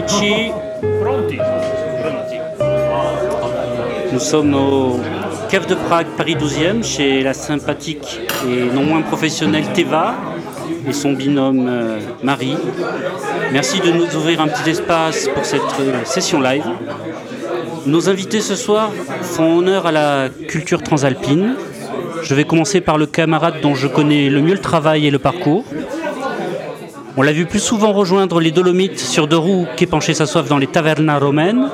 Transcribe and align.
Amici, 0.00 0.50
nous 4.12 4.18
sommes 4.18 4.54
au 4.54 4.98
Cave 5.50 5.66
de 5.66 5.74
Prague, 5.74 6.06
Paris 6.16 6.36
12e, 6.36 6.82
chez 6.82 7.22
la 7.22 7.34
sympathique 7.34 8.20
et 8.48 8.74
non 8.74 8.84
moins 8.84 9.02
professionnelle 9.02 9.66
Teva 9.74 10.14
et 10.88 10.94
son 10.94 11.12
binôme 11.12 11.66
euh, 11.68 11.98
Marie. 12.22 12.56
Merci 13.52 13.80
de 13.80 13.90
nous 13.90 14.16
ouvrir 14.16 14.40
un 14.40 14.48
petit 14.48 14.70
espace 14.70 15.28
pour 15.34 15.44
cette 15.44 15.60
euh, 15.80 16.04
session 16.04 16.40
live. 16.40 16.64
Nos 17.84 18.08
invités 18.08 18.40
ce 18.40 18.54
soir 18.54 18.90
font 19.20 19.58
honneur 19.58 19.86
à 19.86 19.92
la 19.92 20.28
culture 20.48 20.82
transalpine. 20.82 21.56
Je 22.22 22.34
vais 22.34 22.44
commencer 22.44 22.80
par 22.80 22.96
le 22.96 23.04
camarade 23.04 23.60
dont 23.60 23.74
je 23.74 23.86
connais 23.86 24.30
le 24.30 24.40
mieux 24.40 24.54
le 24.54 24.60
travail 24.60 25.06
et 25.06 25.10
le 25.10 25.18
parcours. 25.18 25.64
On 27.20 27.22
l'a 27.22 27.32
vu 27.32 27.44
plus 27.44 27.60
souvent 27.60 27.92
rejoindre 27.92 28.40
les 28.40 28.50
Dolomites 28.50 28.98
sur 28.98 29.28
deux 29.28 29.36
roues 29.36 29.66
qu'épancher 29.76 30.14
sa 30.14 30.24
soif 30.24 30.48
dans 30.48 30.56
les 30.56 30.66
tavernas 30.66 31.18
romaines. 31.18 31.68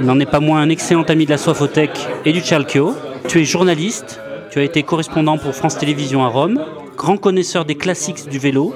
Il 0.00 0.04
n'en 0.04 0.18
est 0.18 0.26
pas 0.26 0.40
moins 0.40 0.62
un 0.62 0.68
excellent 0.68 1.04
ami 1.04 1.26
de 1.26 1.30
la 1.30 1.38
Soifothèque 1.38 2.08
et 2.24 2.32
du 2.32 2.40
Cialchio. 2.40 2.92
Tu 3.28 3.40
es 3.40 3.44
journaliste, 3.44 4.20
tu 4.50 4.58
as 4.58 4.64
été 4.64 4.82
correspondant 4.82 5.38
pour 5.38 5.54
France 5.54 5.78
Télévisions 5.78 6.24
à 6.24 6.26
Rome, 6.26 6.60
grand 6.96 7.16
connaisseur 7.18 7.64
des 7.64 7.76
classiques 7.76 8.28
du 8.28 8.40
vélo. 8.40 8.74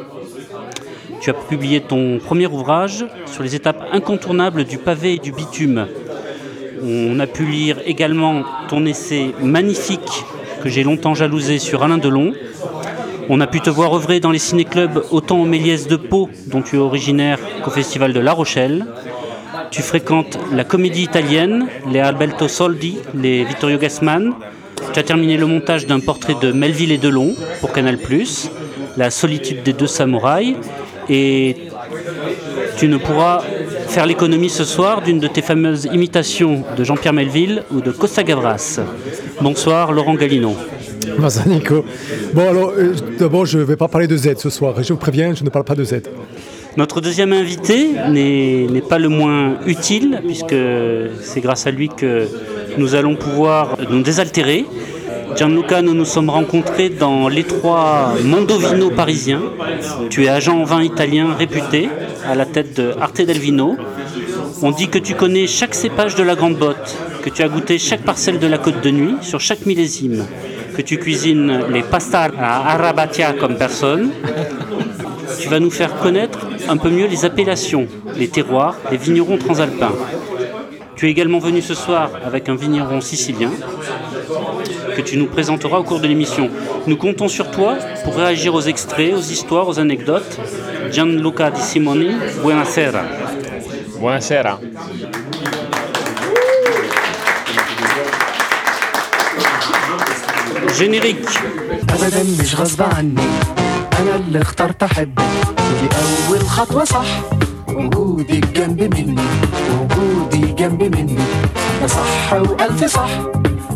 Tu 1.20 1.30
as 1.30 1.34
publié 1.34 1.80
ton 1.80 2.20
premier 2.20 2.46
ouvrage 2.46 3.04
sur 3.26 3.42
les 3.42 3.56
étapes 3.56 3.84
incontournables 3.90 4.66
du 4.66 4.78
pavé 4.78 5.14
et 5.14 5.18
du 5.18 5.32
bitume. 5.32 5.88
On 6.80 7.18
a 7.18 7.26
pu 7.26 7.44
lire 7.44 7.78
également 7.86 8.44
ton 8.68 8.86
essai 8.86 9.34
magnifique 9.42 10.24
que 10.62 10.68
j'ai 10.68 10.84
longtemps 10.84 11.16
jalousé 11.16 11.58
sur 11.58 11.82
Alain 11.82 11.98
Delon, 11.98 12.34
on 13.28 13.40
a 13.40 13.46
pu 13.46 13.60
te 13.60 13.70
voir 13.70 13.94
œuvrer 13.94 14.20
dans 14.20 14.30
les 14.30 14.38
ciné-clubs 14.38 15.04
autant 15.10 15.38
au 15.40 15.44
Méliès 15.44 15.86
de 15.86 15.96
Pau, 15.96 16.30
dont 16.46 16.62
tu 16.62 16.76
es 16.76 16.78
originaire, 16.78 17.38
qu'au 17.62 17.70
Festival 17.70 18.12
de 18.12 18.20
La 18.20 18.32
Rochelle. 18.32 18.86
Tu 19.70 19.82
fréquentes 19.82 20.38
la 20.52 20.64
comédie 20.64 21.02
italienne, 21.02 21.66
les 21.90 22.00
Alberto 22.00 22.48
Soldi, 22.48 22.98
les 23.14 23.44
Vittorio 23.44 23.78
Gassman. 23.78 24.32
Tu 24.92 24.98
as 24.98 25.02
terminé 25.02 25.36
le 25.36 25.46
montage 25.46 25.86
d'un 25.86 26.00
portrait 26.00 26.36
de 26.40 26.52
Melville 26.52 26.92
et 26.92 26.98
Delon 26.98 27.34
pour 27.60 27.72
Canal+, 27.72 27.98
La 28.96 29.10
solitude 29.10 29.62
des 29.62 29.74
deux 29.74 29.86
samouraïs. 29.86 30.56
Et 31.10 31.56
tu 32.78 32.88
ne 32.88 32.96
pourras 32.96 33.42
faire 33.88 34.06
l'économie 34.06 34.50
ce 34.50 34.64
soir 34.64 35.02
d'une 35.02 35.18
de 35.18 35.26
tes 35.26 35.42
fameuses 35.42 35.88
imitations 35.92 36.64
de 36.76 36.84
Jean-Pierre 36.84 37.14
Melville 37.14 37.62
ou 37.72 37.80
de 37.80 37.90
Costa 37.90 38.22
Gavras. 38.22 38.80
Bonsoir 39.40 39.92
Laurent 39.92 40.14
Galinon. 40.14 40.54
Nico. 41.46 41.84
Bon 42.32 42.48
alors, 42.48 42.72
euh, 42.76 42.94
d'abord 43.18 43.44
je 43.44 43.58
ne 43.58 43.64
vais 43.64 43.76
pas 43.76 43.88
parler 43.88 44.06
de 44.06 44.16
Z 44.16 44.36
ce 44.36 44.50
soir. 44.50 44.74
Je 44.82 44.92
vous 44.92 44.98
préviens, 44.98 45.34
je 45.34 45.44
ne 45.44 45.50
parle 45.50 45.64
pas 45.64 45.74
de 45.74 45.84
Z. 45.84 46.02
Notre 46.76 47.00
deuxième 47.00 47.32
invité 47.32 47.88
n'est 48.08 48.82
pas 48.88 48.98
le 48.98 49.08
moins 49.08 49.56
utile, 49.66 50.20
puisque 50.24 50.54
c'est 51.20 51.40
grâce 51.40 51.66
à 51.66 51.72
lui 51.72 51.88
que 51.88 52.28
nous 52.76 52.94
allons 52.94 53.16
pouvoir 53.16 53.76
nous 53.90 54.02
désaltérer. 54.02 54.64
Gianluca, 55.36 55.82
nous 55.82 55.94
nous 55.94 56.04
sommes 56.04 56.30
rencontrés 56.30 56.88
dans 56.88 57.28
l'étroit 57.28 58.14
Mondovino 58.24 58.90
parisien. 58.90 59.42
Tu 60.08 60.24
es 60.24 60.28
agent 60.28 60.56
en 60.56 60.64
vin 60.64 60.82
italien 60.82 61.34
réputé, 61.34 61.88
à 62.24 62.34
la 62.34 62.46
tête 62.46 62.76
de 62.76 62.92
Arte 63.00 63.22
del 63.22 63.38
Vino. 63.38 63.76
On 64.62 64.70
dit 64.70 64.88
que 64.88 64.98
tu 64.98 65.14
connais 65.14 65.46
chaque 65.46 65.74
cépage 65.74 66.14
de 66.14 66.22
la 66.22 66.34
Grande 66.34 66.56
Botte, 66.56 66.96
que 67.22 67.30
tu 67.30 67.42
as 67.42 67.48
goûté 67.48 67.78
chaque 67.78 68.02
parcelle 68.02 68.38
de 68.38 68.46
la 68.46 68.58
Côte 68.58 68.82
de 68.82 68.90
Nuit 68.90 69.16
sur 69.22 69.40
chaque 69.40 69.66
millésime, 69.66 70.24
que 70.78 70.82
tu 70.82 70.96
cuisines 70.96 71.64
les 71.72 71.82
pastas 71.82 72.30
à 72.38 72.70
Arabatia 72.74 73.32
comme 73.32 73.56
personne. 73.56 74.12
Tu 75.40 75.48
vas 75.48 75.58
nous 75.58 75.72
faire 75.72 75.96
connaître 75.96 76.38
un 76.68 76.76
peu 76.76 76.88
mieux 76.88 77.08
les 77.08 77.24
appellations, 77.24 77.88
les 78.16 78.28
terroirs, 78.28 78.76
les 78.92 78.96
vignerons 78.96 79.38
transalpins. 79.38 79.96
Tu 80.94 81.08
es 81.08 81.10
également 81.10 81.40
venu 81.40 81.62
ce 81.62 81.74
soir 81.74 82.12
avec 82.24 82.48
un 82.48 82.54
vigneron 82.54 83.00
sicilien 83.00 83.50
que 84.96 85.02
tu 85.02 85.16
nous 85.16 85.26
présenteras 85.26 85.80
au 85.80 85.82
cours 85.82 85.98
de 85.98 86.06
l'émission. 86.06 86.48
Nous 86.86 86.96
comptons 86.96 87.26
sur 87.26 87.50
toi 87.50 87.74
pour 88.04 88.14
réagir 88.14 88.54
aux 88.54 88.60
extraits, 88.60 89.14
aux 89.14 89.30
histoires, 89.36 89.66
aux 89.66 89.80
anecdotes. 89.80 90.38
Gianluca 90.92 91.50
Di 91.50 91.60
Simoni, 91.60 92.10
buonasera. 92.40 93.02
Buonasera. 93.98 94.60
Générique. 100.78 101.28
ابدا 101.90 102.22
مش 102.42 102.54
غصب 102.54 102.82
عني. 102.82 103.14
أنا 103.98 104.14
اللي 104.16 104.42
اخترت 104.42 104.82
أحبك. 104.82 105.22
ودي 105.58 105.88
اول 106.28 106.48
خطوة 106.48 106.84
صح. 106.84 107.06
وجودك 107.68 108.46
جنب 108.58 108.94
مني. 108.94 109.22
وجودي 109.80 110.52
جنب 110.52 110.82
مني. 110.96 111.18
ده 111.80 111.86
صح 111.86 112.32
وألف 112.32 112.84
صح. 112.84 113.10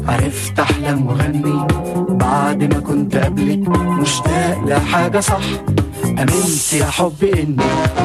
عرفت 0.08 0.60
احلم 0.60 1.06
واغني 1.06 1.66
بعد 2.08 2.74
ما 2.74 2.80
كنت 2.80 3.16
قبلك 3.16 3.69
مشتاق 3.69 4.58
لحاجه 4.66 5.20
صح. 5.20 5.42
أمنت 6.04 6.72
يا 6.72 6.86
حب 6.86 7.24
إني 7.24 7.56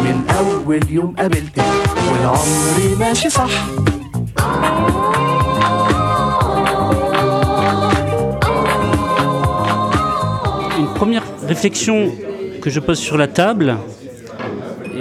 من 0.04 0.22
أول 0.40 0.80
يوم 0.90 1.16
قابلتك. 1.20 1.64
والعمر 2.12 2.98
ماشي 3.00 3.30
صح. 3.30 3.50
Réflexion 11.48 12.12
que 12.62 12.70
je 12.70 12.80
pose 12.80 13.00
sur 13.00 13.18
la 13.18 13.28
table 13.28 13.78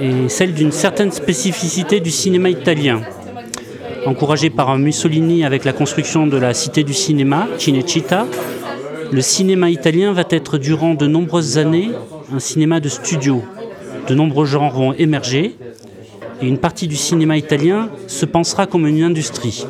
est 0.00 0.28
celle 0.28 0.54
d'une 0.54 0.72
certaine 0.72 1.10
spécificité 1.10 2.00
du 2.00 2.10
cinéma 2.10 2.48
italien. 2.48 3.00
Encouragé 4.06 4.50
par 4.50 4.78
Mussolini 4.78 5.44
avec 5.44 5.64
la 5.64 5.72
construction 5.72 6.26
de 6.26 6.36
la 6.36 6.54
cité 6.54 6.84
du 6.84 6.94
cinéma, 6.94 7.48
Cinecittà, 7.58 8.26
le 9.10 9.20
cinéma 9.20 9.70
italien 9.70 10.12
va 10.12 10.24
être 10.30 10.58
durant 10.58 10.94
de 10.94 11.06
nombreuses 11.06 11.58
années 11.58 11.90
un 12.32 12.38
cinéma 12.38 12.78
de 12.80 12.88
studio. 12.88 13.42
De 14.06 14.14
nombreux 14.14 14.46
genres 14.46 14.72
vont 14.72 14.92
émerger 14.92 15.56
et 16.40 16.46
une 16.46 16.58
partie 16.58 16.86
du 16.86 16.96
cinéma 16.96 17.36
italien 17.36 17.88
se 18.06 18.26
pensera 18.26 18.66
comme 18.66 18.86
une 18.86 19.02
industrie. 19.02 19.66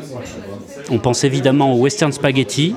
On 0.90 0.98
pense 0.98 1.24
évidemment 1.24 1.72
au 1.72 1.78
western 1.78 2.12
spaghetti, 2.12 2.74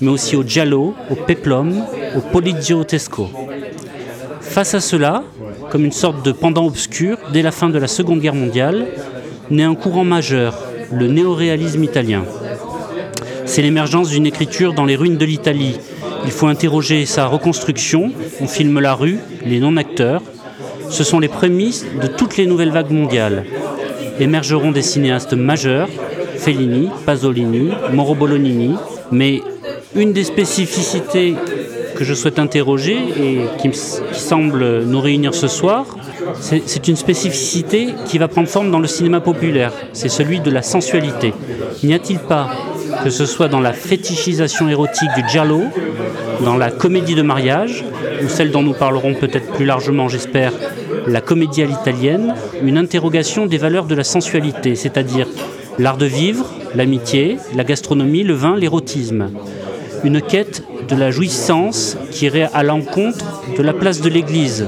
mais 0.00 0.08
aussi 0.10 0.36
au 0.36 0.42
giallo, 0.42 0.94
au 1.10 1.14
peplum, 1.14 1.84
au 2.16 2.20
poliziotesco. 2.20 3.28
Face 4.40 4.74
à 4.74 4.80
cela, 4.80 5.22
comme 5.70 5.84
une 5.84 5.92
sorte 5.92 6.24
de 6.24 6.32
pendant 6.32 6.66
obscur, 6.66 7.18
dès 7.32 7.42
la 7.42 7.52
fin 7.52 7.68
de 7.68 7.78
la 7.78 7.86
Seconde 7.86 8.20
Guerre 8.20 8.34
mondiale, 8.34 8.86
naît 9.50 9.62
un 9.64 9.74
courant 9.74 10.04
majeur, 10.04 10.58
le 10.92 11.06
néoréalisme 11.06 11.84
italien. 11.84 12.24
C'est 13.44 13.62
l'émergence 13.62 14.10
d'une 14.10 14.26
écriture 14.26 14.74
dans 14.74 14.84
les 14.84 14.96
ruines 14.96 15.16
de 15.16 15.24
l'Italie. 15.24 15.76
Il 16.24 16.30
faut 16.30 16.46
interroger 16.46 17.06
sa 17.06 17.26
reconstruction, 17.26 18.12
on 18.40 18.46
filme 18.46 18.78
la 18.80 18.94
rue, 18.94 19.18
les 19.44 19.60
non-acteurs. 19.60 20.22
Ce 20.88 21.04
sont 21.04 21.20
les 21.20 21.28
prémices 21.28 21.86
de 22.00 22.06
toutes 22.06 22.36
les 22.36 22.46
nouvelles 22.46 22.70
vagues 22.70 22.90
mondiales. 22.90 23.44
Émergeront 24.18 24.72
des 24.72 24.82
cinéastes 24.82 25.34
majeurs, 25.34 25.88
Fellini, 26.36 26.88
Pasolini, 27.06 27.70
Moro 27.92 28.14
Bolognini, 28.14 28.74
mais 29.12 29.42
une 29.94 30.12
des 30.12 30.24
spécificités 30.24 31.34
que 31.96 32.04
je 32.04 32.14
souhaite 32.14 32.38
interroger 32.38 32.96
et 32.96 33.40
qui, 33.58 33.70
semble 34.12 34.84
nous 34.84 35.00
réunir 35.00 35.34
ce 35.34 35.48
soir, 35.48 35.84
c'est 36.40 36.62
c'est 36.66 36.88
une 36.88 36.96
spécificité 36.96 37.88
qui 38.06 38.18
va 38.18 38.28
prendre 38.28 38.48
forme 38.48 38.70
dans 38.70 38.78
le 38.78 38.86
cinéma 38.86 39.20
populaire. 39.20 39.72
C'est 39.92 40.08
celui 40.08 40.40
de 40.40 40.50
la 40.50 40.62
sensualité. 40.62 41.32
N'y 41.82 41.94
a-t-il 41.94 42.18
pas, 42.18 42.50
que 43.02 43.10
ce 43.10 43.26
soit 43.26 43.48
dans 43.48 43.60
la 43.60 43.72
fétichisation 43.72 44.68
érotique 44.68 45.10
du 45.16 45.28
giallo, 45.28 45.62
dans 46.44 46.56
la 46.56 46.70
comédie 46.70 47.14
de 47.14 47.22
mariage, 47.22 47.84
ou 48.22 48.28
celle 48.28 48.50
dont 48.50 48.62
nous 48.62 48.74
parlerons 48.74 49.14
peut-être 49.14 49.52
plus 49.52 49.64
largement, 49.64 50.08
j'espère, 50.08 50.52
la 51.06 51.20
comédie 51.20 51.62
à 51.62 51.66
l'italienne, 51.66 52.34
une 52.62 52.78
interrogation 52.78 53.46
des 53.46 53.58
valeurs 53.58 53.86
de 53.86 53.94
la 53.94 54.04
sensualité, 54.04 54.74
c'est-à-dire 54.74 55.26
l'art 55.78 55.96
de 55.96 56.06
vivre, 56.06 56.46
l'amitié, 56.74 57.38
la 57.54 57.64
gastronomie, 57.64 58.22
le 58.22 58.34
vin, 58.34 58.56
l'érotisme? 58.56 59.28
Une 60.04 60.20
quête 60.20 60.62
de 60.88 60.96
la 60.96 61.10
jouissance 61.10 61.96
qui 62.10 62.26
irait 62.26 62.48
à 62.54 62.62
l'encontre 62.62 63.24
de 63.56 63.62
la 63.62 63.72
place 63.72 64.00
de 64.00 64.08
l'Église, 64.08 64.66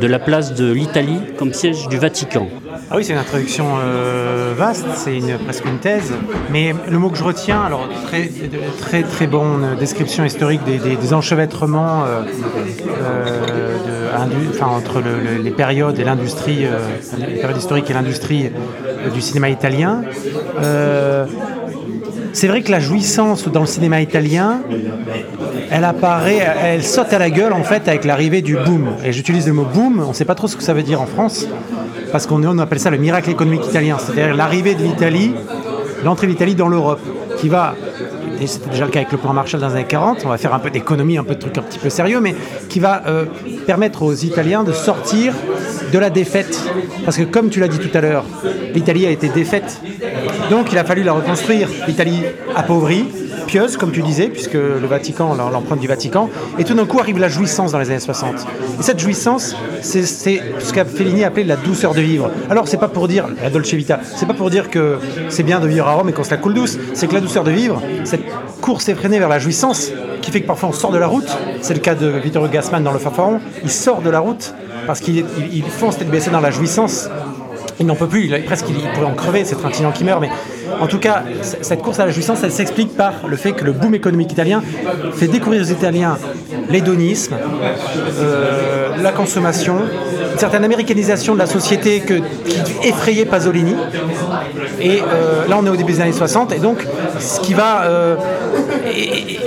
de 0.00 0.06
la 0.06 0.18
place 0.18 0.54
de 0.54 0.70
l'Italie 0.72 1.18
comme 1.38 1.52
siège 1.52 1.88
du 1.88 1.98
Vatican. 1.98 2.48
Ah 2.90 2.94
oui, 2.96 3.04
c'est 3.04 3.14
une 3.14 3.18
introduction 3.18 3.64
euh, 3.82 4.52
vaste, 4.56 4.86
c'est 4.94 5.18
presque 5.44 5.64
une 5.64 5.78
thèse. 5.78 6.12
Mais 6.52 6.74
le 6.88 6.98
mot 6.98 7.08
que 7.10 7.16
je 7.18 7.24
retiens, 7.24 7.62
alors 7.62 7.88
très 8.06 8.30
très 8.80 9.02
très 9.02 9.26
bonne 9.26 9.76
description 9.80 10.24
historique 10.24 10.60
des, 10.64 11.12
enchevêtrements 11.14 12.04
euh, 12.04 12.22
euh, 13.02 13.76
entre 14.60 15.00
le- 15.00 15.20
le- 15.36 15.42
les 15.42 15.50
périodes 15.50 15.98
et 15.98 16.04
l'industrie, 16.04 16.64
euh, 16.64 16.78
les 17.18 17.36
périodes 17.40 17.56
historiques 17.58 17.90
et 17.90 17.94
l'industrie 17.94 18.46
euh, 18.46 19.10
du 19.10 19.20
cinéma 19.20 19.48
italien. 19.48 20.02
C'est 22.36 22.48
vrai 22.48 22.60
que 22.60 22.70
la 22.70 22.80
jouissance 22.80 23.48
dans 23.48 23.62
le 23.62 23.66
cinéma 23.66 24.02
italien, 24.02 24.60
elle 25.70 25.84
apparaît, 25.84 26.46
elle 26.62 26.84
saute 26.84 27.10
à 27.14 27.18
la 27.18 27.30
gueule 27.30 27.54
en 27.54 27.62
fait 27.62 27.88
avec 27.88 28.04
l'arrivée 28.04 28.42
du 28.42 28.56
boom. 28.56 28.88
Et 29.02 29.12
j'utilise 29.14 29.46
le 29.46 29.54
mot 29.54 29.64
boom, 29.64 30.02
on 30.04 30.10
ne 30.10 30.12
sait 30.12 30.26
pas 30.26 30.34
trop 30.34 30.46
ce 30.46 30.54
que 30.54 30.62
ça 30.62 30.74
veut 30.74 30.82
dire 30.82 31.00
en 31.00 31.06
France, 31.06 31.48
parce 32.12 32.26
qu'on 32.26 32.44
on 32.44 32.58
appelle 32.58 32.78
ça 32.78 32.90
le 32.90 32.98
miracle 32.98 33.30
économique 33.30 33.64
italien, 33.64 33.96
c'est-à-dire 33.98 34.36
l'arrivée 34.36 34.74
de 34.74 34.82
l'Italie, 34.82 35.32
l'entrée 36.04 36.26
de 36.26 36.32
l'Italie 36.32 36.54
dans 36.54 36.68
l'Europe, 36.68 37.00
qui 37.38 37.48
va 37.48 37.74
et 38.40 38.46
c'était 38.46 38.70
déjà 38.70 38.84
le 38.84 38.90
cas 38.90 39.00
avec 39.00 39.12
le 39.12 39.18
plan 39.18 39.32
Marshall 39.32 39.60
dans 39.60 39.68
les 39.68 39.74
années 39.74 39.86
40, 39.88 40.22
on 40.24 40.28
va 40.28 40.36
faire 40.36 40.52
un 40.52 40.58
peu 40.58 40.70
d'économie, 40.70 41.16
un 41.16 41.24
peu 41.24 41.34
de 41.34 41.40
trucs 41.40 41.56
un 41.56 41.62
petit 41.62 41.78
peu 41.78 41.88
sérieux, 41.88 42.20
mais 42.20 42.34
qui 42.68 42.80
va 42.80 43.02
euh, 43.06 43.24
permettre 43.66 44.02
aux 44.02 44.12
Italiens 44.12 44.62
de 44.62 44.72
sortir 44.72 45.32
de 45.92 45.98
la 45.98 46.10
défaite. 46.10 46.60
Parce 47.04 47.16
que 47.16 47.22
comme 47.22 47.48
tu 47.48 47.60
l'as 47.60 47.68
dit 47.68 47.78
tout 47.78 47.96
à 47.96 48.00
l'heure, 48.00 48.24
l'Italie 48.74 49.06
a 49.06 49.10
été 49.10 49.28
défaite. 49.28 49.80
Donc 50.50 50.72
il 50.72 50.78
a 50.78 50.84
fallu 50.84 51.02
la 51.02 51.12
reconstruire. 51.12 51.68
L'Italie 51.86 52.22
appauvrie, 52.54 53.06
pieuse, 53.46 53.76
comme 53.76 53.92
tu 53.92 54.02
disais, 54.02 54.28
puisque 54.28 54.54
le 54.54 54.86
Vatican, 54.86 55.34
l'empreinte 55.34 55.80
du 55.80 55.88
Vatican, 55.88 56.28
et 56.58 56.64
tout 56.64 56.74
d'un 56.74 56.86
coup 56.86 56.98
arrive 56.98 57.18
la 57.18 57.28
jouissance 57.28 57.72
dans 57.72 57.78
les 57.78 57.90
années 57.90 58.00
60. 58.00 58.34
Et 58.80 58.82
cette 58.82 58.98
jouissance, 58.98 59.56
c'est 59.82 60.04
ce 60.04 60.72
qu'a 60.72 60.84
Fellini 60.84 61.24
appelé 61.24 61.44
la 61.44 61.56
douceur 61.56 61.94
de 61.94 62.00
vivre. 62.00 62.30
Alors 62.50 62.68
c'est 62.68 62.76
pas 62.76 62.88
pour 62.88 63.08
dire, 63.08 63.26
la 63.42 63.50
Dolce 63.50 63.74
Vita, 63.74 64.00
c'est 64.16 64.26
pas 64.26 64.34
pour 64.34 64.50
dire 64.50 64.70
que 64.70 64.98
c'est 65.28 65.42
bien 65.42 65.60
de 65.60 65.66
vivre 65.66 65.86
à 65.86 65.92
Rome 65.92 66.08
et 66.08 66.12
qu'on 66.12 66.24
se 66.24 66.30
la 66.30 66.36
coule 66.36 66.54
douce, 66.54 66.78
c'est 66.94 67.06
que 67.06 67.14
la 67.14 67.20
douceur 67.20 67.44
de 67.44 67.50
vivre, 67.50 67.82
cette 68.04 68.24
course 68.60 68.88
effrénée 68.88 69.18
vers 69.18 69.28
la 69.28 69.38
jouissance, 69.38 69.92
qui 70.22 70.30
fait 70.30 70.40
que 70.40 70.46
parfois 70.46 70.70
on 70.70 70.72
sort 70.72 70.92
de 70.92 70.98
la 70.98 71.06
route, 71.06 71.28
c'est 71.60 71.74
le 71.74 71.80
cas 71.80 71.94
de 71.94 72.08
Vittorio 72.08 72.48
Gassman 72.48 72.82
dans 72.82 72.92
Le 72.92 72.98
Fanfaron, 72.98 73.40
il 73.62 73.70
sort 73.70 74.02
de 74.02 74.10
la 74.10 74.20
route 74.20 74.54
parce 74.86 75.00
qu'il 75.00 75.24
il, 75.52 75.64
fonce 75.64 75.98
tête 75.98 76.10
baissée 76.10 76.30
dans 76.30 76.40
la 76.40 76.50
jouissance, 76.50 77.08
il 77.78 77.86
n'en 77.86 77.94
peut 77.94 78.06
plus, 78.06 78.24
il, 78.24 78.44
presque 78.44 78.66
il, 78.68 78.76
pourrait 78.76 79.06
en 79.06 79.14
crever, 79.14 79.44
c'est 79.44 79.56
Trintignant 79.56 79.92
qui 79.92 80.04
meurt, 80.04 80.20
mais 80.20 80.30
en 80.80 80.86
tout 80.86 80.98
cas, 80.98 81.24
cette 81.42 81.82
course 81.82 81.98
à 81.98 82.06
la 82.06 82.12
jouissance, 82.12 82.42
elle 82.42 82.52
s'explique 82.52 82.96
par 82.96 83.26
le 83.28 83.36
fait 83.36 83.52
que 83.52 83.64
le 83.64 83.72
boom 83.72 83.94
économique 83.94 84.32
italien 84.32 84.62
fait 85.14 85.28
découvrir 85.28 85.62
aux 85.62 85.70
Italiens 85.70 86.18
l'hédonisme, 86.68 87.36
euh, 88.18 88.88
la 89.02 89.12
consommation, 89.12 89.76
une 90.32 90.38
certaine 90.38 90.64
américanisation 90.64 91.34
de 91.34 91.38
la 91.38 91.46
société 91.46 92.00
que, 92.00 92.14
qui 92.14 92.88
effrayait 92.88 93.24
Pasolini. 93.24 93.74
Et 94.80 95.00
euh, 95.00 95.46
là, 95.48 95.56
on 95.58 95.66
est 95.66 95.70
au 95.70 95.76
début 95.76 95.92
des 95.92 96.00
années 96.00 96.12
60, 96.12 96.52
et 96.52 96.58
donc 96.58 96.78
euh, 96.84 98.16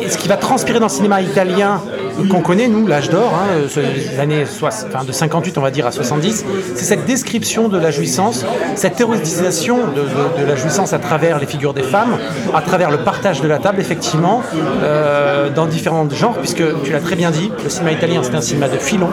ce 0.08 0.18
qui 0.18 0.28
va 0.28 0.38
transpirer 0.38 0.80
dans 0.80 0.88
le 0.88 0.92
cinéma 0.92 1.22
italien 1.22 1.82
qu'on 2.28 2.42
connaît, 2.42 2.68
nous, 2.68 2.88
l'âge 2.88 3.10
d'or, 3.10 3.34
hein, 3.34 3.68
années 4.20 4.44
de 4.44 5.12
58, 5.12 5.58
on 5.58 5.62
va 5.62 5.72
dire, 5.72 5.86
à 5.88 5.92
70, 5.92 6.46
c'est 6.76 6.86
cette 6.86 7.06
description 7.06 7.70
de 7.70 7.78
la 7.78 7.92
jouissance, 7.92 8.46
cette 8.76 9.00
héroïsation 9.00 9.78
de, 9.96 10.46
la 10.46 10.56
jouissance 10.56 10.94
à 10.94 11.00
travers 11.00 11.40
les 11.40 11.46
figures 11.46 11.74
des 11.74 11.84
femmes, 11.84 12.18
à 12.54 12.62
travers 12.62 12.92
le 12.92 12.98
partage 12.98 13.42
de 13.42 13.48
la 13.48 13.60
table, 13.60 13.80
effectivement, 13.80 14.42
euh, 14.84 15.50
dans 15.50 15.66
différents 15.66 16.10
genres, 16.10 16.38
puisque 16.38 16.64
tu 16.84 16.92
l'as 16.92 17.00
très 17.00 17.16
bien 17.16 17.32
dit, 17.32 17.52
le 17.64 17.70
cinéma 17.70 17.92
italien, 17.92 18.22
c'est 18.24 18.36
un 18.36 18.42
cinéma 18.42 18.68
de 18.68 18.78
filons. 18.78 19.10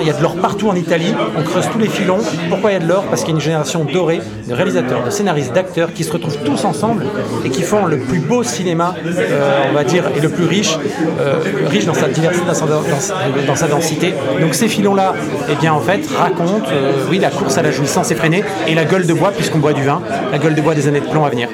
il 0.00 0.06
y 0.06 0.10
a 0.10 0.14
de 0.14 0.22
l'or 0.22 0.36
partout 0.36 0.68
en 0.68 0.74
Italie, 0.74 1.14
on 1.38 1.42
creuse 1.42 1.68
tous 1.70 1.78
les 1.78 1.88
filons. 1.88 2.18
Pourquoi 2.48 2.70
il 2.70 2.74
y 2.74 2.76
a 2.76 2.80
de 2.80 2.88
l'or? 2.88 3.04
Parce 3.04 3.22
qu'il 3.22 3.30
y 3.30 3.32
a 3.32 3.36
une 3.36 3.42
génération 3.42 3.84
dorée 3.84 4.20
de 4.48 4.54
réalisateurs, 4.54 5.04
de 5.04 5.10
scénaristes, 5.10 5.52
d'acteurs 5.52 5.92
qui 5.92 6.04
se 6.04 6.12
retrouvent 6.12 6.38
tous 6.44 6.64
ensemble 6.64 7.04
et 7.44 7.50
qui 7.50 7.62
font 7.62 7.86
le 7.86 7.98
plus 7.98 8.20
beau 8.20 8.42
cinéma, 8.42 8.94
euh, 9.04 9.64
on 9.70 9.74
va 9.74 9.84
dire, 9.84 10.04
et 10.16 10.20
le 10.20 10.28
plus 10.28 10.44
riche, 10.44 10.76
euh, 11.20 11.38
riche 11.68 11.86
dans 11.86 11.94
sa 11.94 12.08
diversité 12.08 12.31
dans 12.46 13.54
sa, 13.56 13.68
densité. 13.68 14.14
Donc 14.40 14.54
ces 14.54 14.68
filons-là, 14.68 15.14
eh 15.50 15.54
bien 15.56 15.72
en 15.72 15.80
fait, 15.80 16.06
racontent, 16.16 16.68
euh, 16.70 16.92
oui, 17.10 17.18
la 17.18 17.30
course 17.30 17.58
à 17.58 17.62
la 17.62 17.70
jouissance 17.70 18.10
effrénée 18.10 18.44
et 18.66 18.74
la 18.74 18.84
gueule 18.84 19.06
de 19.06 19.14
bois, 19.14 19.30
puisqu'on 19.30 19.58
boit 19.58 19.72
du 19.72 19.82
vin, 19.82 20.00
la 20.30 20.38
gueule 20.38 20.54
de 20.54 20.60
bois 20.60 20.74
des 20.74 20.88
années 20.88 21.00
de 21.00 21.06
plomb 21.06 21.24
à 21.24 21.30
venir. 21.30 21.48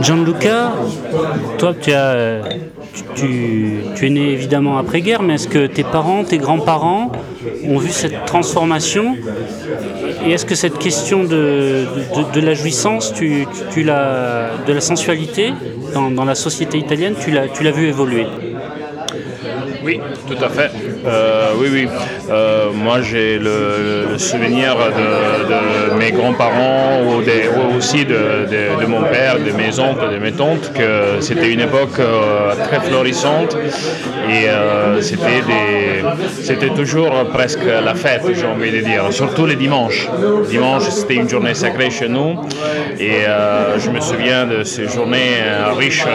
Gianluca, 0.00 0.72
toi, 1.58 1.74
tu, 1.80 1.92
as, 1.92 2.40
tu, 3.14 3.78
tu 3.94 4.06
es 4.06 4.10
né 4.10 4.32
évidemment 4.32 4.78
après-guerre, 4.78 5.22
mais 5.22 5.34
est-ce 5.34 5.48
que 5.48 5.66
tes 5.66 5.84
parents, 5.84 6.22
tes 6.24 6.38
grands-parents 6.38 7.12
ont 7.66 7.78
vu 7.78 7.90
cette 7.90 8.24
transformation? 8.26 9.16
Et 10.24 10.32
est-ce 10.32 10.44
que 10.44 10.54
cette 10.54 10.78
question 10.78 11.24
de, 11.24 11.86
de, 12.34 12.40
la 12.40 12.54
jouissance, 12.54 13.12
tu, 13.14 13.46
tu, 13.72 13.84
de 13.84 14.72
la 14.72 14.80
sensualité 14.80 15.52
dans, 15.94 16.10
dans, 16.10 16.24
la 16.24 16.34
société 16.34 16.78
italienne, 16.78 17.14
tu 17.18 17.30
l'as 17.30 17.70
vu 17.70 17.86
évoluer? 17.86 18.26
Oui, 19.86 20.00
tout 20.26 20.44
à 20.44 20.48
fait. 20.48 20.95
Euh, 21.04 21.52
oui, 21.58 21.68
oui. 21.72 21.88
Euh, 22.30 22.70
moi, 22.72 23.00
j'ai 23.02 23.38
le, 23.38 24.18
souvenir 24.18 24.76
de, 24.76 25.94
mes 25.98 26.12
grands-parents 26.12 27.02
ou, 27.04 27.76
aussi 27.76 28.04
de, 28.04 28.86
mon 28.86 29.02
père, 29.02 29.36
de 29.38 29.52
mes 29.52 29.78
oncles, 29.78 30.12
de 30.12 30.18
mes 30.18 30.32
tantes, 30.32 30.72
que 30.72 31.20
c'était 31.20 31.52
une 31.52 31.60
époque 31.60 31.98
euh, 31.98 32.54
très 32.68 32.80
florissante 32.80 33.56
et 34.28 34.46
c'était, 35.02 35.42
c'était 36.42 36.70
toujours 36.70 37.12
presque 37.32 37.64
la 37.64 37.94
fête, 37.94 38.22
j'ai 38.34 38.46
envie 38.46 38.72
de 38.72 38.80
dire, 38.80 39.04
surtout 39.10 39.46
les 39.46 39.56
dimanches. 39.56 40.08
Dimanche, 40.48 40.84
c'était 40.88 41.14
une 41.14 41.28
journée 41.28 41.54
sacrée 41.54 41.90
chez 41.90 42.08
nous 42.08 42.40
et 42.98 43.24
je 43.78 43.90
me 43.90 44.00
souviens 44.00 44.46
de 44.46 44.64
ces 44.64 44.88
journées 44.88 45.42
riches 45.76 46.06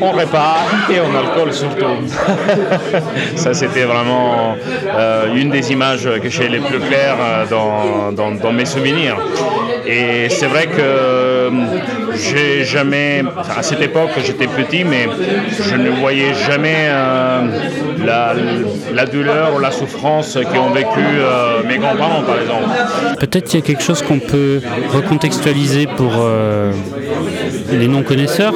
en 0.00 0.10
repas 0.12 0.56
et 0.90 1.00
en 1.00 1.14
alcool 1.14 1.52
surtout. 1.52 1.86
Ça, 3.36 3.54
c'était 3.54 3.84
vraiment 3.84 4.56
euh, 4.86 5.34
une 5.34 5.50
des 5.50 5.72
images 5.72 6.08
que 6.22 6.28
j'ai 6.28 6.48
les 6.48 6.60
plus 6.60 6.78
claires 6.78 7.16
euh, 7.52 8.10
dans, 8.12 8.52
mes 8.52 8.64
souvenirs. 8.64 9.16
Et 9.86 10.28
c'est 10.28 10.46
vrai 10.46 10.66
que 10.66 10.80
euh, 10.80 11.50
j'ai 12.14 12.64
jamais, 12.64 13.22
à 13.56 13.62
cette 13.62 13.80
époque, 13.80 14.10
j'étais 14.24 14.46
petit, 14.46 14.84
mais 14.84 15.08
je 15.60 15.74
ne 15.74 15.90
voyais 15.90 16.34
jamais 16.34 16.88
la, 18.04 19.06
douleur 19.06 19.54
ou 19.56 19.58
la 19.58 19.70
souffrance 19.70 20.38
qu'ont 20.52 20.70
vécu 20.70 21.00
mes 21.66 21.78
grands-parents, 21.78 22.22
par 22.22 22.40
exemple. 22.40 22.64
Peut-être 23.18 23.44
qu'il 23.44 23.60
y 23.60 23.62
a 23.62 23.66
quelque 23.66 23.82
chose 23.82 24.02
qu'on 24.02 24.18
peut 24.18 24.60
recontextualiser 24.92 25.86
pour 25.96 26.12
les 27.76 27.88
non-connaisseurs, 27.88 28.54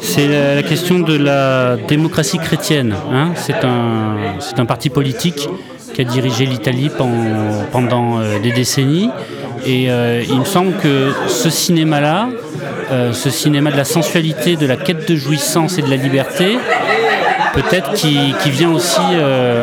c'est 0.00 0.28
la 0.56 0.62
question 0.62 0.98
de 1.00 1.16
la 1.16 1.76
démocratie 1.76 2.38
chrétienne. 2.38 2.94
Hein. 3.12 3.32
c'est 3.34 3.64
un, 3.64 4.16
un, 4.56 4.66
parti 4.66 4.90
politique 4.90 5.48
qui 5.94 6.00
a 6.00 6.04
dirigé 6.04 6.46
l'Italie 6.46 6.90
pendant, 7.72 8.20
euh, 8.20 8.38
des 8.38 8.52
décennies. 8.52 9.10
Et 9.66 9.90
euh, 9.90 10.22
il 10.28 10.38
me 10.38 10.44
semble 10.44 10.74
que 10.76 11.12
ce 11.26 11.50
cinéma-là, 11.50 12.28
euh, 12.92 13.12
ce 13.12 13.30
cinéma 13.30 13.70
de 13.70 13.76
la 13.76 13.84
sensualité, 13.84 14.56
de 14.56 14.66
la 14.66 14.76
quête 14.76 15.08
de 15.08 15.16
jouissance 15.16 15.78
et 15.78 15.82
de 15.82 15.90
la 15.90 15.96
liberté, 15.96 16.58
peut-être 17.54 17.92
qui, 17.94 18.32
vient 18.50 18.70
aussi 18.72 19.00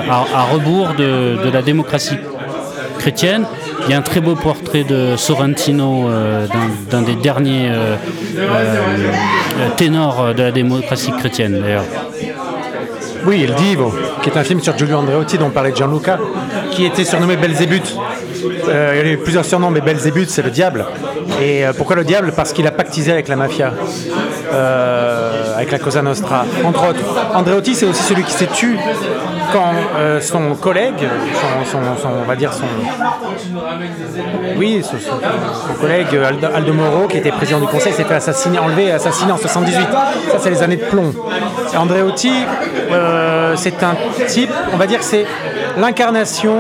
à, 0.10 0.44
rebours 0.52 0.90
de, 0.98 1.38
de 1.44 1.50
la 1.50 1.62
démocratie 1.62 2.18
il 3.08 3.92
y 3.92 3.94
a 3.94 3.98
un 3.98 4.02
très 4.02 4.20
beau 4.20 4.36
portrait 4.36 4.84
de 4.84 5.16
Sorrentino, 5.16 6.10
euh, 6.10 6.48
d'un 6.90 7.04
des 7.04 7.16
derniers 7.16 7.70
euh, 7.70 7.96
euh, 8.38 9.70
ténors 9.78 10.34
de 10.34 10.42
la 10.42 10.52
démocratie 10.52 11.12
chrétienne 11.12 11.62
d'ailleurs. 11.62 11.84
Oui, 13.26 13.44
El 13.44 13.54
Divo, 13.56 13.94
qui 14.22 14.30
est 14.30 14.38
un 14.38 14.44
film 14.44 14.60
sur 14.60 14.78
Giulio 14.78 14.98
Andreotti 14.98 15.38
dont 15.38 15.50
parlait 15.50 15.74
Gianluca, 15.76 16.18
qui 16.72 16.86
était 16.86 17.06
surnommé 17.06 17.36
Belzébuth. 17.38 17.96
Il 18.52 18.98
y 18.98 19.10
a 19.10 19.12
eu 19.12 19.18
plusieurs 19.18 19.46
surnoms, 19.46 19.72
mais 19.72 19.82
Belzébuth, 19.82 20.30
c'est 20.30 20.42
le 20.44 20.52
diable. 20.52 20.86
Et 21.42 21.64
pourquoi 21.78 21.96
le 21.96 22.04
diable? 22.04 22.34
Parce 22.36 22.54
qu'il 22.54 22.68
a 22.68 22.72
pactisé 22.72 23.12
avec 23.12 23.28
la 23.28 23.36
mafia, 23.36 23.74
avec 25.56 25.72
la 25.72 25.80
Cosa 25.80 26.02
Nostra, 26.02 26.46
entre 26.64 26.90
autres. 26.90 27.02
Andreotti, 27.34 27.76
c'est 27.76 27.86
aussi 27.86 28.04
celui 28.04 28.24
qui 28.24 28.34
s'est 28.34 28.48
tué 28.48 28.78
quand 29.52 29.74
euh, 29.98 30.20
son 30.22 30.56
collègue, 30.56 31.08
on 31.74 32.28
va 32.28 32.36
dire 32.36 32.52
son, 32.54 32.66
oui, 34.58 34.84
son, 34.84 34.98
collègue 35.80 36.08
Aldo, 36.54 36.74
Moro, 36.74 37.08
qui 37.08 37.18
était 37.18 37.32
président 37.32 37.60
du 37.60 37.68
conseil, 37.68 37.94
s'est 37.94 38.04
fait 38.04 38.16
assassiner, 38.16 38.60
enlevé, 38.60 38.92
assassiné 38.92 39.32
en 39.32 39.38
78. 39.38 39.88
Ça, 40.32 40.40
c'est 40.40 40.50
les 40.50 40.62
années 40.62 40.78
de 40.78 40.86
plomb. 40.86 41.14
Andréotti, 41.78 42.34
euh, 42.92 43.54
c'est 43.56 43.82
un 43.84 43.96
type, 44.28 44.52
on 44.74 44.78
va 44.78 44.88
dire 44.88 45.00
que 45.00 45.06
c'est 45.06 45.26
l'incarnation 45.78 46.58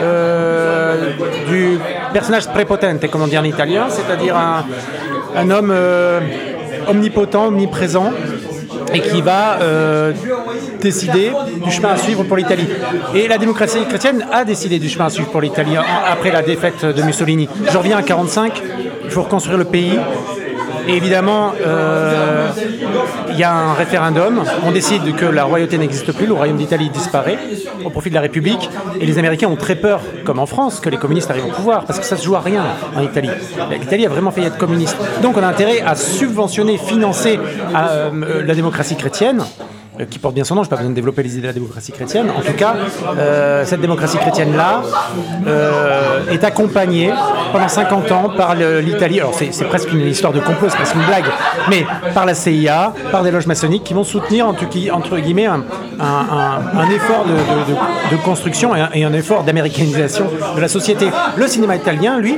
euh, 0.00 1.10
du 1.48 1.78
personnage 2.12 2.48
prépotente, 2.48 3.08
comme 3.10 3.22
on 3.22 3.26
dit 3.26 3.38
en 3.38 3.44
italien, 3.44 3.86
c'est-à-dire 3.88 4.36
un, 4.36 5.50
homme 5.50 5.74
omnipotent, 6.88 7.46
omniprésent, 7.48 8.12
et 8.92 9.00
qui 9.00 9.20
va 9.20 9.58
euh, 9.60 10.12
décider 10.80 11.32
du 11.64 11.70
chemin 11.70 11.90
à 11.90 11.96
suivre 11.96 12.24
pour 12.24 12.36
l'Italie. 12.36 12.68
Et 13.14 13.28
la 13.28 13.38
démocratie 13.38 13.84
chrétienne 13.88 14.24
a 14.32 14.44
décidé 14.44 14.78
du 14.78 14.88
chemin 14.88 15.06
à 15.06 15.10
suivre 15.10 15.30
pour 15.30 15.40
l'Italie 15.40 15.76
après 15.76 16.30
la 16.30 16.42
défaite 16.42 16.84
de 16.84 17.02
Mussolini. 17.02 17.48
Je 17.70 17.76
reviens 17.76 17.98
à 17.98 18.02
1945, 18.02 18.62
il 19.04 19.10
faut 19.10 19.22
reconstruire 19.22 19.58
le 19.58 19.64
pays. 19.64 19.98
Évidemment, 20.88 21.52
euh, 21.60 22.48
il 23.30 23.38
y 23.38 23.44
a 23.44 23.52
un 23.52 23.74
référendum. 23.74 24.42
On 24.64 24.70
décide 24.70 25.14
que 25.16 25.24
la 25.24 25.44
royauté 25.44 25.78
n'existe 25.78 26.12
plus, 26.12 26.26
le 26.26 26.32
royaume 26.32 26.56
d'Italie 26.56 26.90
disparaît 26.90 27.38
au 27.84 27.90
profit 27.90 28.10
de 28.10 28.14
la 28.14 28.20
République. 28.20 28.70
Et 29.00 29.06
les 29.06 29.18
Américains 29.18 29.48
ont 29.48 29.56
très 29.56 29.76
peur, 29.76 30.00
comme 30.24 30.38
en 30.38 30.46
France, 30.46 30.80
que 30.80 30.88
les 30.88 30.96
communistes 30.96 31.30
arrivent 31.30 31.46
au 31.46 31.52
pouvoir, 31.52 31.84
parce 31.84 31.98
que 31.98 32.06
ça 32.06 32.16
se 32.16 32.24
joue 32.24 32.36
à 32.36 32.40
rien 32.40 32.64
en 32.96 33.02
Italie. 33.02 33.30
L'Italie 33.70 34.06
a 34.06 34.08
vraiment 34.08 34.30
failli 34.30 34.46
être 34.46 34.58
communiste. 34.58 34.96
Donc 35.22 35.36
on 35.36 35.42
a 35.42 35.46
intérêt 35.46 35.80
à 35.80 35.94
subventionner, 35.94 36.78
financer 36.78 37.38
euh, 37.74 38.44
la 38.44 38.54
démocratie 38.54 38.96
chrétienne 38.96 39.42
qui 40.04 40.18
porte 40.18 40.34
bien 40.34 40.44
son 40.44 40.54
nom, 40.54 40.62
je 40.62 40.66
n'ai 40.66 40.70
pas 40.70 40.76
besoin 40.76 40.90
de 40.90 40.94
développer 40.94 41.22
les 41.22 41.32
idées 41.32 41.42
de 41.42 41.46
la 41.46 41.52
démocratie 41.52 41.92
chrétienne. 41.92 42.28
En 42.30 42.42
tout 42.42 42.52
cas, 42.52 42.76
euh, 43.18 43.64
cette 43.64 43.80
démocratie 43.80 44.18
chrétienne-là 44.18 44.82
euh, 45.46 46.30
est 46.30 46.44
accompagnée 46.44 47.12
pendant 47.52 47.68
50 47.68 48.12
ans 48.12 48.30
par 48.36 48.54
l'Italie. 48.54 49.20
Alors 49.20 49.34
c'est 49.34 49.64
presque 49.68 49.92
une 49.92 50.06
histoire 50.06 50.32
de 50.32 50.40
complot, 50.40 50.68
c'est 50.68 50.76
presque 50.76 50.94
une 50.94 51.06
blague, 51.06 51.24
mais 51.70 51.84
par 52.14 52.26
la 52.26 52.34
CIA, 52.34 52.92
par 53.10 53.22
des 53.22 53.30
loges 53.30 53.46
maçonniques 53.46 53.84
qui 53.84 53.94
vont 53.94 54.04
soutenir 54.04 54.46
entre, 54.46 54.66
guillemets 55.18 55.46
un, 55.46 55.62
effort 56.90 57.24
de, 57.24 58.16
construction 58.24 58.72
et 58.74 59.04
un 59.04 59.12
effort 59.12 59.44
d'américanisation 59.44 60.26
de 60.54 60.60
la 60.60 60.68
société. 60.68 61.06
Le 61.36 61.46
cinéma 61.46 61.76
italien, 61.76 62.18
lui, 62.18 62.36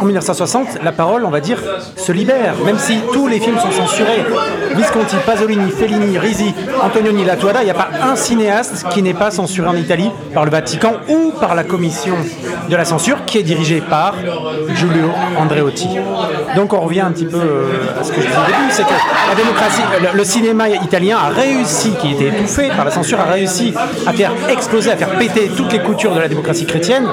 en 0.00 0.04
1960, 0.04 0.82
la 0.82 0.92
parole, 0.92 1.24
on 1.24 1.30
va 1.30 1.40
dire, 1.40 1.58
se 1.96 2.12
libère, 2.12 2.54
même 2.64 2.78
si 2.78 3.00
tous 3.12 3.26
les 3.26 3.40
films 3.40 3.58
sont 3.58 3.70
censurés. 3.70 4.24
Visconti, 4.74 5.16
Pasolini, 5.26 5.70
Fellini, 5.70 6.18
Risi, 6.18 6.54
Antonioni, 6.82 7.24
Latuada, 7.24 7.62
il 7.62 7.66
n'y 7.66 7.70
a 7.70 7.74
pas 7.74 7.88
un 8.02 8.16
cinéaste 8.16 8.86
qui 8.90 9.02
n'est 9.02 9.14
pas 9.14 9.30
censuré 9.30 9.68
en 9.68 9.76
Italie 9.76 10.10
par 10.34 10.44
le 10.44 10.50
Vatican 10.50 10.94
ou 11.08 11.32
par 11.40 11.54
la 11.54 11.64
commission 11.64 12.14
de 12.68 12.76
la 12.76 12.84
censure 12.84 13.24
qui 13.24 13.38
est 13.38 13.42
dirigée 13.42 13.80
par 13.80 14.14
Giulio 14.74 15.10
Andreotti. 15.38 15.88
Donc 16.56 16.72
on 16.72 16.80
revient 16.80 17.00
un 17.00 17.12
petit 17.12 17.26
peu 17.26 17.36
euh, 17.36 18.00
à 18.00 18.04
ce 18.04 18.12
que 18.12 18.20
je 18.20 18.26
disais 18.26 18.38
au 18.38 18.46
début, 18.46 18.70
c'est 18.70 18.84
que 18.84 18.88
la 19.28 19.34
démocratie, 19.34 19.82
le, 20.14 20.24
cinéma 20.24 20.68
italien 20.68 21.18
a 21.18 21.28
réussi, 21.28 21.92
qui 22.00 22.12
était 22.12 22.28
étouffé 22.28 22.68
par 22.68 22.84
la 22.84 22.90
censure, 22.90 23.20
a 23.20 23.24
réussi 23.24 23.72
à 24.06 24.12
faire 24.12 24.32
exploser, 24.48 24.90
à 24.90 24.96
faire 24.96 25.10
péter 25.18 25.50
toutes 25.56 25.72
les 25.72 25.80
coutures 25.80 26.14
de 26.14 26.20
la 26.20 26.28
démocratie 26.28 26.66
chrétienne. 26.66 27.06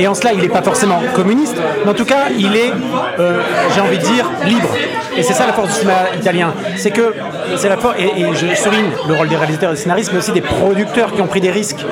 Et 0.00 0.08
en 0.08 0.14
cela, 0.14 0.32
il 0.32 0.40
n'est 0.40 0.48
pas 0.48 0.62
forcément 0.62 0.98
communiste, 1.14 1.56
mais 1.84 1.90
en 1.90 1.94
tout 1.94 2.06
cas, 2.06 2.28
il 2.36 2.56
est, 2.56 2.72
euh, 3.18 3.42
j'ai 3.74 3.82
envie 3.82 3.98
de 3.98 4.02
dire, 4.02 4.30
libre. 4.46 4.70
Et 5.14 5.22
c'est 5.22 5.34
ça 5.34 5.46
la 5.46 5.52
force 5.52 5.68
du 5.68 5.74
cinéma 5.74 5.98
italien. 6.18 6.54
C'est 6.78 6.90
que 6.90 7.12
c'est 7.56 7.68
la 7.68 7.76
force, 7.76 7.96
et, 7.98 8.24
je 8.32 8.54
souligne 8.54 8.88
le 9.06 9.14
rôle 9.14 9.28
des 9.28 9.36
réalisateurs 9.36 9.72
et 9.72 9.74
des 9.74 9.80
scénaristes, 9.80 10.10
mais 10.14 10.20
aussi 10.20 10.32
des 10.32 10.40
producteurs 10.40 11.12
qui 11.12 11.20
ont 11.20 11.26
pris 11.26 11.42
des 11.42 11.50
risques 11.50 11.84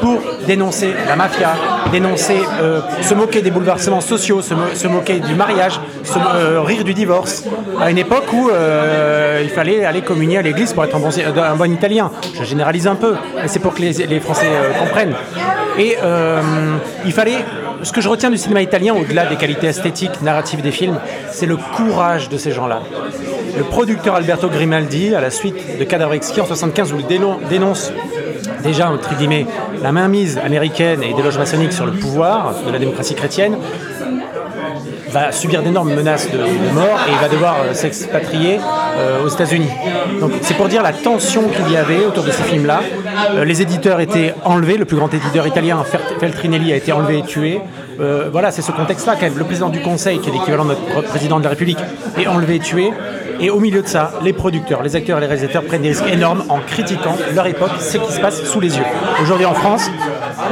pour 0.00 0.20
dénoncer 0.46 0.94
la 1.08 1.16
mafia, 1.16 1.54
dénoncer, 1.90 2.40
euh, 2.62 2.82
se 3.02 3.14
moquer 3.14 3.42
des 3.42 3.50
bouleversements 3.50 4.00
sociaux, 4.00 4.42
se, 4.42 4.86
moquer 4.86 5.18
du 5.18 5.34
mariage, 5.34 5.80
se, 6.04 6.18
euh, 6.36 6.60
rire 6.60 6.84
du 6.84 6.94
divorce, 6.94 7.42
à 7.80 7.90
une 7.90 7.98
époque 7.98 8.32
où 8.32 8.48
il 9.42 9.48
fallait 9.48 9.84
aller 9.84 10.02
communier 10.02 10.38
à 10.38 10.42
l'église 10.42 10.72
pour 10.72 10.84
être 10.84 10.94
un 10.94 11.56
bon, 11.56 11.72
italien. 11.72 12.12
Je 12.32 12.44
généralise 12.44 12.86
un 12.86 12.94
peu, 12.94 13.16
mais 13.34 13.48
c'est 13.48 13.58
pour 13.58 13.74
que 13.74 13.82
les 13.82 14.20
Français 14.20 14.46
comprennent. 14.78 15.16
Et 15.78 15.96
il 17.04 17.12
fallait 17.12 17.44
ce 17.82 17.92
que 17.92 18.00
je 18.00 18.08
retiens 18.08 18.30
du 18.30 18.38
cinéma 18.38 18.62
italien, 18.62 18.94
au-delà 18.94 19.26
des 19.26 19.36
qualités 19.36 19.66
esthétiques, 19.66 20.22
narratives 20.22 20.62
des 20.62 20.70
films, 20.70 20.98
c'est 21.30 21.46
le 21.46 21.56
courage 21.56 22.28
de 22.28 22.38
ces 22.38 22.50
gens-là. 22.50 22.80
Le 23.56 23.64
producteur 23.64 24.14
Alberto 24.14 24.48
Grimaldi, 24.48 25.14
à 25.14 25.20
la 25.20 25.30
suite 25.30 25.78
de 25.78 25.84
Cadavre 25.84 26.14
Exquis 26.14 26.40
en 26.40 26.46
75, 26.46 26.92
où 26.92 26.98
il 26.98 27.06
dénonce 27.48 27.92
déjà, 28.64 28.90
entre 28.90 29.14
guillemets, 29.16 29.46
la 29.82 29.92
mainmise 29.92 30.38
américaine 30.38 31.02
et 31.02 31.12
des 31.12 31.22
loges 31.22 31.38
maçonniques 31.38 31.72
sur 31.72 31.86
le 31.86 31.92
pouvoir 31.92 32.54
de 32.66 32.72
la 32.72 32.78
démocratie 32.78 33.14
chrétienne, 33.14 33.56
va 35.10 35.32
subir 35.32 35.62
d'énormes 35.62 35.94
menaces 35.94 36.30
de, 36.30 36.38
mort 36.74 36.98
et 37.08 37.22
va 37.22 37.28
devoir 37.28 37.56
euh, 37.60 37.74
s'expatrier 37.74 38.58
euh, 38.98 39.24
aux 39.24 39.28
États-Unis. 39.28 39.70
Donc 40.20 40.32
c'est 40.42 40.54
pour 40.54 40.68
dire 40.68 40.82
la 40.82 40.92
tension 40.92 41.42
qu'il 41.48 41.70
y 41.72 41.76
avait 41.76 42.04
autour 42.04 42.24
de 42.24 42.30
ces 42.30 42.42
films-là. 42.42 42.80
Euh, 43.34 43.44
les 43.44 43.62
éditeurs 43.62 44.00
étaient 44.00 44.34
enlevés, 44.44 44.76
le 44.76 44.84
plus 44.84 44.96
grand 44.96 45.12
éditeur 45.12 45.46
italien, 45.46 45.84
Feltrinelli, 46.20 46.72
a 46.72 46.76
été 46.76 46.92
enlevé 46.92 47.18
et 47.18 47.22
tué. 47.22 47.60
voilà, 48.32 48.50
c'est 48.50 48.62
ce 48.62 48.72
contexte-là. 48.72 49.14
Le 49.36 49.44
président 49.44 49.68
du 49.68 49.80
Conseil, 49.80 50.18
qui 50.18 50.28
est 50.28 50.32
l'équivalent 50.32 50.64
de 50.64 50.70
notre 50.70 51.08
président 51.08 51.38
de 51.38 51.44
la 51.44 51.50
République, 51.50 51.78
est 52.18 52.26
enlevé 52.26 52.56
et 52.56 52.60
tué. 52.60 52.92
Et 53.40 53.50
au 53.50 53.60
milieu 53.60 53.82
de 53.82 53.86
ça, 53.86 54.12
les 54.22 54.32
producteurs, 54.32 54.82
les 54.82 54.96
acteurs 54.96 55.18
et 55.18 55.20
les 55.20 55.26
réalisateurs 55.26 55.62
prennent 55.62 55.82
des 55.82 55.90
risques 55.90 56.08
énormes 56.10 56.44
en 56.48 56.58
critiquant 56.60 57.16
leur 57.34 57.46
époque, 57.46 57.72
ce 57.80 57.98
qui 57.98 58.12
se 58.12 58.20
passe 58.20 58.42
sous 58.44 58.60
les 58.60 58.76
yeux. 58.76 58.84
Aujourd'hui 59.22 59.46
en 59.46 59.54
France, 59.54 59.90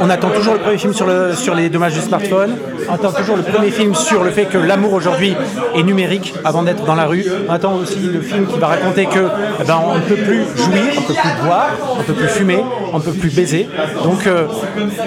on 0.01 0.09
attend 0.09 0.29
toujours 0.29 0.53
le 0.53 0.59
premier 0.59 0.77
film 0.77 0.93
sur, 0.93 1.05
le, 1.05 1.33
sur 1.33 1.55
les 1.55 1.69
dommages 1.69 1.93
du 1.93 2.01
smartphone, 2.01 2.55
on 2.89 2.93
attend 2.93 3.11
toujours 3.11 3.37
le 3.37 3.43
premier 3.43 3.71
film 3.71 3.93
sur 3.95 4.23
le 4.23 4.31
fait 4.31 4.45
que 4.45 4.57
l'amour 4.57 4.93
aujourd'hui 4.93 5.35
est 5.75 5.83
numérique 5.83 6.33
avant 6.43 6.63
d'être 6.63 6.85
dans 6.85 6.95
la 6.95 7.05
rue. 7.05 7.25
On 7.47 7.53
attend 7.53 7.75
aussi 7.75 7.99
le 7.99 8.21
film 8.21 8.47
qui 8.47 8.59
va 8.59 8.67
raconter 8.67 9.05
que 9.05 9.27
eh 9.61 9.63
ben, 9.63 9.81
on 9.85 9.95
ne 9.95 10.01
peut 10.01 10.15
plus 10.15 10.43
jouir, 10.55 10.93
on 10.97 11.01
ne 11.01 11.07
peut 11.07 11.13
plus 11.13 11.45
boire, 11.45 11.69
on 11.95 11.99
ne 11.99 12.03
peut 12.03 12.13
plus 12.13 12.27
fumer, 12.27 12.63
on 12.93 12.97
ne 12.97 13.03
peut 13.03 13.11
plus 13.11 13.35
baiser. 13.35 13.67
Donc 14.03 14.27
euh, 14.27 14.47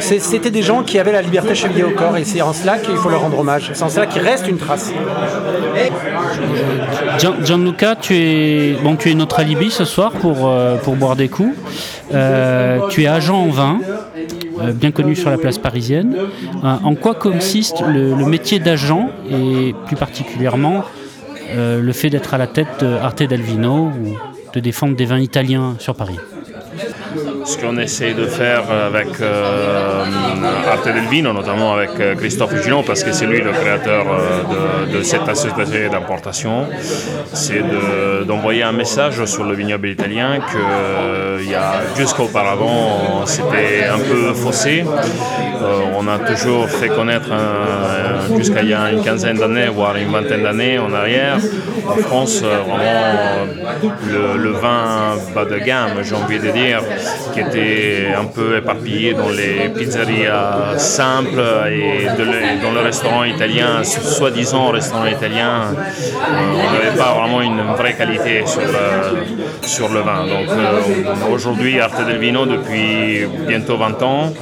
c'était 0.01 0.51
des 0.51 0.63
gens 0.63 0.83
qui 0.83 0.99
avaient 0.99 1.13
la 1.13 1.23
liberté 1.23 1.55
chevillée 1.55 1.85
au 1.85 1.91
corps 1.91 2.17
et 2.17 2.25
c'est 2.25 2.43
en 2.43 2.53
cela 2.53 2.79
qu'il 2.79 2.97
faut 2.97 3.09
leur 3.09 3.21
rendre 3.21 3.39
hommage. 3.39 3.71
C'est 3.75 3.83
en 3.83 3.89
cela 3.89 4.07
qu'il 4.07 4.23
reste 4.23 4.49
une 4.49 4.59
trace. 4.59 4.93
Gianluca, 7.19 7.97
tu 7.97 8.15
es, 8.17 8.77
bon, 8.83 8.97
tu 8.97 9.11
es 9.11 9.15
notre 9.15 9.41
alibi 9.41 9.71
ce 9.71 9.85
soir 9.85 10.13
pour, 10.13 10.49
euh, 10.49 10.77
pour 10.77 10.97
boire 10.97 11.17
des 11.17 11.29
coups. 11.29 11.55
Euh, 12.15 12.79
tu 12.89 13.03
es 13.03 13.07
agent 13.07 13.37
en 13.37 13.49
vin, 13.49 13.79
bien 14.75 14.91
connu 14.91 15.17
sur 15.17 15.31
la 15.31 15.39
place 15.39 15.59
parisienne. 15.59 16.17
en 16.63 16.95
quoi 16.95 17.15
consiste 17.15 17.83
le, 17.87 18.15
métier 18.27 18.59
d'agent 18.59 19.11
et 19.31 19.75
plus 19.87 19.97
particulièrement 19.97 20.85
le 21.57 21.93
fait 21.93 22.11
d'être 22.11 22.35
à 22.35 22.39
la 22.39 22.47
tête 22.47 22.69
de 22.81 22.87
Arte 22.87 23.23
del 23.23 23.41
Vino 23.41 23.87
ou 23.87 24.17
de 24.55 24.61
défendre 24.61 24.97
des 24.97 25.05
vins 25.05 25.21
italiens 25.21 25.77
sur 25.79 25.95
Paris? 25.95 26.19
Ce 27.45 27.59
qu'on 27.59 27.77
essaie 27.79 28.15
de 28.15 28.27
faire 28.27 28.71
avec 28.71 29.21
euh, 29.21 30.05
Arte 30.71 30.87
del 30.87 31.07
Vino, 31.09 31.33
notamment 31.33 31.75
avec 31.75 31.91
euh, 32.01 32.15
Christophe 32.15 32.63
Gillon, 32.63 32.83
parce 32.83 33.03
que 33.03 33.13
c'est 33.13 33.27
lui 33.27 33.41
le 33.41 33.53
créateur 33.53 34.07
euh, 34.09 34.87
de, 34.93 35.03
cette 35.03 35.29
association 35.29 35.91
d'importation, 35.91 36.67
c'est 37.33 37.63
d'envoyer 38.27 38.63
un 38.63 38.73
message 38.73 39.25
sur 39.25 39.45
le 39.45 39.55
vignoble 39.55 39.89
italien 39.89 40.39
que 40.39 41.39
jusqu'auparavant 41.97 43.25
c'était 43.27 43.85
un 43.85 43.99
peu 43.99 44.35
faussé. 44.35 44.85
on 45.97 46.07
a 46.09 46.19
toujours 46.19 46.69
fait 46.69 46.89
connaître 46.89 47.31
jusqu'à 48.37 48.63
il 48.63 48.71
y 48.71 48.75
a 48.75 48.91
une 48.91 49.03
quinzaine 49.03 49.37
d'années, 49.37 49.69
voire 49.69 49.97
une 49.97 50.11
vingtaine 50.11 50.43
d'années 50.43 50.79
en 50.79 50.93
arrière, 50.93 51.39
en 51.89 51.97
France, 51.97 52.43
vraiment 52.43 53.47
le, 54.07 54.43
le 54.43 54.51
vin 54.51 55.17
bas 55.35 55.45
de 55.45 55.59
gamme, 55.59 56.03
j'ai 56.03 56.15
envie 56.15 56.39
de 56.39 56.51
dire, 56.51 56.81
qui 57.33 57.41
était 57.41 58.09
un 58.19 58.25
peu 58.25 58.57
éparpillé 58.57 59.15
dans 59.15 59.31
les 59.31 59.69
pizzerias 59.69 60.79
simples 60.79 61.43
et 61.71 62.07
dans 62.63 62.73
le 62.73 62.81
restaurant 62.81 63.25
italien, 63.25 63.83
soi-disant 63.85 64.69
restaurant 64.71 65.07
italien, 65.07 65.75
euh, 65.75 66.65
on 66.69 66.73
n'avait 66.73 66.97
pas 66.97 67.15
vraiment 67.15 67.43
une 67.43 67.61
vraie 67.77 67.95
qualité 67.95 68.45
sur, 68.47 68.63
sur 69.63 69.89
le 69.89 70.01
vin. 70.01 70.27
Donc 70.27 70.49
euh, 70.49 71.33
aujourd'hui, 71.33 71.81
Arte 71.81 72.05
del 72.07 72.19
Vino, 72.19 72.47
depuis 72.47 73.27
bientôt 73.47 73.77
20 73.77 74.03
ans, 74.03 74.33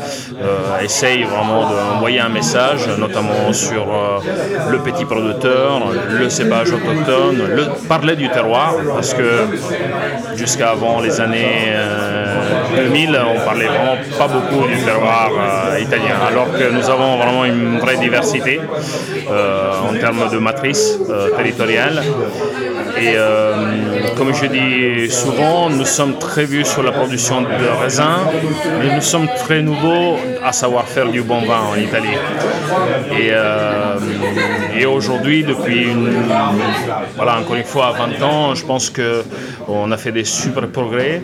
euh, 0.41 0.81
essaye 0.83 1.25
vraiment 1.25 1.69
d'envoyer 1.71 2.21
un 2.21 2.29
message, 2.29 2.89
notamment 2.99 3.53
sur 3.53 3.66
le 3.73 4.79
petit 4.79 5.05
producteur, 5.05 5.83
le 6.11 6.29
cépage 6.31 6.73
autochtone, 6.73 7.39
le, 7.55 7.89
parler 7.89 8.17
du 8.17 8.29
terroir, 8.29 8.75
parce 8.95 9.15
que 9.15 9.47
jusqu'à 10.37 10.71
avant 10.71 11.01
les 11.01 11.21
années 11.21 11.73
2000, 12.77 13.19
on 13.37 13.45
parlait 13.45 13.67
vraiment 13.67 13.97
pas 14.19 14.29
beaucoup 14.29 14.67
du 14.67 14.77
terroir 14.83 15.31
euh, 15.31 15.81
italien, 15.81 16.17
alors 16.27 16.51
que 16.53 16.71
nous 16.71 16.89
avons 16.91 17.17
vraiment 17.17 17.45
une 17.45 17.79
vraie 17.79 17.97
diversité 17.97 18.61
euh, 19.31 19.89
en 19.89 19.95
termes 19.95 20.31
de 20.31 20.39
matrice 20.39 20.99
euh, 21.09 21.31
territoriale. 21.31 22.03
Et 22.99 23.15
comme 24.17 24.33
je 24.33 24.47
dis 24.47 25.11
souvent, 25.11 25.69
nous 25.69 25.85
sommes 25.85 26.19
très 26.19 26.45
vus 26.45 26.65
sur 26.65 26.83
la 26.83 26.93
production 26.93 27.43
de 27.43 27.83
raisins, 27.83 28.25
mais 28.81 28.95
nous 28.95 29.03
sommes 29.03 29.29
très 29.37 29.61
nouveaux 29.61 30.17
à 30.43 30.53
savoir 30.53 30.89
faire 30.89 31.11
du 31.11 31.21
bon 31.21 31.41
vin 31.41 31.61
en 31.73 31.77
Italie. 31.77 32.17
Et, 33.21 33.33
et 34.81 34.87
aujourd'hui, 34.87 35.45
depuis 35.45 35.89
voilà, 37.17 37.39
encore 37.39 37.57
une 37.57 37.65
fois 37.65 37.93
20 37.93 38.25
ans, 38.25 38.55
je 38.55 38.65
pense 38.65 38.91
qu'on 38.91 39.93
a 39.93 39.97
fait 39.99 40.13
des 40.13 40.25
super 40.25 40.67
progrès. 40.69 41.21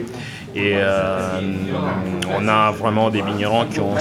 Et 0.54 0.74
euh, 0.76 1.40
on 2.38 2.46
a 2.46 2.70
vraiment 2.72 3.08
des 3.08 3.22
vignerons 3.22 3.64
qui 3.66 3.80
ont 3.80 3.94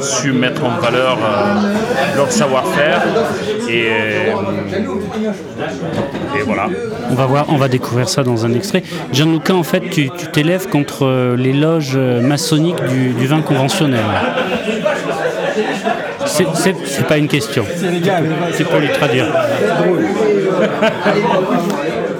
su 0.00 0.32
mettre 0.32 0.64
en 0.64 0.80
valeur 0.80 1.16
euh, 1.18 2.16
leur 2.16 2.30
savoir-faire. 2.32 3.02
Et, 3.68 3.86
euh, 3.88 4.32
et, 6.38 6.42
voilà. 6.42 6.68
On 7.10 7.14
va, 7.14 7.26
voir, 7.26 7.46
on 7.50 7.56
va 7.56 7.68
découvrir 7.68 8.08
ça 8.08 8.24
dans 8.24 8.44
un 8.44 8.52
extrait. 8.52 8.82
Gianluca, 9.12 9.54
en 9.54 9.62
fait, 9.62 9.88
tu 9.90 10.10
t'élèves 10.32 10.68
contre 10.68 11.34
les 11.36 11.52
loges 11.52 11.96
maçonniques 11.96 12.82
du, 12.88 13.10
du 13.10 13.26
vin 13.26 13.42
conventionnel. 13.42 14.04
C'est 16.26 17.06
pas 17.06 17.18
une 17.18 17.28
question. 17.28 17.64
C'est 18.52 18.64
pour 18.64 18.80
lui 18.80 18.88
traduire. 18.88 19.26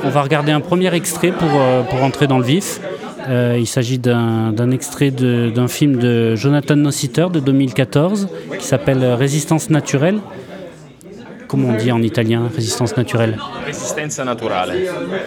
On 0.04 0.08
va 0.08 0.22
regarder 0.22 0.52
un 0.52 0.60
premier 0.60 0.92
extrait 0.94 1.30
pour, 1.30 1.48
euh, 1.54 1.82
pour 1.82 2.02
entrer 2.02 2.26
dans 2.26 2.38
le 2.38 2.44
vif. 2.44 2.80
Euh, 3.28 3.56
il 3.58 3.66
s'agit 3.66 3.98
d'un 3.98 4.70
extrait 4.70 5.10
d'un 5.10 5.68
film 5.68 5.96
de 5.96 6.34
Jonathan 6.36 6.76
Nossiter 6.76 7.26
de 7.32 7.40
2014 7.40 8.28
qui 8.58 8.64
s'appelle 8.64 9.04
Résistance 9.04 9.70
naturelle. 9.70 10.20
Comment 11.48 11.70
on 11.70 11.76
dit 11.76 11.90
en 11.90 12.00
italien, 12.00 12.48
résistance 12.54 12.96
naturelle? 12.96 13.36
Resistenza 13.66 14.24
naturale. 14.24 14.72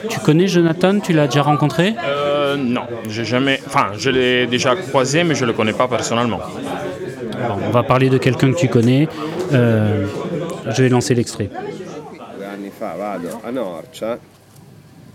Tu 0.08 0.20
connais 0.22 0.48
Jonathan? 0.48 1.02
Tu 1.02 1.12
l'as 1.12 1.28
déjà 1.28 1.42
rencontré? 1.42 1.96
Euh, 2.06 2.56
non, 2.56 2.84
j'ai 3.10 3.26
jamais. 3.26 3.60
Enfin, 3.68 3.88
je 3.98 4.10
l'ai 4.10 4.48
déjà 4.48 4.74
croisé, 4.78 5.26
mais 5.26 5.36
je 5.36 5.44
le 5.44 5.52
connais 5.52 5.74
pas 5.74 5.90
personnellement. 5.90 6.40
Bon, 6.40 7.56
On 7.68 7.72
va 7.72 7.84
parler 7.84 8.10
de 8.10 8.18
quelqu'un 8.18 8.54
que 8.54 8.58
tu 8.58 8.70
connais. 8.70 9.10
Euh, 9.52 10.06
je 10.70 10.84
vais 10.84 10.88
lancer 10.88 11.14
l'extrait. 11.14 11.50
Due 11.50 12.46
anni 12.46 12.70
fa 12.80 12.96
vado 12.98 13.28
a 13.46 13.52
Norcia, 13.52 14.18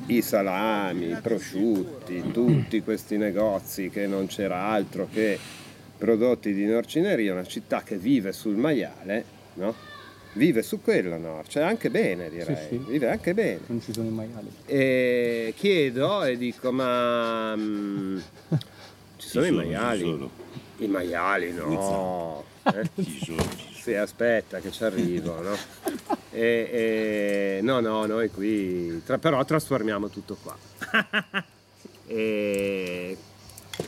i 0.08 0.22
salami, 0.22 1.10
i 1.10 1.18
prosciutti, 1.22 2.30
tutti 2.32 2.82
questi 2.82 3.16
negozi 3.16 3.90
che 3.90 4.06
non 4.06 4.26
c'era 4.26 4.64
altro 4.64 5.08
che 5.12 5.38
prodotti 5.96 6.52
di 6.54 6.64
norcineria, 6.64 7.32
una 7.32 7.46
città 7.46 7.82
che 7.82 7.96
vive 7.96 8.32
sul 8.32 8.56
maiale, 8.56 9.24
no? 9.54 9.74
Vive 10.34 10.62
su 10.62 10.80
quello 10.80 11.16
Norcia, 11.16 11.60
e 11.60 11.62
anche 11.64 11.90
bene 11.90 12.30
direi, 12.30 12.78
vive 12.86 13.10
anche 13.10 13.34
bene. 13.34 13.60
Non 13.66 13.80
ci 13.82 13.92
sono 13.92 14.08
i 14.08 14.12
maiali. 14.12 14.48
E 14.66 15.52
chiedo 15.56 16.22
e 16.22 16.36
dico 16.36 16.70
ma 16.70 17.56
mm, 17.56 18.18
ci 19.16 19.28
sono 19.28 19.46
i 19.46 19.50
maiali? 19.50 20.30
I 20.78 20.86
maiali 20.86 21.52
no. 21.52 22.44
eh? 22.62 22.88
Sì, 23.88 23.94
aspetta 23.94 24.58
che 24.58 24.70
ci 24.70 24.84
arrivo, 24.84 25.40
no? 25.40 25.56
E, 26.30 27.58
e- 27.58 27.60
no, 27.62 27.80
no, 27.80 28.04
noi 28.04 28.30
qui 28.30 29.02
tra- 29.02 29.16
però 29.16 29.42
trasformiamo 29.42 30.10
tutto 30.10 30.36
qua. 30.42 30.54
e 32.06 33.16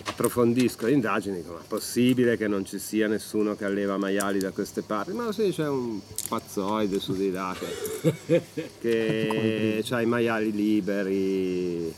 approfondisco 0.07 0.87
le 0.87 0.93
indagini, 0.93 1.37
dico, 1.43 1.53
ma 1.53 1.59
è 1.61 1.67
possibile 1.69 2.39
che 2.39 2.49
non 2.49 2.65
ci 2.65 2.79
sia 2.79 3.09
nessuno 3.09 3.57
che 3.57 3.67
alleva 3.67 3.99
maiali 3.99 4.39
da 4.39 4.53
queste 4.53 4.81
parti? 4.81 5.13
Ma 5.13 5.33
sì, 5.33 5.51
c'è 5.51 5.69
un 5.69 6.01
pazzoide 6.31 6.99
su 6.99 7.13
di 7.15 7.31
là 7.31 7.55
che, 7.59 8.43
che 8.81 9.85
ha 9.91 10.01
i 10.01 10.07
maiali 10.07 10.51
liberi. 10.51 11.95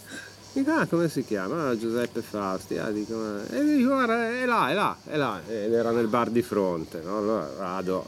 Dico, 0.54 0.71
ah, 0.71 0.87
come 0.87 1.09
si 1.09 1.25
chiama? 1.25 1.68
Ah, 1.68 1.78
Giuseppe 1.78 2.21
Fausti. 2.21 2.76
Ah, 2.76 2.90
dico, 2.90 3.14
ma- 3.16 3.40
E 3.50 3.64
dico, 3.64 3.88
guarda, 3.94 4.28
è 4.40 4.44
là, 4.44 4.71
è 4.71 4.75
là, 4.75 4.97
è 5.06 5.16
là. 5.16 5.40
Ed 5.49 5.73
era 5.73 5.90
nel 5.92 6.09
bar 6.09 6.28
di 6.28 6.42
fronte, 6.42 7.00
no? 7.02 7.16
Allora 7.18 7.49
vado, 7.59 8.04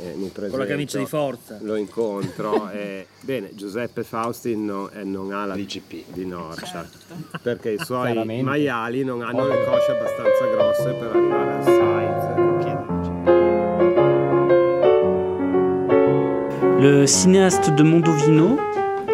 e 0.00 0.14
mi 0.16 0.26
presento. 0.28 0.56
Con 0.56 0.58
la 0.58 0.66
camicia 0.66 0.98
di 0.98 1.06
forza. 1.06 1.58
Lo 1.60 1.76
incontro 1.76 2.68
e 2.70 3.06
bene, 3.20 3.50
Giuseppe 3.54 4.02
Fausti 4.02 4.56
no- 4.56 4.90
eh, 4.90 5.04
non 5.04 5.32
ha 5.32 5.44
la 5.46 5.54
DGP 5.54 6.04
di 6.12 6.26
Norcia 6.26 6.88
perché 7.42 7.70
i 7.70 7.78
suoi 7.78 8.10
Chiaramente. 8.10 8.42
maiali 8.42 9.04
non 9.04 9.22
hanno 9.22 9.46
le 9.46 9.64
cosce 9.64 9.92
abbastanza 9.92 10.46
grosse 10.50 10.92
per 10.94 11.10
arrivare 11.14 11.52
al 11.52 11.64
size 11.64 11.86
Le 16.80 17.06
cinéaste 17.06 17.72
de 17.74 17.82
Mondovino, 17.82 18.56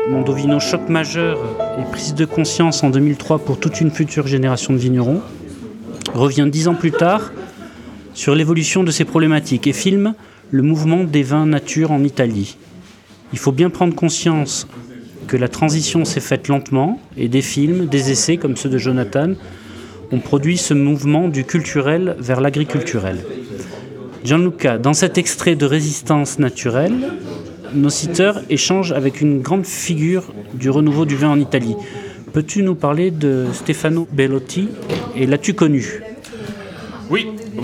Mondovino 0.09 0.61
choc 0.61 0.89
majeur 0.91 1.39
et 1.79 1.91
prise 1.91 2.15
de 2.15 2.27
conscience 2.27 2.83
en 2.85 2.91
2003 2.91 3.39
pour 3.39 3.59
toute 3.59 3.81
une 3.81 3.91
future 3.91 4.27
génération 4.27 4.75
de 4.75 4.79
vignerons, 4.79 5.23
revient 6.13 6.47
dix 6.51 6.69
ans 6.69 6.75
plus 6.75 6.93
tard 6.93 7.33
sur 8.13 8.35
l'évolution 8.35 8.85
de 8.85 8.91
ces 8.91 9.07
problématiques 9.07 9.67
et 9.67 9.73
filme 9.73 10.15
le 10.51 10.63
mouvement 10.63 11.05
des 11.05 11.23
vins 11.23 11.47
nature 11.47 11.91
en 11.91 12.05
Italie. 12.05 12.59
Il 13.33 13.39
faut 13.39 13.51
bien 13.51 13.71
prendre 13.71 13.95
conscience 13.95 14.69
que 15.27 15.39
la 15.39 15.49
transition 15.49 16.05
s'est 16.05 16.21
faite 16.21 16.49
lentement 16.49 17.01
et 17.17 17.29
des 17.29 17.43
films, 17.43 17.87
des 17.87 18.11
essais 18.11 18.37
comme 18.37 18.57
ceux 18.57 18.69
de 18.69 18.79
Jonathan 18.79 19.33
ont 20.13 20.21
produit 20.21 20.59
ce 20.59 20.75
mouvement 20.75 21.29
du 21.29 21.45
culturel 21.45 22.15
vers 22.19 22.43
l'agriculturel. 22.43 23.25
Gianluca, 24.23 24.77
dans 24.77 24.93
cet 24.93 25.17
extrait 25.17 25.57
de 25.57 25.65
Résistance 25.65 26.39
naturelle, 26.39 27.11
nos 27.75 27.91
citeurs 27.91 28.43
échangent 28.51 28.93
avec 28.93 29.21
une 29.21 29.41
grande 29.41 29.67
figure 29.67 30.25
du 30.55 30.71
renouveau 30.71 31.05
du 31.05 31.17
vin 31.17 31.29
en 31.29 31.41
Italie. 31.41 31.75
Peux-tu 32.33 32.63
nous 32.63 32.75
parler 32.75 33.11
de 33.11 33.47
Stefano 33.53 34.09
Bellotti 34.11 34.69
Et 35.17 35.27
l'as-tu 35.27 35.55
connu? 35.55 36.03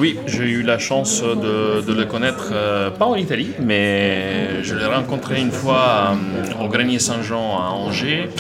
Oui, 0.01 0.19
j'ai 0.27 0.45
eu 0.45 0.63
la 0.63 0.79
chance 0.79 1.23
de, 1.23 1.93
le 1.93 2.05
connaître, 2.07 2.53
euh, 2.53 2.89
pas 2.89 3.05
en 3.05 3.17
Italie, 3.17 3.51
mais 3.61 4.63
je 4.63 4.75
l'ai 4.75 4.87
rencontré 4.87 5.39
une 5.39 5.53
fois 5.53 6.15
euh, 6.15 6.65
au 6.65 6.69
Grenier 6.69 6.99
Saint-Jean 6.99 7.59
à 7.59 7.69
Angers, 7.73 8.31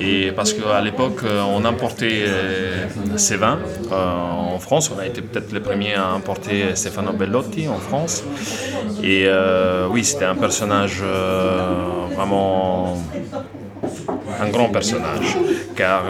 et 0.00 0.32
parce 0.32 0.52
qu'à 0.52 0.80
l'époque, 0.80 1.20
euh, 1.22 1.42
on 1.42 1.64
importait 1.64 2.24
ces 3.14 3.36
vins 3.36 3.60
en 3.92 4.58
France, 4.58 4.90
on 4.92 4.98
a 4.98 5.06
été 5.06 5.22
peut-être 5.22 5.52
les 5.52 5.60
premiers 5.60 5.94
à 5.94 6.08
importer 6.08 6.74
Stefano 6.74 7.12
Bellotti 7.12 7.68
en 7.68 7.78
France, 7.78 8.24
et 9.00 9.28
oui, 9.90 10.04
c'était 10.04 10.24
un 10.24 10.34
personnage 10.34 11.04
vraiment 12.16 13.00
un 14.40 14.48
grand 14.48 14.70
personnage, 14.70 15.36
car 15.76 16.02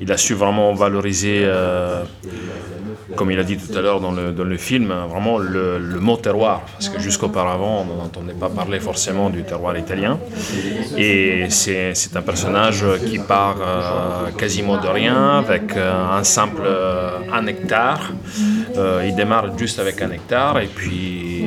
il 0.00 0.10
a 0.10 0.16
su 0.16 0.34
vraiment 0.34 0.74
valoriser, 0.74 1.48
comme 3.16 3.30
il 3.30 3.38
a 3.38 3.44
dit 3.44 3.56
tout 3.56 3.76
à 3.76 3.80
l'heure 3.80 4.00
dans 4.00 4.12
le, 4.12 4.32
dans 4.32 4.44
le 4.44 4.56
film, 4.56 4.92
vraiment 5.08 5.38
le, 5.38 5.78
le 5.78 6.00
mot 6.00 6.16
terroir, 6.16 6.62
parce 6.72 6.88
que 6.88 7.00
jusqu'auparavant, 7.00 7.86
on 7.90 7.96
n'entendait 8.02 8.34
pas 8.34 8.48
parler 8.48 8.78
forcément 8.78 9.30
du 9.30 9.42
terroir 9.42 9.76
italien. 9.76 10.18
Et 10.96 11.46
c'est 11.50 12.14
un 12.14 12.22
personnage 12.22 12.84
qui 13.06 13.18
part 13.18 13.56
euh, 13.60 14.30
quasiment 14.36 14.76
de 14.80 14.88
rien, 14.88 15.38
avec 15.38 15.76
euh, 15.76 16.18
un 16.18 16.24
simple 16.24 16.62
euh, 16.64 17.18
un 17.32 17.46
hectare. 17.46 18.12
Il 19.04 19.14
démarre 19.14 19.56
juste 19.56 19.78
avec 19.78 20.02
un 20.02 20.10
hectare, 20.10 20.58
et 20.60 20.66
puis 20.66 21.46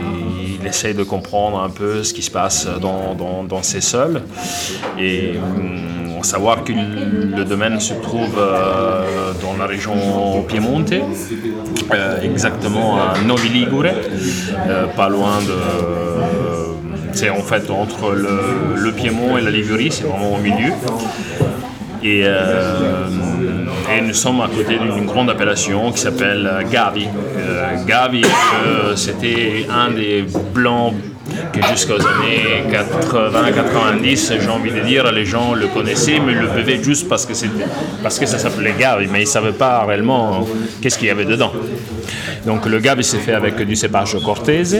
il 0.60 0.65
essaye 0.65 0.95
de 0.95 1.03
comprendre 1.03 1.60
un 1.60 1.69
peu 1.69 2.03
ce 2.03 2.13
qui 2.13 2.23
se 2.23 2.32
passe 2.32 2.67
dans, 2.82 3.13
dans, 3.13 3.43
dans 3.43 3.62
ses 3.62 3.82
sols. 3.82 4.21
Et 4.97 5.34
savoir 6.25 6.63
que 6.63 6.73
le 6.73 7.43
domaine 7.43 7.79
se 7.79 7.93
trouve 7.93 8.38
euh, 8.38 9.34
dans 9.41 9.58
la 9.58 9.65
région 9.65 10.43
Piemonte, 10.47 10.93
euh, 10.93 12.21
exactement 12.21 12.97
à 12.97 13.13
Novi 13.25 13.49
Ligure, 13.49 13.86
euh, 13.86 14.86
pas 14.88 15.10
loin 15.10 15.39
de. 15.41 17.13
c'est 17.13 17.29
en 17.29 17.41
fait 17.41 17.69
entre 17.69 18.13
le, 18.13 18.91
Piémont 18.91 19.38
et 19.38 19.41
la 19.41 19.51
Ligurie, 19.51 19.91
c'est 19.91 20.03
vraiment 20.05 20.34
au 20.36 20.39
milieu. 20.39 20.73
Et, 22.03 22.21
et 22.21 24.01
nous 24.01 24.13
sommes 24.13 24.41
à 24.41 24.47
côté 24.47 24.77
d'une 24.79 25.05
grande 25.05 25.29
appellation 25.29 25.91
qui 25.91 25.99
s'appelle 25.99 26.65
Gavi. 26.71 27.08
Gavi, 27.86 28.23
c'était 28.95 29.67
un 29.69 29.91
des 29.91 30.25
blancs 30.53 30.93
que 31.54 31.65
jusqu'aux 31.67 32.02
années 32.02 32.63
80-90, 32.71 34.41
j'ai 34.41 34.49
envie 34.49 34.71
de 34.71 34.82
dire, 34.82 35.12
les 35.12 35.25
gens 35.25 35.54
le 35.54 35.67
connaissaient, 35.67 36.19
mais 36.19 36.34
le 36.34 36.47
buvaient 36.47 36.84
juste 36.84 37.08
parce 37.08 37.25
que, 37.25 37.34
parce 38.04 38.19
que 38.19 38.25
ça 38.25 38.38
s'appelait 38.38 38.73
Gavi, 38.78 39.08
mais 39.12 39.21
ils 39.21 39.25
ne 39.25 39.30
savaient 39.30 39.52
pas 39.52 39.86
réellement 39.86 40.47
qu'est-ce 40.82 40.97
qu'il 40.97 41.08
y 41.08 41.12
avait 41.12 41.25
dedans. 41.25 41.52
Donc 42.45 42.65
le 42.65 42.80
Gavi 42.80 43.04
s'est 43.04 43.17
fait 43.17 43.34
avec 43.34 43.62
du 43.62 43.76
cépage 43.76 44.17
Cortese. 44.24 44.78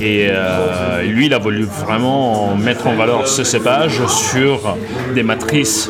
Et 0.00 0.26
euh, 0.28 1.02
lui, 1.02 1.26
il 1.26 1.34
a 1.34 1.38
voulu 1.38 1.62
vraiment 1.64 2.54
mettre 2.56 2.88
en 2.88 2.94
valeur 2.94 3.28
ce 3.28 3.44
cépage 3.44 4.04
sur 4.08 4.76
des 5.14 5.22
matrices 5.22 5.88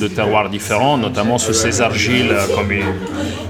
de, 0.00 0.08
terroirs 0.08 0.50
différents, 0.50 0.98
notamment 0.98 1.38
sur 1.38 1.54
ces 1.54 1.80
argiles, 1.80 2.34
comme 2.54 2.70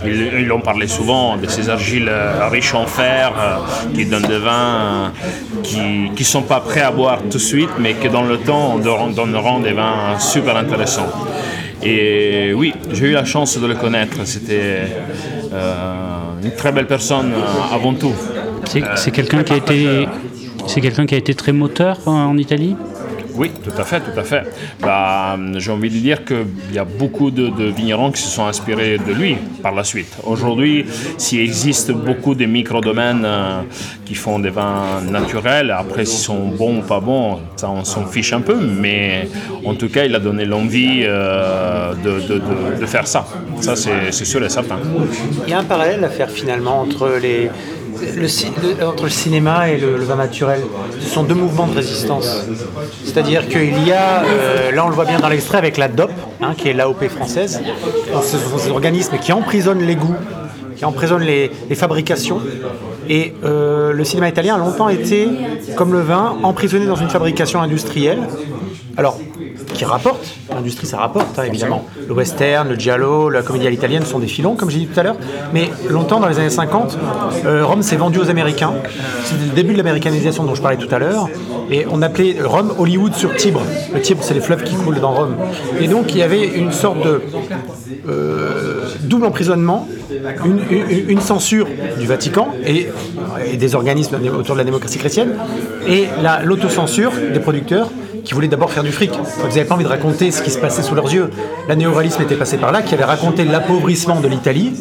ils, 0.07 0.53
en 0.53 0.61
parlaient 0.61 0.87
souvent, 0.87 1.37
de 1.37 1.49
ces 1.49 1.69
argiles 1.69 2.09
euh, 2.09 2.49
riches 2.49 2.75
en 2.75 2.87
fer, 2.87 3.33
euh, 3.37 3.93
qui 3.95 4.07
donnent 4.07 4.23
des 4.23 4.39
vins 4.39 4.79
euh, 5.07 5.09
qui 5.65 5.79
ne 6.17 6.25
sont 6.25 6.43
pas 6.43 6.61
prêts 6.61 6.83
à 6.83 6.93
boire 6.93 7.19
tout 7.23 7.39
de 7.39 7.43
suite, 7.43 7.71
mais 7.79 7.95
qui 7.95 8.09
dans 8.09 8.23
le 8.23 8.39
temps 8.39 8.79
don- 8.79 9.11
donneront 9.11 9.59
des 9.61 9.73
vins 9.73 10.19
super 10.19 10.57
intéressants. 10.57 11.11
Et 11.85 12.53
oui, 12.55 12.73
j'ai 12.93 13.09
eu 13.09 13.13
la 13.13 13.25
chance 13.25 13.59
de 13.59 13.67
le 13.67 13.75
connaître. 13.75 14.25
C'était 14.25 14.83
euh, 15.53 15.95
une 16.43 16.53
très 16.53 16.73
belle 16.73 16.87
personne 16.87 17.33
euh, 17.33 17.75
avant 17.75 17.95
tout. 17.95 18.15
C'est 18.97 19.11
quelqu'un 19.11 19.43
qui 19.43 19.53
a 19.53 19.57
été, 19.57 20.09
c'est 20.67 20.81
quelqu'un 20.81 21.07
qui 21.07 21.15
a 21.15 21.19
été 21.19 21.35
très 21.35 21.53
moteur 21.53 21.99
euh, 22.07 22.11
en 22.11 22.39
Italie? 22.39 22.77
Oui, 23.35 23.51
tout 23.65 23.71
à 23.79 23.85
fait, 23.85 24.01
tout 24.01 24.19
à 24.19 24.23
fait. 24.25 24.43
Bah, 24.81 25.39
J'ai 25.57 25.71
envie 25.73 25.89
de 25.91 25.97
dire 25.99 26.25
qu'il 26.25 26.45
y 26.73 26.79
a 26.79 26.85
beaucoup 26.85 27.31
de, 27.31 27.51
vignerons 27.71 28.11
qui 28.13 28.21
se 28.21 28.29
sont 28.29 28.47
inspirés 28.47 28.99
de 28.99 29.13
lui 29.13 29.37
par 29.63 29.75
la 29.75 29.85
suite. 29.85 30.15
Aujourd'hui, 30.25 30.85
s'il 31.19 31.41
existe 31.41 31.93
beaucoup 31.93 32.35
de 32.35 32.45
micro-domaines 32.45 33.23
euh, 33.25 33.61
qui 34.05 34.15
font 34.15 34.39
des 34.39 34.51
vins 34.51 35.01
naturels, 35.11 35.71
après 35.71 36.05
s'ils 36.05 36.19
sont 36.19 36.49
bons 36.49 36.79
ou 36.79 36.83
pas 36.83 37.01
bons, 37.01 37.39
ça 37.57 37.71
on 37.71 37.85
s'en 37.85 38.05
fiche 38.07 38.33
un 38.33 38.41
peu, 38.43 38.57
mais 38.57 39.29
en 39.65 39.75
tout 39.75 39.89
cas, 39.89 40.05
il 40.05 40.15
a 40.15 40.19
donné 40.19 40.45
l'envie 40.45 41.03
euh, 41.05 41.95
de, 41.95 42.21
de- 42.27 42.81
de- 42.81 42.87
faire 42.87 43.07
ça. 43.07 43.25
Ça, 43.61 43.75
c'est 43.77 44.25
sûr 44.25 44.45
et 44.45 44.49
certain. 44.51 44.77
Il 45.47 45.51
y 45.51 45.55
a 45.55 45.59
un 45.61 45.65
parallèle 45.65 46.05
à 46.05 46.09
faire 46.11 46.31
finalement 46.31 46.81
entre 46.81 47.17
les, 47.23 47.51
le, 48.17 48.85
entre 48.85 49.05
le 49.05 49.11
cinéma 49.11 49.69
et 49.69 49.79
le, 49.79 49.97
vin 49.97 50.17
naturel, 50.17 50.61
ce 51.01 51.09
sont 51.09 51.23
deux 51.23 51.35
mouvements 51.35 51.67
de 51.67 51.75
résistance. 51.75 52.47
C'est-à-dire 53.05 53.49
qu'il 53.49 53.87
y 53.87 53.93
a, 53.93 54.23
euh, 54.25 54.73
là 54.73 54.85
on 54.85 54.89
le 54.89 54.95
voit 54.95 55.05
bien 55.05 55.21
dans 55.21 55.29
l'extrait 55.29 55.59
avec 55.59 55.77
la 55.77 55.89
DOP, 55.89 56.11
hein, 56.41 56.55
qui 56.57 56.69
est 56.69 56.73
l'AOP 56.73 57.09
française, 57.09 57.61
ce 58.23 58.39
sont 58.39 58.59
ces 58.59 58.71
organismes 58.71 59.19
qui 59.19 59.33
emprisonnent 59.33 59.83
les 59.83 59.97
goûts, 59.97 60.17
qui 60.77 60.85
emprisonnent 60.85 61.23
les, 61.23 61.51
fabrications. 61.75 62.41
Et 63.09 63.35
euh, 63.45 63.93
le 63.93 64.05
cinéma 64.05 64.29
italien 64.29 64.55
a 64.55 64.59
longtemps 64.59 64.89
été, 64.89 65.29
comme 65.77 65.93
le 65.93 66.01
vin, 66.01 66.37
emprisonné 66.43 66.87
dans 66.87 66.97
une 66.97 67.09
fabrication 67.09 67.61
industrielle. 67.61 68.21
Alors, 68.97 69.19
qui 69.73 69.85
rapporte. 69.85 70.35
L'industrie, 70.51 70.87
ça 70.87 70.99
rapporte, 70.99 71.39
hein, 71.39 71.45
évidemment. 71.45 71.85
Le 72.07 72.15
western, 72.15 72.69
le 72.69 72.77
giallo, 72.77 73.29
la 73.29 73.43
comédie 73.43 73.67
à 73.67 73.71
l'italienne 73.71 74.05
sont 74.05 74.19
des 74.19 74.27
filons, 74.27 74.55
comme 74.55 74.71
j'ai 74.71 74.81
dit 74.81 74.87
tout 74.87 74.99
à 74.99 75.03
l'heure. 75.03 75.17
Mais 75.53 75.71
longtemps, 75.89 76.21
dans 76.21 76.29
les 76.29 76.39
années 76.39 76.51
50, 76.51 76.99
euh, 77.45 77.65
Rome 77.65 77.83
s'est 77.83 77.97
vendu 77.97 78.19
aux 78.19 78.31
Américains. 78.31 78.75
C'était 79.25 79.45
le 79.45 79.53
début 79.53 79.73
de 79.73 79.79
l'américanisation 79.79 80.45
dont 80.45 80.55
je 80.55 80.63
parlais 80.63 80.77
tout 80.77 80.93
à 80.95 80.99
l'heure. 80.99 81.29
Et 81.71 81.87
on 81.91 82.03
appelait 82.03 82.37
Rome 82.43 82.75
Hollywood 82.79 83.15
sur 83.15 83.35
Tibre. 83.37 83.63
Le 83.95 84.01
Tibre, 84.01 84.23
c'est 84.23 84.35
les 84.35 84.41
fleuves 84.41 84.63
qui 84.63 84.75
coulent 84.75 85.01
dans 85.01 85.13
Rome. 85.13 85.37
Et 85.81 85.89
donc, 85.89 86.13
il 86.13 86.19
y 86.19 86.23
avait 86.23 86.47
une 86.47 86.73
sorte 86.73 87.03
de 87.05 87.23
euh, 88.09 88.89
double 89.03 89.27
emprisonnement, 89.27 89.89
une, 91.09 91.21
censure 91.21 91.67
du 91.99 92.07
Vatican 92.07 92.49
et, 92.67 92.89
des 93.57 93.75
organismes 93.75 94.19
autour 94.39 94.55
de 94.55 94.59
la 94.59 94.65
démocratie 94.65 94.99
chrétienne, 94.99 95.35
et 95.87 96.07
l'autocensure 96.45 97.13
des 97.33 97.41
producteurs 97.41 97.91
qui 98.25 98.35
voulaient 98.35 98.49
d'abord 98.49 98.71
faire 98.71 98.83
du 98.83 98.93
fric. 98.93 99.11
Vous 99.39 99.49
n'avaient 99.49 99.65
pas 99.65 99.75
envie 99.75 99.85
de 99.85 99.89
raconter 99.89 100.31
ce 100.31 100.43
qui 100.43 100.51
se 100.51 100.59
passait 100.59 100.83
sous 100.83 100.95
leurs 100.95 101.13
yeux. 101.13 101.31
La 101.69 101.77
néoralisme 101.77 102.23
était 102.23 102.37
passé 102.37 102.57
par 102.57 102.73
là, 102.73 102.83
qui 102.83 102.95
avait 102.95 103.05
raconté 103.05 103.45
l'appauvrissement 103.45 104.21
de 104.21 104.29
l'Italie. 104.29 104.73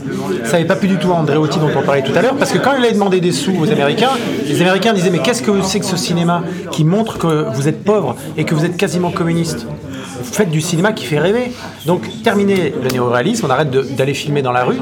Ça 0.46 0.54
n'avait 0.54 0.66
pas 0.66 0.76
pu 0.76 0.88
du 0.88 0.98
tout 0.98 1.12
à 1.12 1.16
Andréotti 1.16 1.60
dont 1.60 1.70
on 1.76 1.82
parlait 1.82 2.04
tout 2.04 2.14
à 2.16 2.22
l'heure, 2.22 2.36
parce 2.36 2.52
que 2.52 2.58
quand 2.58 2.74
il 2.78 2.84
avait 2.84 2.94
demandé 2.94 3.20
des 3.20 3.32
sous 3.32 3.56
aux 3.60 3.70
Américains, 3.72 4.12
les 4.46 4.62
Américains 4.62 4.94
disaient 4.94 5.10
mais 5.10 5.20
qu'est-ce 5.20 5.42
que 5.42 5.62
c'est 5.62 5.80
que 5.80 5.86
ce 5.86 5.98
cinéma 5.98 6.44
qui 6.72 6.84
montre 6.84 7.18
que 7.18 7.46
vous 7.54 7.68
êtes 7.68 7.84
pauvre 7.84 8.16
et 8.38 8.44
que 8.44 8.56
vous 8.56 8.66
êtes 8.66 8.78
quasiment 8.78 9.12
communiste? 9.12 9.66
Faites 10.24 10.52
du 10.52 10.62
cinéma 10.62 10.94
qui 10.94 11.06
fait 11.06 11.20
rêver. 11.20 11.52
Donc 11.86 12.04
terminer 12.24 12.74
le 12.82 12.90
néoréalisme, 12.90 13.48
on 13.48 13.50
arrête 13.50 13.72
d'aller 13.72 14.14
filmer 14.14 14.42
dans 14.42 14.52
la 14.52 14.64
rue 14.64 14.80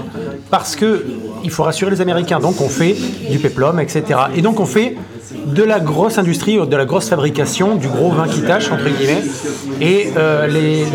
parce 0.50 0.76
que 0.76 1.06
il 1.44 1.52
faut 1.52 1.64
rassurer 1.64 1.92
les 1.92 2.02
Américains. 2.02 2.40
Donc 2.40 2.60
on 2.62 2.68
fait 2.68 2.96
du 3.30 3.40
péplum, 3.40 3.80
etc. 3.80 4.04
Et 4.36 4.42
donc 4.42 4.60
on 4.60 4.66
fait 4.66 4.98
de 5.32 5.64
la 5.64 5.80
grosse 5.80 6.18
industrie, 6.18 6.58
de 6.58 6.76
la 6.76 6.86
grosse 6.86 7.10
fabrication, 7.10 7.76
du 7.76 7.88
gros 7.88 8.12
vin 8.12 8.28
qui 8.28 8.42
tâche, 8.42 8.72
entre 8.72 8.86
guillemets. 8.86 9.24
Et 9.82 10.12
euh, 10.18 10.48
les, 10.48 10.86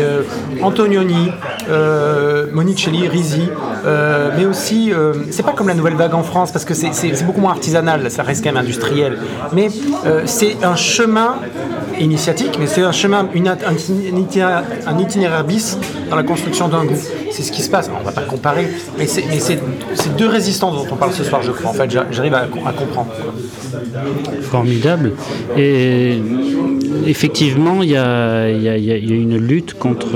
Antonioni, 0.61 1.31
euh, 1.69 2.47
Monicelli, 2.51 3.07
Risi, 3.07 3.49
euh, 3.85 4.31
mais 4.37 4.45
aussi, 4.45 4.91
c'est 5.31 5.43
pas 5.43 5.53
comme 5.53 5.67
la 5.67 5.73
nouvelle 5.73 5.95
vague 5.95 6.13
en 6.13 6.23
France, 6.23 6.51
parce 6.51 6.65
que 6.65 6.73
c'est 6.73 7.23
beaucoup 7.25 7.41
moins 7.41 7.51
artisanal, 7.51 8.09
ça 8.11 8.23
reste 8.23 8.43
quand 8.43 8.51
même 8.51 8.63
industriel. 8.63 9.17
Mais 9.53 9.69
c'est 10.25 10.63
un 10.63 10.75
chemin 10.75 11.35
initiatique, 11.99 12.57
mais 12.59 12.67
c'est 12.67 12.81
un 12.81 12.91
chemin, 12.91 13.27
un, 13.27 14.97
itinéraire 14.99 15.43
bis 15.43 15.77
dans 16.09 16.15
la 16.15 16.23
construction 16.23 16.67
d'un 16.67 16.85
goût. 16.85 16.99
C'est 17.31 17.43
ce 17.43 17.51
qui 17.51 17.61
se 17.61 17.69
passe. 17.69 17.89
On 17.99 18.03
va 18.03 18.11
pas 18.11 18.21
comparer, 18.21 18.69
mais 18.97 19.07
c'est 19.07 20.15
deux 20.17 20.27
résistances 20.27 20.75
dont 20.75 20.87
on 20.91 20.95
parle 20.95 21.13
ce 21.13 21.23
soir, 21.23 21.41
je 21.41 21.51
crois. 21.51 21.71
En 21.71 21.73
fait, 21.73 21.89
j'arrive 22.11 22.33
à, 22.33 22.47
comprendre. 22.47 23.11
Formidable. 24.41 25.13
Et 25.57 26.17
effectivement, 27.07 27.83
il 27.83 27.91
y 27.91 27.97
a, 27.97 28.49
une 28.49 29.37
lutte 29.37 29.73
contre. 29.73 30.07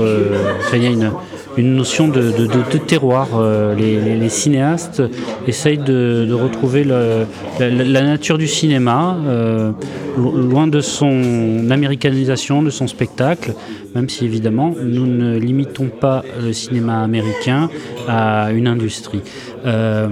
Il 0.72 0.82
y 0.82 0.86
a 0.86 0.90
une 0.90 1.10
une 1.56 1.76
notion 1.76 2.08
de, 2.08 2.78
terroir. 2.78 3.28
Euh, 3.34 3.74
les, 3.74 4.28
cinéastes 4.28 5.02
essayent 5.46 5.78
de, 5.78 6.32
retrouver 6.32 6.84
la, 6.84 8.02
nature 8.02 8.38
du 8.38 8.46
cinéma, 8.46 9.16
euh, 9.26 9.72
loin 10.16 10.66
de 10.66 10.80
son 10.80 11.70
américanisation, 11.70 12.62
de 12.62 12.70
son 12.70 12.86
spectacle, 12.86 13.54
même 13.94 14.08
si 14.08 14.24
évidemment 14.24 14.74
nous 14.82 15.06
ne 15.06 15.38
limitons 15.38 15.88
pas 15.88 16.22
le 16.40 16.52
cinéma 16.52 17.02
américain 17.02 17.68
à 18.08 18.52
une 18.52 18.68
industrie. 18.68 19.22
Euh, 19.66 20.08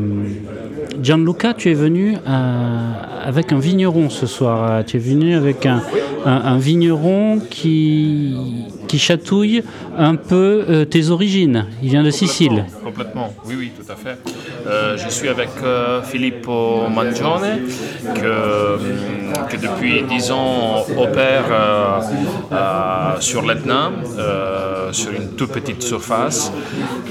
Gianluca, 1.01 1.55
tu 1.55 1.71
es 1.71 1.75
venu 1.75 2.17
avec 2.27 3.53
un 3.53 3.59
vigneron 3.59 4.11
ce 4.11 4.27
soir. 4.27 4.85
Tu 4.85 4.97
es 4.97 5.01
venu 5.01 5.35
avec 5.35 5.67
un 5.67 6.59
vigneron 6.59 7.41
qui, 7.51 8.35
qui 8.89 8.99
chatouille 8.99 9.63
un 9.97 10.17
peu 10.17 10.65
euh, 10.69 10.85
tes 10.85 11.11
origines. 11.11 11.67
Il 11.83 11.91
vient 11.91 12.03
de 12.03 12.11
Sicile. 12.11 12.65
Complètement, 12.83 13.33
oui, 13.45 13.55
oui, 13.59 13.73
tout 13.79 13.93
à 13.93 13.95
fait. 13.95 14.19
Euh, 14.67 14.97
je 14.97 15.09
suis 15.09 15.29
avec 15.29 15.51
euh, 15.63 16.03
Filippo 16.03 16.89
Mangione, 16.89 17.61
que, 18.15 19.57
depuis 19.63 20.03
dix 20.09 20.31
ans 20.31 20.85
opère 20.97 21.45
sur 23.21 23.43
l'Etna, 23.43 23.91
sur 24.93 25.13
une 25.13 25.37
toute 25.37 25.53
petite 25.53 25.83
surface, 25.83 26.53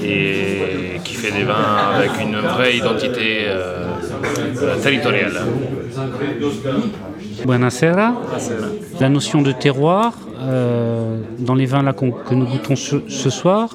et 0.02 1.00
qui 1.04 1.14
fait 1.14 1.30
des 1.30 1.44
vins 1.44 1.92
avec 1.94 2.10
une 2.20 2.36
vraie 2.36 2.76
identité 2.76 3.46
territoriale. 4.82 5.40
Buonasera. 7.44 8.14
La 9.00 9.08
notion 9.08 9.42
de 9.42 9.52
terroir, 9.52 10.12
euh, 10.40 11.20
dans 11.38 11.54
les 11.54 11.66
vins 11.66 11.92
que 11.92 12.34
nous 12.34 12.46
goûtons 12.46 12.76
ce, 12.76 13.30
soir, 13.30 13.74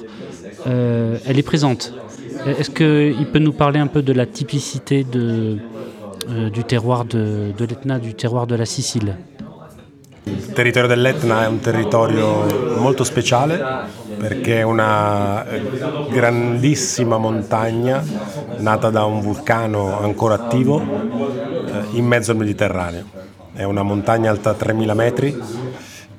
euh, 0.66 1.16
elle 1.26 1.38
est 1.38 1.42
présente. 1.42 1.94
Est-ce 2.46 2.70
qu'il 2.70 3.26
peut 3.26 3.38
nous 3.38 3.52
parler 3.52 3.80
un 3.80 3.86
peu 3.86 4.02
de 4.02 4.12
la 4.12 4.26
typicité 4.26 5.06
euh, 5.14 6.50
du 6.50 6.64
terroir 6.64 7.04
de 7.04 7.52
l'Etna, 7.58 7.98
du 7.98 8.14
terroir 8.14 8.46
de 8.46 8.54
la 8.54 8.66
Sicile? 8.66 9.16
Il 10.26 10.52
territorio 10.52 10.88
dell'Etna 10.88 11.44
è 11.44 11.46
un 11.46 11.60
territorio 11.60 12.76
molto 12.78 13.04
speciale 13.04 13.62
perché 14.16 14.60
è 14.60 14.62
una 14.62 15.44
grandissima 16.10 17.18
montagna 17.18 18.02
nata 18.58 18.88
da 18.88 19.04
un 19.04 19.20
vulcano 19.20 19.98
ancora 20.00 20.34
attivo 20.34 20.82
in 21.92 22.06
mezzo 22.06 22.30
al 22.30 22.38
Mediterraneo. 22.38 23.04
È 23.52 23.64
una 23.64 23.82
montagna 23.82 24.30
alta 24.30 24.54
3000 24.54 24.94
metri 24.94 25.42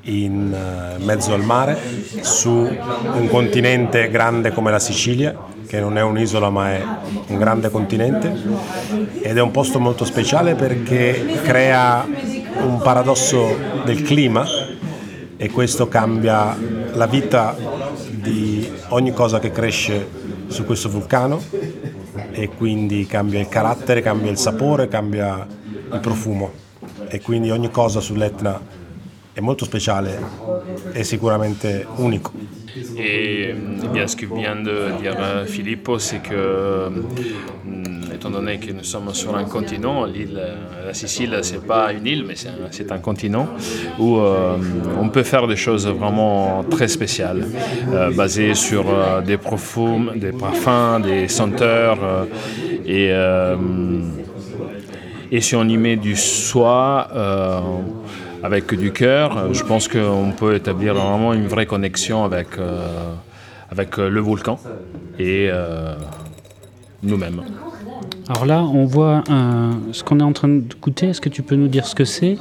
in 0.07 0.53
eh, 0.53 1.03
mezzo 1.03 1.33
al 1.33 1.43
mare, 1.43 1.77
su 2.21 2.49
un 2.51 3.27
continente 3.29 4.09
grande 4.09 4.51
come 4.51 4.69
la 4.69 4.79
Sicilia, 4.79 5.35
che 5.65 5.79
non 5.79 5.97
è 5.97 6.01
un'isola 6.01 6.49
ma 6.49 6.71
è 6.73 6.83
un 7.27 7.37
grande 7.37 7.71
continente, 7.71 8.31
ed 9.21 9.37
è 9.37 9.41
un 9.41 9.51
posto 9.51 9.79
molto 9.79 10.05
speciale 10.05 10.53
perché 10.53 11.39
crea 11.43 12.05
un 12.61 12.79
paradosso 12.81 13.57
del 13.83 14.01
clima 14.01 14.45
e 15.37 15.49
questo 15.49 15.87
cambia 15.87 16.57
la 16.93 17.07
vita 17.07 17.55
di 18.09 18.69
ogni 18.89 19.13
cosa 19.13 19.39
che 19.39 19.51
cresce 19.51 20.07
su 20.47 20.65
questo 20.65 20.89
vulcano 20.89 21.41
e 22.31 22.49
quindi 22.49 23.05
cambia 23.05 23.39
il 23.39 23.49
carattere, 23.49 24.01
cambia 24.01 24.31
il 24.31 24.37
sapore, 24.37 24.87
cambia 24.87 25.45
il 25.91 25.99
profumo 25.99 26.51
e 27.07 27.21
quindi 27.21 27.49
ogni 27.51 27.69
cosa 27.69 27.99
sull'Etna 27.99 28.83
est 29.33 29.43
molto 29.43 29.65
speciale 29.65 30.17
et 30.93 31.03
sicuramente 31.03 31.85
unico. 31.97 32.31
Et 32.97 33.53
bien 33.91 34.07
ce 34.07 34.15
que 34.15 34.25
vient 34.25 34.63
de 34.63 34.91
dire 34.99 35.45
Filippo, 35.45 35.97
c'est 35.97 36.21
que, 36.21 36.89
étant 38.27 38.39
donné 38.39 38.57
que 38.59 38.71
nous 38.71 38.83
sommes 38.83 39.13
sur 39.13 39.35
un 39.35 39.43
continent, 39.45 40.05
l'île, 40.05 40.41
la 40.85 40.93
Sicile, 40.93 41.39
c'est 41.43 41.65
pas 41.65 41.93
une 41.93 42.07
île, 42.07 42.25
mais 42.27 42.35
c'est 42.71 42.91
un, 42.91 42.99
continent 42.99 43.47
où 43.99 44.17
euh, 44.17 44.57
on 44.99 45.09
peut 45.09 45.23
faire 45.23 45.47
des 45.47 45.55
choses 45.55 45.87
vraiment 45.87 46.63
très 46.63 46.87
spéciales, 46.87 47.45
euh, 47.91 48.11
basées 48.11 48.55
sur 48.55 48.85
des, 49.25 49.37
parfums, 49.37 50.11
des 50.15 50.31
parfums, 50.31 51.01
des 51.03 51.27
senteurs 51.27 52.27
et 52.85 53.11
et 55.31 55.41
si 55.41 55.55
on 55.55 55.67
y 55.67 55.77
met 55.77 55.95
du 55.95 56.15
soie, 56.15 57.09
avec 58.45 58.75
du 58.75 58.91
cœur, 58.91 59.53
je 59.53 59.63
pense 59.63 59.87
qu'on 59.87 60.31
peut 60.31 60.53
établir 60.53 60.93
vraiment 60.93 61.33
une 61.33 61.47
vraie 61.47 61.65
connexion 61.65 62.23
avec, 62.23 62.59
euh, 62.59 63.13
avec 63.71 63.97
euh, 63.97 64.07
le 64.07 64.21
volcan 64.21 64.59
et 65.17 65.47
euh, 65.49 65.95
nous-mêmes. 67.01 67.41
Alors 68.27 68.45
là, 68.45 68.63
on 68.63 68.85
voit 68.85 69.23
ce 69.91 70.03
qu'on 70.03 70.19
est 70.19 70.23
en 70.23 70.33
train 70.33 70.47
de 70.47 70.63
goûter. 70.81 71.07
Est-ce 71.07 71.21
que 71.21 71.29
tu 71.29 71.43
peux 71.43 71.55
nous 71.55 71.67
dire 71.67 71.85
ce 71.85 71.95
que 71.95 72.05
c'est? 72.05 72.37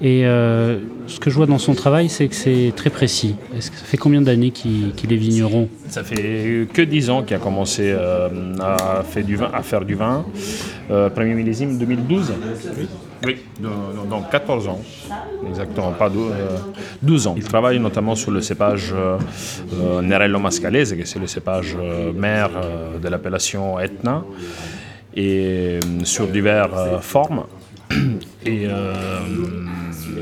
Et 0.00 0.22
ce 0.22 1.20
que 1.20 1.30
je 1.30 1.36
vois 1.36 1.46
dans 1.46 1.58
son 1.58 1.74
travail, 1.74 2.08
c'est 2.08 2.28
que 2.28 2.34
c'est 2.34 2.72
très 2.74 2.90
précis. 2.90 3.36
Est-ce 3.56 3.70
que 3.70 3.76
ça 3.76 3.84
fait 3.84 3.96
combien 3.96 4.20
d'années 4.20 4.50
qu'il 4.50 5.12
est 5.12 5.16
vigneron? 5.16 5.68
Ça 5.88 6.02
fait 6.02 6.66
que 6.72 6.82
10 6.82 7.10
ans 7.10 7.22
qu'il 7.22 7.36
a 7.36 7.40
commencé 7.40 7.92
à, 7.92 9.02
faire 9.04 9.24
du 9.24 9.36
vin, 9.36 9.50
à 9.52 9.62
faire 9.62 9.84
du 9.84 9.94
vin. 9.94 10.24
premier 10.88 11.34
millésime 11.34 11.78
2012. 11.78 12.32
Oui, 13.26 13.36
donc 13.60 14.30
14 14.30 14.68
ans, 14.68 14.80
exactement, 15.48 15.90
pas 15.90 16.08
12, 16.08 16.30
euh, 16.32 17.28
ans. 17.28 17.34
Il 17.36 17.42
travaille 17.42 17.80
notamment 17.80 18.14
sur 18.14 18.30
le 18.30 18.40
cépage 18.40 18.94
euh, 18.94 20.00
Nerello 20.02 20.38
Mascalese, 20.38 20.94
qui 20.94 21.04
c'est 21.04 21.18
le 21.18 21.26
cépage 21.26 21.76
euh, 21.80 22.12
mère 22.12 22.50
de 23.02 23.08
l'appellation 23.08 23.80
Etna. 23.80 24.22
Et 25.18 25.80
sur 26.04 26.28
diverses 26.28 27.02
formes. 27.02 27.44
Et 28.46 28.66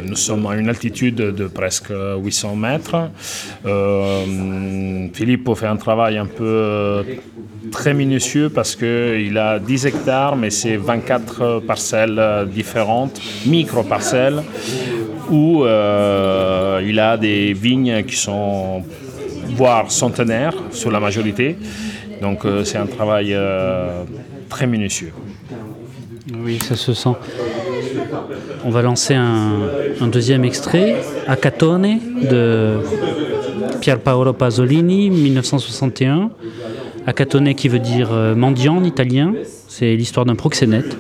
nous 0.07 0.17
sommes 0.17 0.47
à 0.47 0.57
une 0.57 0.69
altitude 0.69 1.17
de 1.17 1.47
presque 1.47 1.93
800 1.93 2.57
mètres. 2.57 3.11
Philippe 5.13 5.55
fait 5.55 5.67
un 5.67 5.77
travail 5.77 6.17
un 6.17 6.27
peu 6.27 7.05
très 7.71 7.93
minutieux 7.93 8.49
parce 8.49 8.75
qu'il 8.75 9.37
a 9.39 9.59
10 9.59 9.87
hectares, 9.87 10.37
mais 10.37 10.51
c'est 10.51 10.77
24 10.77 11.61
parcelles 11.67 12.49
différentes, 12.51 13.21
micro-parcelles, 13.45 14.43
où 15.31 15.65
euh, 15.65 16.81
il 16.87 16.99
a 17.01 17.17
des 17.17 17.53
vignes 17.53 18.05
qui 18.05 18.17
sont 18.17 18.83
voire 19.55 19.91
centenaires 19.91 20.55
sur 20.71 20.91
la 20.91 21.01
majorité. 21.01 21.57
Donc 22.21 22.45
euh, 22.45 22.65
c'est 22.65 22.79
un 22.79 22.87
travail 22.87 23.37
euh, 24.47 24.49
très 24.49 24.67
minutieux. 24.67 25.13
Oui, 26.43 26.59
ça 26.59 26.77
se 26.77 26.93
sent. 26.93 27.11
On 28.65 28.71
va 28.71 28.83
lancer 28.83 29.15
un, 29.15 30.09
deuxième 30.11 30.45
extrait, 30.45 30.97
Acatone, 31.27 31.99
de 32.29 32.79
Pier 33.81 33.97
Paolo 33.97 34.33
Pasolini, 34.33 35.11
1961. 35.11 36.31
Acatone 37.07 37.55
qui 37.55 37.69
veut 37.69 37.79
dire 37.79 38.11
mendiant 38.37 38.79
en 38.79 38.85
italien, 38.85 39.35
c'est 39.69 39.95
l'histoire 39.95 40.27
d'un 40.27 40.35
proxénète. 40.35 40.97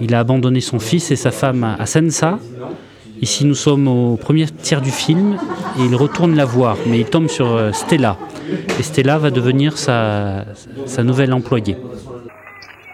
Il 0.00 0.14
a 0.14 0.20
abandonné 0.20 0.62
son 0.62 0.78
fils 0.78 1.10
et 1.10 1.16
sa 1.16 1.30
femme 1.30 1.76
à 1.78 1.84
Sensa, 1.84 2.38
Ici, 3.22 3.44
nous 3.44 3.54
sommes 3.54 3.86
au 3.86 4.16
premier 4.16 4.46
tiers 4.46 4.80
du 4.80 4.90
film 4.90 5.36
et 5.78 5.84
il 5.84 5.94
retourne 5.94 6.34
la 6.36 6.46
voir, 6.46 6.78
mais 6.86 7.00
il 7.00 7.04
tombe 7.04 7.28
sur 7.28 7.48
euh, 7.48 7.70
Stella. 7.72 8.16
Et 8.78 8.82
Stella 8.82 9.18
va 9.18 9.30
devenir 9.30 9.76
sa 9.76 10.46
nouvelle 11.04 11.34
employée. 11.34 11.76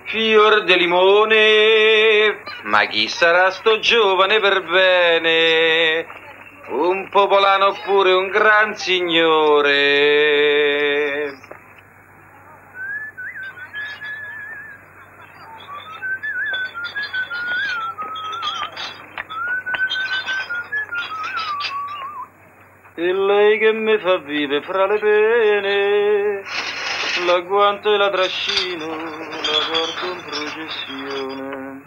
Fior 0.09 0.62
de 0.62 0.77
limone, 0.77 2.42
ma 2.62 2.87
chi 2.87 3.09
sarà 3.09 3.51
sto 3.51 3.81
giovane 3.81 4.38
per 4.38 4.62
bene? 4.62 6.07
Un 6.69 7.09
popolano 7.11 7.66
oppure 7.66 8.12
un 8.12 8.29
gran 8.29 8.77
signore? 8.77 9.75
E 22.95 23.12
lei 23.12 23.59
che 23.59 23.73
mi 23.73 23.99
fa 23.99 24.19
vivere 24.19 24.62
fra 24.62 24.87
le 24.87 24.99
pene, 24.99 26.42
l'agguanto 27.27 27.92
e 27.92 27.97
la 27.99 28.09
trascino, 28.09 29.36
la 29.47 29.59
porto 29.71 30.07
in 30.07 30.23
processione, 30.25 31.83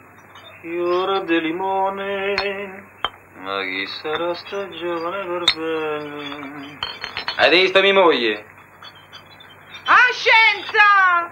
fiore 0.61 1.25
di 1.25 1.41
limone, 1.41 2.83
ma 3.35 3.61
chi 3.63 3.85
sarà 4.01 4.33
sta 4.33 4.69
giovane 4.69 5.25
per 5.25 5.43
bene? 5.55 6.79
Hai 7.37 7.49
visto 7.49 7.81
mia 7.81 7.93
moglie? 7.93 8.45
A 9.85 9.97
scienza! 10.11 11.31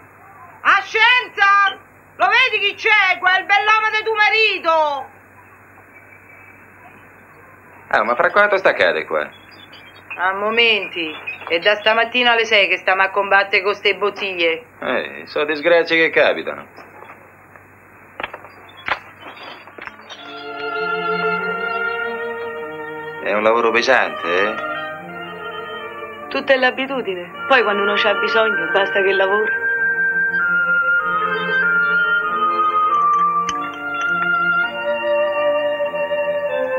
A 0.62 0.82
scienza! 0.82 1.80
Lo 2.18 2.28
vedi 2.28 2.66
chi 2.66 2.76
c'è? 2.76 3.18
Quel 3.20 3.46
bell'uomo 3.46 3.90
di 3.92 4.04
tuo 4.04 4.16
marito! 4.16 5.16
Ah, 7.90 8.04
ma 8.04 8.16
fra 8.16 8.32
quanto 8.32 8.58
staccate 8.58 9.06
qua? 9.06 9.30
A 10.20 10.34
momenti. 10.34 11.14
E 11.48 11.60
da 11.60 11.76
stamattina 11.76 12.32
alle 12.32 12.46
6 12.46 12.68
che 12.68 12.78
stiamo 12.78 13.04
a 13.04 13.12
combattere 13.12 13.62
con 13.62 13.72
queste 13.72 13.96
bottiglie. 13.96 14.64
Eh, 14.82 15.22
sono 15.26 15.46
disgrazie 15.46 15.96
che 15.96 16.10
capitano. 16.10 16.66
È 23.24 23.34
un 23.34 23.44
lavoro 23.44 23.70
pesante, 23.70 24.28
eh? 24.28 24.56
Tutta 26.30 26.54
è 26.54 26.58
l'abitudine. 26.58 27.46
Poi 27.48 27.62
quando 27.62 27.84
uno 27.84 27.94
c'ha 27.96 28.16
bisogno, 28.16 28.72
basta 28.72 29.02
che 29.04 29.12
lavora. 29.14 29.52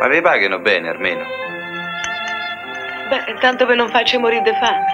Ma 0.01 0.09
vi 0.09 0.21
pagano 0.21 0.59
bene 0.59 0.89
almeno? 0.89 1.25
Beh, 3.11 3.41
tanto 3.41 3.65
per 3.65 3.77
non 3.77 3.89
farci 3.89 4.19
morire 4.19 4.43
di 4.43 4.51
fame. 4.51 4.85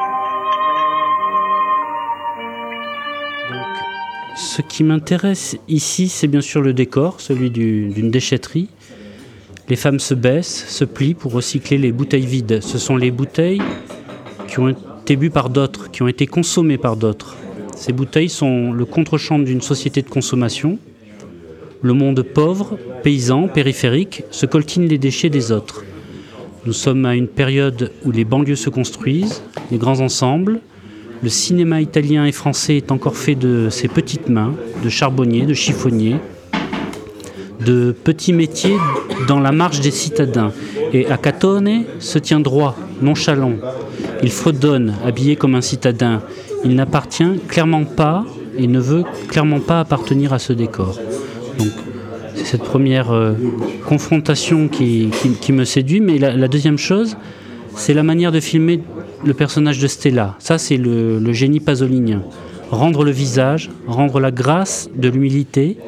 Ce 4.36 4.62
qui 4.62 4.84
m'intéresse 4.84 5.56
ici, 5.66 6.08
c'est 6.08 6.28
bien 6.28 6.40
sûr 6.40 6.60
le 6.60 6.72
décor, 6.72 7.20
celui 7.20 7.50
d'une 7.50 8.10
déchetterie. 8.10 8.68
Les 9.68 9.74
femmes 9.74 9.98
se 9.98 10.14
baissent, 10.14 10.66
se 10.68 10.84
plient 10.84 11.14
pour 11.14 11.32
recycler 11.32 11.76
les 11.76 11.90
bouteilles 11.90 12.26
vides. 12.26 12.60
Ce 12.62 12.78
sont 12.78 12.96
les 12.96 13.10
bouteilles 13.10 13.62
qui 14.46 14.60
ont 14.60 14.68
été 14.68 15.16
bues 15.16 15.30
par 15.30 15.50
d'autres, 15.50 15.90
qui 15.90 16.02
ont 16.02 16.08
été 16.08 16.26
consommées 16.26 16.78
par 16.78 16.96
d'autres. 16.96 17.36
Ces 17.74 17.92
bouteilles 17.92 18.28
sont 18.28 18.72
le 18.72 18.84
contre-champ 18.84 19.40
d'une 19.40 19.60
société 19.60 20.02
de 20.02 20.08
consommation. 20.08 20.78
Le 21.82 21.92
monde 21.94 22.22
pauvre, 22.22 22.78
paysan, 23.02 23.48
périphérique, 23.48 24.22
se 24.30 24.46
coltine 24.46 24.86
les 24.86 24.98
déchets 24.98 25.30
des 25.30 25.50
autres. 25.50 25.84
Nous 26.66 26.72
sommes 26.72 27.04
à 27.04 27.14
une 27.14 27.28
période 27.28 27.92
où 28.06 28.10
les 28.10 28.24
banlieues 28.24 28.56
se 28.56 28.70
construisent, 28.70 29.42
les 29.70 29.76
grands 29.76 30.00
ensembles. 30.00 30.60
Le 31.22 31.28
cinéma 31.28 31.82
italien 31.82 32.24
et 32.24 32.32
français 32.32 32.78
est 32.78 32.90
encore 32.90 33.16
fait 33.16 33.34
de 33.34 33.68
ses 33.70 33.86
petites 33.86 34.30
mains, 34.30 34.54
de 34.82 34.88
charbonniers, 34.88 35.44
de 35.44 35.52
chiffonniers, 35.52 36.16
de 37.60 37.92
petits 37.92 38.32
métiers 38.32 38.76
dans 39.28 39.40
la 39.40 39.52
marche 39.52 39.80
des 39.80 39.90
citadins. 39.90 40.52
Et 40.94 41.06
à 41.06 41.18
Catone 41.18 41.84
se 41.98 42.18
tient 42.18 42.40
droit, 42.40 42.76
nonchalant. 43.02 43.56
Il 44.22 44.30
fredonne, 44.30 44.94
habillé 45.04 45.36
comme 45.36 45.56
un 45.56 45.60
citadin. 45.60 46.22
Il 46.64 46.74
n'appartient 46.76 47.40
clairement 47.46 47.84
pas 47.84 48.24
et 48.56 48.66
ne 48.66 48.80
veut 48.80 49.04
clairement 49.28 49.60
pas 49.60 49.80
appartenir 49.80 50.32
à 50.32 50.38
ce 50.38 50.54
décor. 50.54 50.98
Cette 52.34 52.62
première 52.62 53.12
euh, 53.12 53.34
confrontation 53.86 54.68
qui, 54.68 55.10
me 55.50 55.64
séduit. 55.64 56.00
Mais 56.00 56.18
la, 56.18 56.48
deuxième 56.48 56.78
chose, 56.78 57.16
c'est 57.76 57.94
la 57.94 58.02
manière 58.02 58.32
de 58.32 58.40
filmer 58.40 58.80
le 59.24 59.34
personnage 59.34 59.78
de 59.78 59.86
Stella. 59.86 60.36
Ça, 60.38 60.58
c'est 60.58 60.76
le, 60.76 61.18
le, 61.18 61.32
génie 61.32 61.60
pasolinien. 61.60 62.22
Rendre 62.70 63.04
le 63.04 63.10
visage, 63.10 63.70
rendre 63.86 64.20
la 64.20 64.30
grâce 64.30 64.90
de 64.94 65.08
l'humilité. 65.08 65.78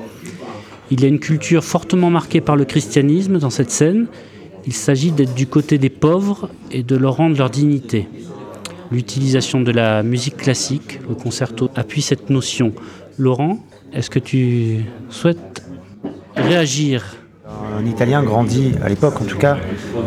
Il 0.90 1.00
y 1.00 1.04
a 1.04 1.08
une 1.08 1.18
culture 1.18 1.64
fortement 1.64 2.10
marquée 2.10 2.40
par 2.40 2.56
le 2.56 2.64
christianisme 2.64 3.38
dans 3.38 3.50
cette 3.50 3.70
scène. 3.70 4.06
Il 4.66 4.72
s'agit 4.72 5.10
d'être 5.10 5.34
du 5.34 5.46
côté 5.46 5.78
des 5.78 5.90
pauvres 5.90 6.50
et 6.70 6.82
de 6.82 6.96
leur 6.96 7.16
rendre 7.16 7.36
leur 7.36 7.50
dignité. 7.50 8.08
L'utilisation 8.92 9.60
de 9.60 9.72
la 9.72 10.02
musique 10.04 10.36
classique, 10.36 11.00
le 11.08 11.14
concerto, 11.16 11.70
appuie 11.74 12.02
cette 12.02 12.30
notion. 12.30 12.72
Laurent, 13.18 13.58
est-ce 13.92 14.10
que 14.10 14.18
tu 14.18 14.84
souhaites 15.08 15.65
réagir 16.36 17.16
un 17.78 17.84
Italien 17.86 18.22
grandit, 18.22 18.72
à 18.84 18.88
l'époque 18.88 19.20
en 19.20 19.24
tout 19.24 19.38
cas, 19.38 19.56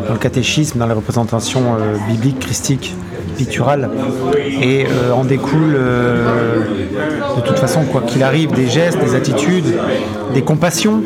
dans 0.06 0.12
le 0.12 0.18
catéchisme, 0.18 0.78
dans 0.78 0.86
les 0.86 0.94
représentations 0.94 1.76
euh, 1.78 1.96
bibliques, 2.08 2.40
christiques, 2.40 2.94
picturales. 3.36 3.90
Et 4.36 4.86
euh, 4.86 5.12
en 5.12 5.24
découle, 5.24 5.74
euh, 5.74 6.64
de 7.36 7.40
toute 7.40 7.58
façon, 7.58 7.84
quoi 7.84 8.02
qu'il 8.02 8.22
arrive, 8.22 8.52
des 8.52 8.68
gestes, 8.68 8.98
des 8.98 9.14
attitudes, 9.14 9.78
des 10.34 10.42
compassions, 10.42 11.02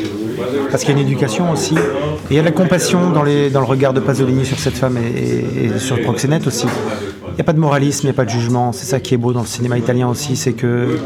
parce 0.71 0.83
qu'il 0.83 0.95
y 0.95 0.97
a 0.97 1.01
une 1.01 1.07
éducation 1.07 1.51
aussi. 1.51 1.75
Et 1.75 2.31
il 2.31 2.35
y 2.35 2.39
a 2.39 2.43
la 2.43 2.51
compassion 2.51 3.11
dans, 3.11 3.23
le 3.23 3.57
regard 3.59 3.93
de 3.93 3.99
Pasolini 3.99 4.45
sur 4.45 4.59
cette 4.59 4.75
femme 4.75 4.97
et, 4.97 5.65
et 5.65 5.79
sur 5.79 6.01
proxénète 6.01 6.47
aussi. 6.47 6.67
N'y 7.35 7.41
a 7.41 7.43
pas 7.43 7.53
de 7.53 7.59
moralisme, 7.59 8.01
il 8.03 8.05
n'y 8.07 8.11
a 8.11 8.13
pas 8.13 8.23
de 8.23 8.29
jugement. 8.29 8.71
C'est 8.71 8.85
ça 8.85 8.99
qui 9.01 9.13
est 9.13 9.17
beau 9.17 9.33
dans 9.33 9.41
le 9.41 9.45
cinéma 9.45 9.77
italien 9.77 10.07
aussi, 10.07 10.37
c'est 10.37 10.53
que 10.53 10.97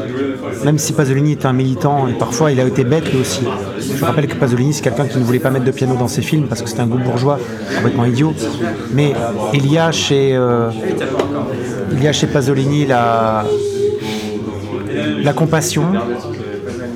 même 0.64 0.78
si 0.78 0.92
Pasolini 0.92 1.32
est 1.32 1.44
un 1.44 1.52
militant, 1.52 2.06
et 2.06 2.12
parfois 2.12 2.52
il 2.52 2.60
a 2.60 2.64
été 2.64 2.84
bête 2.84 3.12
lui 3.12 3.20
aussi. 3.20 3.40
Je 3.80 4.04
rappelle 4.04 4.28
que 4.28 4.36
Pasolini, 4.36 4.72
c'est 4.72 4.82
quelqu'un 4.82 5.06
qui 5.06 5.18
ne 5.18 5.24
voulait 5.24 5.40
pas 5.40 5.50
mettre 5.50 5.64
de 5.64 5.70
piano 5.72 5.96
dans 5.96 6.06
ses 6.06 6.22
films 6.22 6.46
parce 6.46 6.62
que 6.62 6.68
c'était 6.68 6.82
un 6.82 6.86
goût 6.86 6.98
bourgeois 6.98 7.38
complètement 7.74 8.04
idiot. 8.04 8.32
Mais 8.92 9.12
il 9.54 9.70
y 9.70 9.76
a 9.76 9.90
chez, 9.90 10.36
euh, 10.36 10.70
il 11.92 12.02
y 12.02 12.06
a 12.06 12.12
chez 12.12 12.28
Pasolini 12.28 12.86
la, 12.86 13.44
la 15.22 15.32
compassion, 15.32 15.84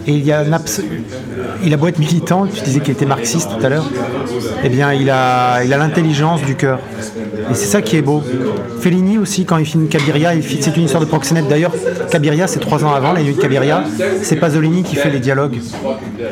et 0.07 0.12
il 0.12 0.25
y 0.25 0.33
a 0.33 0.44
il 1.64 1.73
a 1.73 1.77
beau 1.77 1.88
être 1.88 1.99
militant, 1.99 2.47
tu 2.47 2.62
disais 2.62 2.81
qu'il 2.81 2.92
était 2.92 3.07
marxiste 3.07 3.51
tout 3.59 3.66
à 3.66 3.68
l'heure, 3.68 3.90
eh 4.62 4.68
bien 4.68 4.92
il 4.92 5.11
a 5.11 5.64
il 5.64 5.73
a 5.73 5.79
l'intelligence 5.79 6.42
du 6.42 6.55
cœur. 6.55 6.79
Et 7.50 7.54
c'est 7.54 7.66
ça 7.66 7.83
qui 7.83 7.96
est 7.96 8.02
beau. 8.02 8.22
Fellini 8.80 9.18
aussi, 9.18 9.44
quand 9.44 9.57
il 9.57 9.66
filme 9.66 9.88
Cabiria, 9.88 10.33
c'est 10.42 10.76
une 10.76 10.85
histoire 10.85 11.02
de 11.02 11.09
proxénète 11.09 11.48
d'ailleurs. 11.48 11.72
Cabiria, 12.11 12.46
c'est 12.46 12.61
trois 12.61 12.85
ans 12.85 12.92
avant, 12.92 13.12
la 13.12 13.22
nuit 13.22 13.35
de 13.35 13.40
Cabiria. 13.40 13.85
C'est 14.22 14.37
Pasolini 14.37 14.83
qui 14.83 14.96
fait 14.96 15.11
les 15.11 15.20
dialogues 15.20 15.59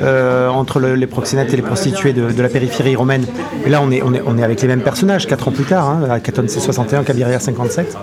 euh, 0.03 0.49
entre 0.49 0.81
le, 0.81 0.95
les 0.95 1.07
proxénètes 1.07 1.53
et 1.53 1.57
les 1.57 1.63
prostituées 1.63 2.13
de, 2.13 2.41
la 2.41 2.49
périphérie 2.49 2.97
romaine. 2.97 3.27
Et 3.67 3.71
là, 3.71 3.81
on 3.83 3.91
est, 3.91 4.03
on 4.03 4.39
est, 4.39 4.43
avec 4.43 4.63
les 4.63 4.69
mêmes 4.69 4.83
personnages, 4.83 5.27
quatre 5.27 5.49
ans 5.49 5.53
plus 5.53 5.65
tard. 5.65 5.89
Hein, 5.89 6.21
Catone, 6.21 6.49
c'est 6.49 6.61
61, 6.61 7.05
Cabiria, 7.05 7.39
57. 7.39 7.97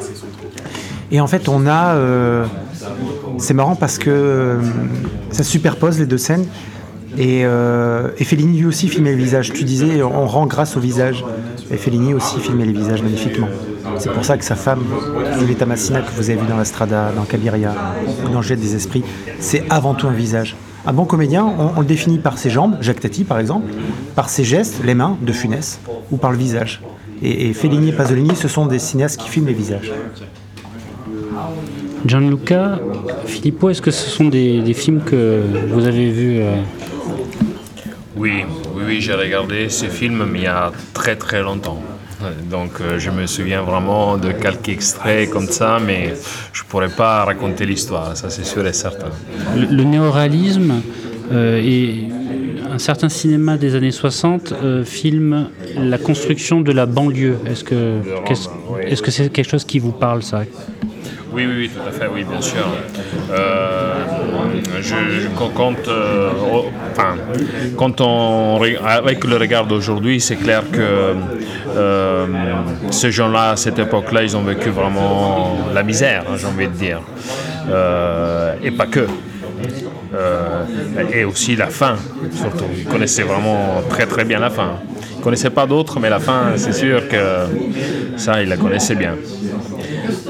Et 1.11 1.19
en 1.19 1.27
fait, 1.27 1.49
on 1.49 1.65
a. 1.67 1.95
Euh, 1.95 2.45
c'est 3.37 3.53
marrant 3.53 3.75
parce 3.75 3.97
que 3.97 4.09
euh, 4.09 4.57
ça 5.31 5.43
superpose 5.43 5.99
les 5.99 6.05
deux 6.05 6.17
scènes. 6.17 6.45
Et, 7.17 7.41
et 7.41 8.23
Fellini 8.23 8.59
lui 8.59 8.65
aussi 8.65 8.87
filmait 8.87 9.11
le 9.11 9.17
visage. 9.17 9.51
Tu 9.51 9.65
disais, 9.65 10.01
on 10.03 10.25
rend 10.25 10.45
grâce 10.45 10.77
au 10.77 10.79
visage. 10.79 11.25
Et 11.71 11.77
Fellini 11.77 12.13
aussi 12.13 12.39
filmait 12.39 12.65
les 12.65 12.73
visages 12.73 13.03
magnifiquement. 13.03 13.47
C'est 13.97 14.11
pour 14.11 14.25
ça 14.25 14.37
que 14.37 14.43
sa 14.43 14.55
femme, 14.55 14.81
Violetta 15.37 15.65
Massina, 15.65 16.01
que 16.01 16.11
vous 16.15 16.29
avez 16.29 16.39
vu 16.39 16.47
dans 16.47 16.57
la 16.57 16.65
Strada, 16.65 17.11
dans 17.15 17.23
Cabiria, 17.23 17.73
ou 18.25 18.29
dans 18.29 18.41
Jet 18.41 18.55
des 18.55 18.75
Esprits, 18.75 19.03
c'est 19.39 19.63
avant 19.69 19.93
tout 19.93 20.07
un 20.07 20.13
visage. 20.13 20.55
Un 20.85 20.93
bon 20.93 21.05
comédien, 21.05 21.45
on, 21.45 21.77
on 21.77 21.79
le 21.81 21.85
définit 21.85 22.17
par 22.17 22.37
ses 22.37 22.49
jambes, 22.49 22.77
Jacques 22.81 23.01
Tati 23.01 23.23
par 23.23 23.39
exemple, 23.39 23.71
par 24.15 24.29
ses 24.29 24.43
gestes, 24.43 24.81
les 24.83 24.95
mains 24.95 25.17
de 25.21 25.31
Funès, 25.31 25.79
ou 26.11 26.17
par 26.17 26.31
le 26.31 26.37
visage. 26.37 26.81
Et, 27.21 27.49
et 27.49 27.53
Fellini 27.53 27.89
et 27.89 27.93
Pasolini, 27.93 28.35
ce 28.35 28.47
sont 28.47 28.65
des 28.65 28.79
cinéastes 28.79 29.19
qui 29.19 29.29
filment 29.29 29.47
les 29.47 29.53
visages. 29.53 29.91
Gianluca, 32.05 32.79
Filippo, 33.25 33.69
est-ce 33.69 33.81
que 33.81 33.91
ce 33.91 34.09
sont 34.09 34.25
des, 34.25 34.61
des 34.61 34.73
films 34.73 35.01
que 35.01 35.41
vous 35.71 35.85
avez 35.85 36.09
vus 36.09 36.39
euh, 36.39 36.55
Oui, 38.15 38.45
oui, 38.79 38.85
oui, 38.87 39.01
j'ai 39.01 39.13
regardé 39.13 39.69
ces 39.69 39.89
films, 39.89 40.25
mais 40.31 40.39
il 40.39 40.43
y 40.45 40.47
a 40.47 40.71
très 40.93 41.15
très 41.15 41.41
longtemps. 41.41 41.81
Donc 42.51 42.71
euh, 42.81 42.99
je 42.99 43.09
me 43.11 43.25
souviens 43.27 43.61
vraiment 43.61 44.17
de 44.17 44.31
quelques 44.33 44.69
extraits 44.69 45.29
comme 45.29 45.47
ça, 45.47 45.79
mais 45.85 46.13
je 46.51 46.63
pourrais 46.63 46.89
pas 46.89 47.23
raconter 47.23 47.65
l'histoire, 47.65 48.15
ça 48.17 48.29
c'est 48.29 48.43
sûr 48.45 48.67
et 48.67 48.73
certain. 48.73 49.07
le, 49.55 49.65
le 49.77 49.83
néoréalisme 49.85 50.81
euh, 51.31 51.61
et 51.63 52.09
un 52.69 52.77
certain 52.77 53.07
cinéma 53.07 53.55
des 53.57 53.73
années 53.75 53.91
60 53.91 54.51
euh, 54.51 54.83
filme 54.83 55.47
la 55.77 55.97
construction 55.97 56.59
de 56.59 56.71
la 56.73 56.85
banlieue. 56.85 57.37
Est-ce 57.49 57.63
que 57.63 57.99
qu'est-ce- 58.25 58.49
est-ce 58.85 59.01
que 59.01 59.11
c'est 59.11 59.29
quelque 59.31 59.49
chose 59.49 59.63
qui 59.63 59.79
vous 59.79 59.93
parle 59.93 60.21
ça? 60.21 60.41
Oui, 61.31 61.45
oui, 61.45 61.53
oui, 61.57 61.69
tout 61.73 61.87
à 61.87 61.91
fait, 61.91 62.07
oui, 62.13 62.23
bien 62.25 62.41
sûr. 62.41 62.65
Euh, 63.31 64.03
je, 64.81 64.81
je- 64.81 65.89
euh, 65.89 66.29
enfin, 66.91 67.15
quand 67.77 68.01
on, 68.01 68.59
avec 68.85 69.23
le 69.25 69.37
regard 69.37 69.65
d'aujourd'hui, 69.65 70.19
c'est 70.19 70.35
clair 70.35 70.63
que 70.71 71.15
euh, 71.75 72.25
ces 72.91 73.11
gens-là, 73.11 73.51
à 73.51 73.55
cette 73.55 73.79
époque-là, 73.79 74.23
ils 74.23 74.35
ont 74.35 74.43
vécu 74.43 74.69
vraiment 74.69 75.57
la 75.73 75.83
misère, 75.83 76.23
hein, 76.29 76.35
j'ai 76.37 76.47
envie 76.47 76.67
de 76.67 76.73
dire. 76.73 77.01
Euh, 77.69 78.53
et 78.63 78.71
pas 78.71 78.87
que. 78.87 79.05
Et 81.13 81.23
aussi 81.23 81.55
la 81.55 81.67
fin, 81.67 81.95
surtout. 82.33 82.65
Ils 82.75 82.85
connaissaient 82.85 83.23
vraiment 83.23 83.81
très 83.89 84.05
très 84.07 84.25
bien 84.25 84.39
la 84.39 84.49
fin. 84.49 84.71
Ils 85.13 85.19
ne 85.19 85.23
connaissaient 85.23 85.49
pas 85.51 85.67
d'autres, 85.67 85.99
mais 85.99 86.09
la 86.09 86.19
fin, 86.19 86.53
c'est 86.55 86.73
sûr 86.73 87.07
que 87.07 87.45
ça, 88.17 88.41
ils 88.41 88.49
la 88.49 88.57
connaissaient 88.57 88.95
bien. 88.95 89.15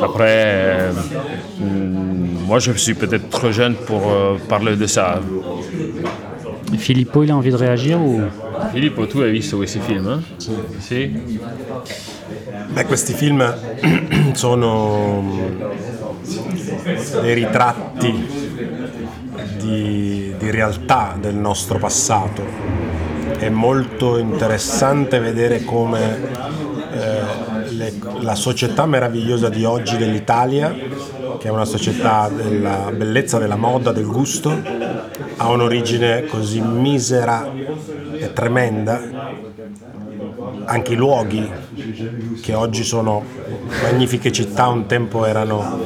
Après, 0.01 0.89
moi 2.49 2.57
je 2.59 2.71
suis 2.71 2.95
peut-être 2.95 3.29
trop 3.29 3.51
jeune 3.51 3.75
pour 3.75 4.01
euh, 4.12 4.38
parler 4.53 4.75
de 4.75 4.88
ça. 4.88 5.19
Filippo, 6.77 7.23
il 7.23 7.29
a 7.31 7.35
envie 7.35 7.51
de 7.51 7.55
réagir 7.55 7.99
ou 8.01 8.21
Filippo, 8.73 9.05
tu 9.05 9.21
hai 9.21 9.31
visto 9.31 9.55
questi 9.57 9.79
film? 9.79 10.07
eh? 10.09 10.19
Sì? 10.79 11.01
Beh, 12.73 12.85
questi 12.85 13.13
film 13.13 13.41
sono 14.33 15.23
dei 17.21 17.33
ritratti 17.35 18.12
di, 19.57 20.33
di 20.38 20.51
realtà 20.51 21.15
del 21.19 21.35
nostro 21.35 21.77
passato. 21.77 22.43
È 23.38 23.49
molto 23.49 24.17
interessante 24.17 25.19
vedere 25.19 25.63
come 25.63 26.17
eh, 26.91 27.71
le- 27.71 27.93
la 28.21 28.35
società 28.35 28.85
meravigliosa 28.85 29.49
di 29.49 29.63
oggi 29.63 29.97
dell'Italia, 29.97 30.75
che 31.37 31.47
è 31.47 31.51
una 31.51 31.65
società 31.65 32.29
della 32.29 32.91
bellezza, 32.95 33.37
della 33.37 33.55
moda, 33.55 33.91
del 33.91 34.05
gusto, 34.05 34.51
ha 35.37 35.49
un'origine 35.49 36.25
così 36.25 36.61
misera 36.61 37.49
e 38.13 38.33
tremenda 38.33 39.01
anche 40.65 40.93
i 40.93 40.95
luoghi 40.95 41.49
che 42.41 42.53
oggi 42.53 42.83
sono 42.83 43.23
magnifiche 43.83 44.31
città, 44.31 44.67
un 44.67 44.85
tempo 44.85 45.25
erano 45.25 45.79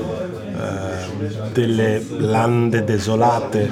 eh, 0.55 1.49
delle 1.53 2.03
lande 2.17 2.83
desolate 2.83 3.69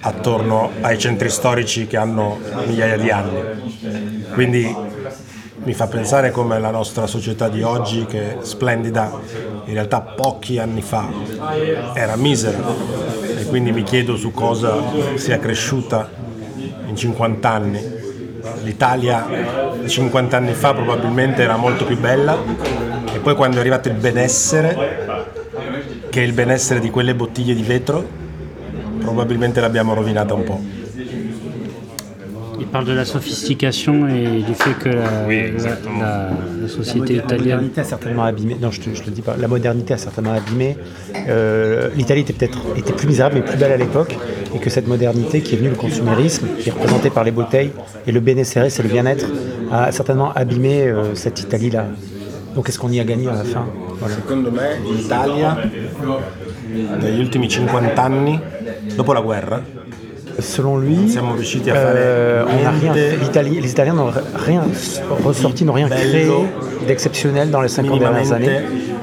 attorno 0.00 0.70
ai 0.80 0.98
centri 0.98 1.30
storici 1.30 1.86
che 1.86 1.96
hanno 1.96 2.40
migliaia 2.66 2.96
di 2.96 3.10
anni. 3.10 3.40
Quindi 4.32 4.74
mi 5.64 5.74
fa 5.74 5.86
pensare 5.86 6.30
come 6.32 6.58
la 6.58 6.70
nostra 6.70 7.06
società 7.06 7.48
di 7.48 7.62
oggi, 7.62 8.04
che 8.04 8.38
è 8.38 8.44
splendida, 8.44 9.12
in 9.64 9.72
realtà 9.74 10.00
pochi 10.00 10.58
anni 10.58 10.82
fa 10.82 11.08
era 11.94 12.16
misera 12.16 12.58
e 13.38 13.46
quindi 13.46 13.70
mi 13.70 13.84
chiedo 13.84 14.16
su 14.16 14.32
cosa 14.32 14.82
sia 15.14 15.38
cresciuta 15.38 16.10
in 16.86 16.96
50 16.96 17.48
anni. 17.48 18.00
L'Italia 18.64 19.26
50 19.86 20.36
anni 20.36 20.52
fa 20.52 20.74
probabilmente 20.74 21.42
era 21.42 21.56
molto 21.56 21.84
più 21.84 21.98
bella 21.98 22.36
e 23.12 23.18
poi 23.18 23.34
quando 23.36 23.58
è 23.58 23.60
arrivato 23.60 23.88
il 23.88 23.94
benessere, 23.94 25.16
che 26.08 26.20
è 26.22 26.24
il 26.24 26.32
benessere 26.32 26.80
di 26.80 26.90
quelle 26.90 27.14
bottiglie 27.14 27.54
di 27.54 27.62
vetro, 27.62 28.04
probabilmente 28.98 29.60
l'abbiamo 29.60 29.94
rovinata 29.94 30.34
un 30.34 30.42
po'. 30.42 30.81
Parle 32.72 32.86
de 32.86 32.92
la 32.94 33.04
sophistication 33.04 34.08
et 34.08 34.42
du 34.42 34.54
fait 34.54 34.72
que 34.82 34.88
la, 34.88 35.04
Oui, 35.28 35.40
la- 35.42 35.46
exactement. 35.48 36.00
la- 36.00 36.30
la 36.62 36.68
société 36.68 37.16
La 37.16 37.22
italienne. 37.24 37.44
modernité 37.56 37.80
a 37.82 37.84
certainement 37.84 38.24
abîmé. 38.24 38.56
Non, 38.60 38.70
je 38.70 38.80
te, 38.80 38.94
je 38.94 39.02
te 39.02 39.06
le 39.10 39.12
dis 39.12 39.20
pas. 39.20 39.36
La 39.38 39.46
modernité 39.46 39.92
a 39.92 39.98
certainement 39.98 40.32
abîmé. 40.32 40.78
Euh, 41.28 41.90
L'Italie 41.94 42.22
était 42.22 42.32
peut-être 42.32 42.58
était 42.76 42.94
plus 42.94 43.06
misérable, 43.08 43.34
mais 43.36 43.42
plus 43.42 43.58
belle 43.58 43.72
à 43.72 43.76
l'époque, 43.76 44.16
et 44.54 44.58
que 44.58 44.70
cette 44.70 44.88
modernité 44.88 45.42
qui 45.42 45.54
est 45.54 45.58
venue 45.58 45.68
le 45.68 45.76
consumérisme, 45.76 46.46
qui 46.58 46.70
est 46.70 46.72
représenté 46.72 47.10
par 47.10 47.24
les 47.24 47.30
bouteilles 47.30 47.72
et 48.06 48.12
le 48.12 48.20
benessere, 48.20 48.70
c'est 48.70 48.82
le 48.82 48.88
bien-être, 48.88 49.26
a 49.70 49.92
certainement 49.92 50.32
abîmé 50.32 50.84
euh, 50.88 51.14
cette 51.14 51.40
Italie-là. 51.40 51.88
Donc, 52.54 52.68
est-ce 52.70 52.78
qu'on 52.78 52.90
y 52.90 53.00
a 53.00 53.04
gagné 53.04 53.28
à 53.28 53.34
la 53.34 53.44
fin? 53.44 53.66
Voilà. 53.98 54.14
Secondo 54.16 54.50
me 54.50 54.94
l'Italia 54.96 55.58
negli 57.02 57.20
ultimi 57.20 57.50
50 57.50 57.98
anni, 57.98 58.38
dopo 58.96 59.12
la 59.12 59.20
guerra, 59.20 59.60
Selon 60.42 60.78
lui, 60.78 60.96
euh, 61.68 62.44
on 62.46 62.62
n'a 62.62 62.70
rien 62.70 62.92
fait. 62.92 63.16
les 63.48 63.70
Italiens 63.70 63.94
n'ont 63.94 64.10
rien 64.34 64.62
ressorti, 65.24 65.64
n'ont 65.64 65.72
rien 65.72 65.88
créé 65.88 66.24
Bello, 66.24 66.46
d'exceptionnel 66.86 67.50
dans 67.50 67.60
les 67.60 67.68
50 67.68 67.98
dernières 67.98 68.32
années. 68.32 68.60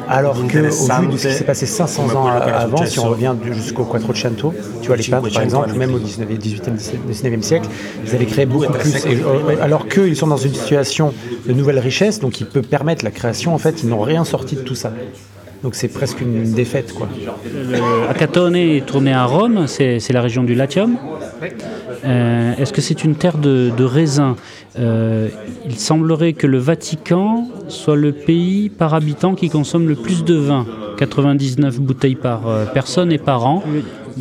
Alors 0.08 0.48
que, 0.48 0.58
au 0.58 1.02
vu 1.02 1.08
de 1.08 1.18
ce 1.18 1.28
qui 1.28 1.34
s'est 1.34 1.44
passé 1.44 1.68
500 1.68 2.08
come 2.08 2.18
ans 2.18 2.28
avant, 2.28 2.84
si 2.86 3.00
on 3.00 3.10
revient 3.10 3.36
jusqu'au 3.52 3.84
Quattrocento, 3.84 4.54
tu 4.82 4.88
vois 4.88 4.98
les 4.98 5.04
peintres 5.04 5.32
par 5.32 5.44
500 5.44 5.44
exemple, 5.44 5.74
même 5.74 5.94
au 5.94 6.00
prima. 6.00 6.26
19e, 6.26 6.40
18e, 6.40 7.12
19e 7.12 7.42
siècle, 7.44 7.70
ils 8.06 8.16
avaient 8.16 8.26
créé 8.26 8.46
beaucoup 8.48 8.74
plus. 8.74 9.06
Et, 9.06 9.18
euh, 9.18 9.56
alors 9.62 9.88
qu'ils 9.88 10.16
sont 10.16 10.26
dans 10.26 10.38
une 10.38 10.54
situation 10.54 11.14
de 11.48 11.54
nouvelle 11.54 11.78
richesse, 11.78 12.20
donc 12.20 12.42
ils 12.42 12.48
peuvent 12.48 12.68
permettre 12.68 13.06
la 13.06 13.12
création, 13.12 13.54
en 13.54 13.60
fait, 13.60 13.84
ils 13.84 13.90
n'ont 13.90 14.02
rien 14.02 14.24
sorti 14.24 14.56
de 14.56 14.62
tout 14.62 14.76
ça. 14.76 14.92
Donc 15.64 15.76
c'est 15.76 15.90
presque 15.90 16.22
une 16.22 16.54
défaite, 16.54 16.94
quoi. 16.94 17.10
Le 17.54 18.10
Acatone 18.10 18.56
est 18.56 18.86
tourné 18.86 19.12
à 19.14 19.26
Rome, 19.26 19.66
c'est 19.68 20.00
la 20.12 20.22
région 20.22 20.44
du 20.44 20.56
Latium. 20.56 20.98
Euh, 22.06 22.54
Est-ce 22.58 22.72
que 22.72 22.82
c'est 22.82 23.04
une 23.04 23.16
terre 23.16 23.38
de, 23.38 23.70
de 23.76 23.84
raisin 23.84 24.36
Euh, 24.80 25.28
Il 25.66 25.76
semblerait 25.78 26.34
que 26.34 26.48
le 26.48 26.60
Vatican 26.60 27.48
soit 27.68 27.98
le 27.98 28.12
pays 28.14 28.70
par 28.70 28.94
habitant 28.94 29.36
qui 29.36 29.50
consomme 29.50 29.88
le 29.90 29.96
plus 29.96 30.24
de 30.24 30.36
vin, 30.36 30.66
99 30.98 31.80
bouteilles 31.82 32.16
par 32.16 32.48
euh, 32.48 32.66
personne 32.74 33.12
et 33.12 33.18
par 33.18 33.46
an. 33.46 33.64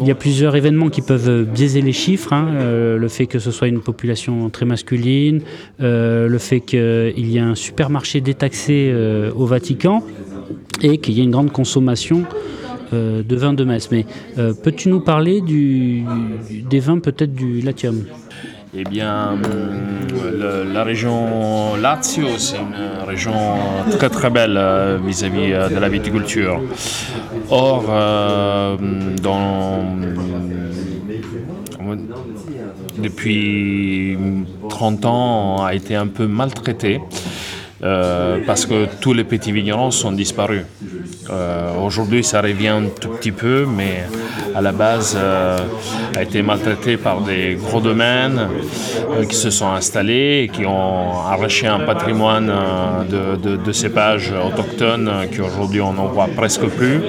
Il 0.01 0.07
y 0.07 0.11
a 0.11 0.15
plusieurs 0.15 0.55
événements 0.55 0.91
qui 0.91 1.03
peuvent 1.03 1.45
biaiser 1.45 1.81
les 1.83 1.93
chiffres. 1.93 2.33
hein. 2.33 2.47
Euh, 2.55 2.97
le 2.99 3.09
fait 3.09 3.27
que 3.27 3.39
ce 3.39 3.51
soit 3.51 3.69
une 3.69 3.81
population 3.81 4.49
très 4.49 4.65
masculine, 4.65 5.41
euh, 5.81 6.29
le 6.29 6.39
fait 6.39 6.61
qu'il 6.61 7.29
y 7.29 7.37
ait 7.37 7.41
un 7.41 7.55
supermarché 7.57 8.21
détaxé 8.21 8.91
euh, 8.93 9.31
au 9.37 9.47
Vatican 9.47 10.03
et 10.83 10.99
qu'il 10.99 11.15
y 11.15 11.21
ait 11.21 11.25
une 11.25 11.31
grande 11.31 11.53
consommation 11.53 12.25
euh, 12.93 13.23
de 13.23 13.37
vins 13.37 13.53
de 13.53 13.65
messe. 13.65 13.91
Mais 13.91 14.07
euh, 14.39 14.53
peux-tu 14.55 14.89
nous 14.89 15.01
parler 15.01 15.41
du, 15.41 16.05
des 16.71 16.81
vins 16.81 16.99
peut-être 17.01 17.35
du 17.35 17.61
Latium? 17.61 18.05
Eh 18.77 18.85
bien, 18.85 19.31
hum, 19.33 20.73
la 20.73 20.85
région 20.85 21.75
Lazio, 21.81 22.27
c'est 22.37 22.59
une 22.59 23.07
région 23.07 23.33
très 23.99 24.11
très 24.11 24.29
belle 24.31 24.57
euh, 24.59 24.99
vis-à-vis 25.05 25.51
de 25.75 25.79
la 25.79 25.89
viticulture. 25.89 26.61
Or, 27.51 27.85
dans, 29.23 29.85
comment- 31.77 31.97
depuis 32.99 34.17
30 34.69 35.05
ans, 35.07 35.65
a 35.65 35.75
été 35.75 35.95
un 35.95 36.07
peu 36.07 36.27
maltraité. 36.27 37.01
Euh, 37.81 38.39
parce 38.45 38.67
que 38.67 38.87
tous 39.01 39.13
les 39.13 39.23
petits 39.25 39.53
vignerons 39.53 39.93
sont 39.93 40.11
disparus. 40.11 40.63
Euh, 41.31 41.75
aujourd'hui, 41.81 42.25
ça 42.25 42.41
revient 42.41 42.69
un 42.69 42.87
tout 43.01 43.11
petit 43.11 43.31
peu, 43.31 43.67
mais 43.67 44.03
à 44.55 44.61
la 44.61 44.73
base, 44.73 45.17
euh, 45.17 45.59
a 46.17 46.23
été 46.23 46.43
maltraité 46.43 46.97
par 46.97 47.21
des 47.21 47.57
gros 47.61 47.81
domaines 47.81 48.49
qui 49.29 49.37
se 49.37 49.51
sont 49.51 49.69
installés 49.69 50.43
et 50.45 50.49
qui 50.49 50.67
ont 50.67 51.21
arraché 51.21 51.67
un 51.67 51.81
patrimoine 51.81 52.51
de, 53.09 53.73
cépages 53.73 54.33
autochtones 54.33 55.11
qu'aujourd'hui 55.37 55.81
on 55.81 55.93
n'en 55.93 56.07
voit 56.07 56.29
presque 56.35 56.67
plus. 56.67 57.01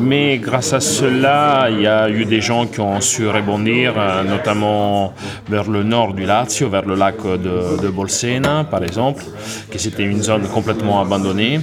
Mais 0.00 0.38
grâce 0.38 0.72
à 0.72 0.80
cela, 0.80 1.68
il 1.70 1.82
y 1.82 1.86
a 1.86 2.08
eu 2.08 2.24
des 2.24 2.40
gens 2.40 2.66
qui 2.66 2.80
ont 2.80 3.00
su 3.00 3.28
rebondir, 3.28 3.94
notamment 4.28 5.12
vers 5.48 5.70
le 5.70 5.82
nord 5.82 6.14
du 6.14 6.24
Lazio, 6.24 6.68
vers 6.68 6.86
le 6.86 6.94
lac 6.96 7.16
de, 7.22 7.88
Bolsena, 7.88 8.64
par 8.64 8.82
exemple, 8.82 9.22
qui 9.70 9.78
une 10.04 10.22
zone 10.22 10.48
complètement 10.48 11.00
abandonnée 11.00 11.60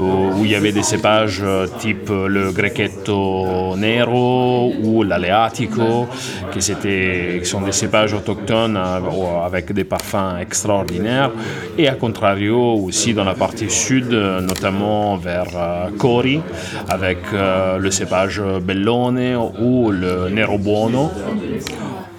où 0.00 0.44
il 0.44 0.50
y 0.50 0.54
avait 0.54 0.72
des 0.72 0.82
cépages 0.82 1.40
euh, 1.42 1.66
type 1.78 2.08
le 2.08 2.52
Grechetto 2.52 3.76
Nero 3.76 4.72
ou 4.82 5.02
l'Aleatico, 5.02 6.06
qui, 6.52 6.60
qui 6.60 7.44
sont 7.46 7.60
des 7.62 7.72
cépages 7.72 8.14
autochtones 8.14 8.76
euh, 8.76 9.44
avec 9.44 9.72
des 9.72 9.84
parfums 9.84 10.38
extraordinaires, 10.40 11.30
et 11.76 11.88
à 11.88 11.94
contrario 11.94 12.58
aussi 12.58 13.14
dans 13.14 13.24
la 13.24 13.34
partie 13.34 13.70
sud, 13.70 14.10
notamment 14.10 15.16
vers 15.16 15.48
euh, 15.56 15.88
Cori, 15.98 16.40
avec 16.88 17.18
le 17.32 17.90
cépage 17.90 18.42
Bellone 18.62 19.36
ou 19.60 19.90
le 19.90 20.28
Nero 20.30 20.58
Buono, 20.58 21.10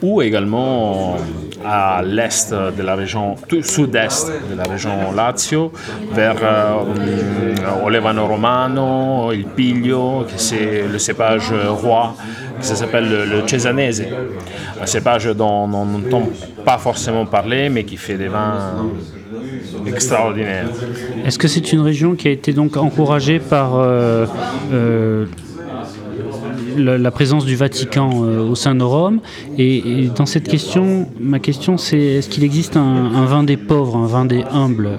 ou 0.02 0.22
également 0.22 1.18
à 1.66 2.02
l'est 2.04 2.54
de 2.54 2.84
la 2.84 2.96
région, 2.96 3.36
sud-est 3.62 4.32
de 4.50 4.56
la 4.56 4.64
région 4.64 5.12
Lazio, 5.16 5.72
vers 6.12 6.36
euh, 6.42 7.84
Olevano 7.86 8.28
Romano, 8.28 9.32
il 9.32 9.46
Piglio, 9.46 10.26
qui 10.28 10.38
c'est 10.38 10.84
le 10.92 11.00
cépage 11.00 11.52
roi, 11.52 12.16
qui 12.62 12.68
s'appelle 12.68 13.10
le, 13.10 13.48
Cesanese, 13.48 14.04
un 14.82 14.86
cépage 14.86 15.26
dont 15.26 15.70
on 15.74 15.86
n'entend 15.86 16.30
pas 16.66 16.78
forcément 16.78 17.26
parler, 17.26 17.70
mais 17.70 17.84
qui 17.84 17.98
fait 17.98 18.18
des 18.18 18.28
vins 18.28 18.86
extraordinaires. 19.86 20.70
Est-ce 21.26 21.38
que 21.38 21.48
c'est 21.48 21.72
une 21.72 21.82
région 21.82 22.16
qui 22.16 22.28
a 22.28 22.32
été 22.32 22.54
donc 22.54 22.78
encouragée 22.78 23.40
par 23.40 23.76
euh, 23.76 24.26
euh, 24.72 25.26
la, 26.78 27.12
présence 27.12 27.46
du 27.46 27.56
Vatican 27.56 28.24
euh, 28.24 28.40
au 28.40 28.56
sein 28.56 28.76
de 28.76 28.84
Rome. 28.84 29.20
Et, 29.58 30.10
dans 30.16 30.26
cette 30.26 30.48
question, 30.48 31.08
ma 31.20 31.40
question 31.40 31.78
c'est 31.78 32.00
est-ce 32.00 32.30
qu'il 32.30 32.44
existe 32.44 32.78
un, 32.78 33.26
vin 33.26 33.44
des 33.44 33.58
pauvres, 33.58 33.98
un 33.98 34.08
vin 34.08 34.26
des 34.26 34.44
humbles, 34.52 34.90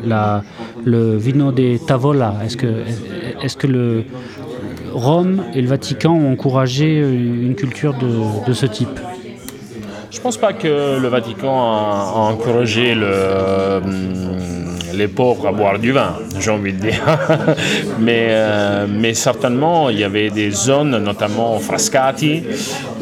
le 0.84 1.16
vino 1.16 1.52
de 1.52 1.78
tavola? 1.78 2.34
Est-ce 2.44 2.56
que, 2.56 3.66
le 3.66 4.04
Rome 4.92 5.42
et 5.54 5.62
le 5.62 5.68
Vatican 5.68 6.12
ont 6.12 6.32
encouragé 6.32 6.98
une 6.98 7.54
culture 7.54 7.94
de, 7.94 8.46
de 8.46 8.52
ce 8.52 8.66
type? 8.66 8.98
Je 10.10 10.20
pense 10.20 10.36
pas 10.36 10.52
que 10.52 10.98
le 11.00 11.08
Vatican 11.08 11.54
a, 11.54 12.12
encouragé 12.16 12.94
le, 12.96 13.80
les 14.94 15.08
pauvres 15.08 15.46
à 15.48 15.52
boire 15.52 15.78
du 15.78 15.92
vin, 15.92 16.14
j'ai 16.38 16.50
envie 16.50 16.72
de 16.72 16.78
dire. 16.78 17.02
mais, 18.00 18.26
euh, 18.30 18.86
mais 18.88 19.14
certainement, 19.14 19.90
il 19.90 19.98
y 19.98 20.04
avait 20.04 20.30
des 20.30 20.50
zones, 20.50 20.98
notamment 20.98 21.58
frascati, 21.58 22.42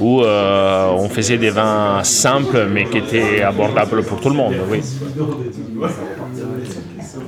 où 0.00 0.22
euh, 0.22 0.90
on 0.90 1.08
faisait 1.08 1.38
des 1.38 1.50
vins 1.50 2.00
simples, 2.02 2.66
mais 2.72 2.84
qui 2.84 2.98
étaient 2.98 3.42
abordables 3.42 4.02
pour 4.04 4.20
tout 4.20 4.28
le 4.28 4.36
monde. 4.36 4.54
Oui. 4.70 4.80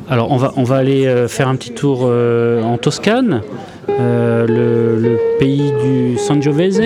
Alors, 0.08 0.30
on 0.30 0.36
va, 0.36 0.52
on 0.56 0.64
va 0.64 0.76
aller 0.76 1.06
euh, 1.06 1.28
faire 1.28 1.48
un 1.48 1.56
petit 1.56 1.72
tour 1.72 2.02
en 2.02 2.78
Toscane, 2.78 3.42
le, 3.88 4.96
le, 4.98 5.18
pays 5.38 5.72
du 5.82 6.18
Sangiovese. 6.18 6.80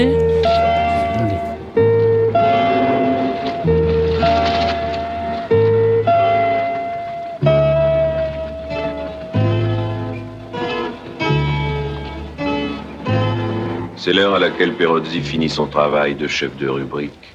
C'est 14.04 14.12
l'heure 14.12 14.34
à 14.34 14.38
laquelle 14.38 14.74
Perozzi 14.74 15.22
finit 15.22 15.48
son 15.48 15.66
travail 15.66 16.14
de 16.14 16.28
chef 16.28 16.54
de 16.58 16.68
rubrique 16.68 17.34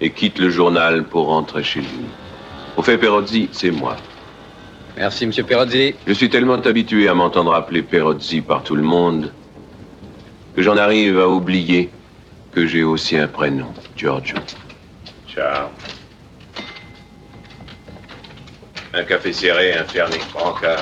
et 0.00 0.08
quitte 0.08 0.38
le 0.38 0.48
journal 0.48 1.04
pour 1.04 1.26
rentrer 1.26 1.62
chez 1.62 1.80
lui. 1.80 2.06
Au 2.78 2.82
fait, 2.82 2.96
Perozzi, 2.96 3.50
c'est 3.52 3.70
moi. 3.70 3.98
Merci, 4.96 5.26
monsieur 5.26 5.44
Perozzi. 5.44 5.94
Je 6.06 6.14
suis 6.14 6.30
tellement 6.30 6.54
habitué 6.54 7.06
à 7.06 7.12
m'entendre 7.12 7.52
appeler 7.52 7.82
Perozzi 7.82 8.40
par 8.40 8.62
tout 8.62 8.76
le 8.76 8.82
monde 8.82 9.30
que 10.56 10.62
j'en 10.62 10.78
arrive 10.78 11.20
à 11.20 11.28
oublier 11.28 11.90
que 12.50 12.66
j'ai 12.66 12.82
aussi 12.82 13.18
un 13.18 13.28
prénom, 13.28 13.70
Giorgio. 13.94 14.38
Ciao. 15.28 15.68
Un 18.94 19.02
café 19.04 19.34
serré, 19.34 19.74
un 19.74 19.84
fernet, 19.84 20.18
Franca. 20.18 20.76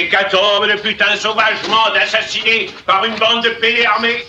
Hécatombe 0.00 0.66
de 0.66 0.80
putain 0.80 1.14
sauvagement 1.16 1.90
d'assassiner 1.92 2.70
par 2.86 3.04
une 3.04 3.14
bande 3.16 3.44
de 3.44 3.50
pédés 3.50 3.84
armés. 3.84 4.24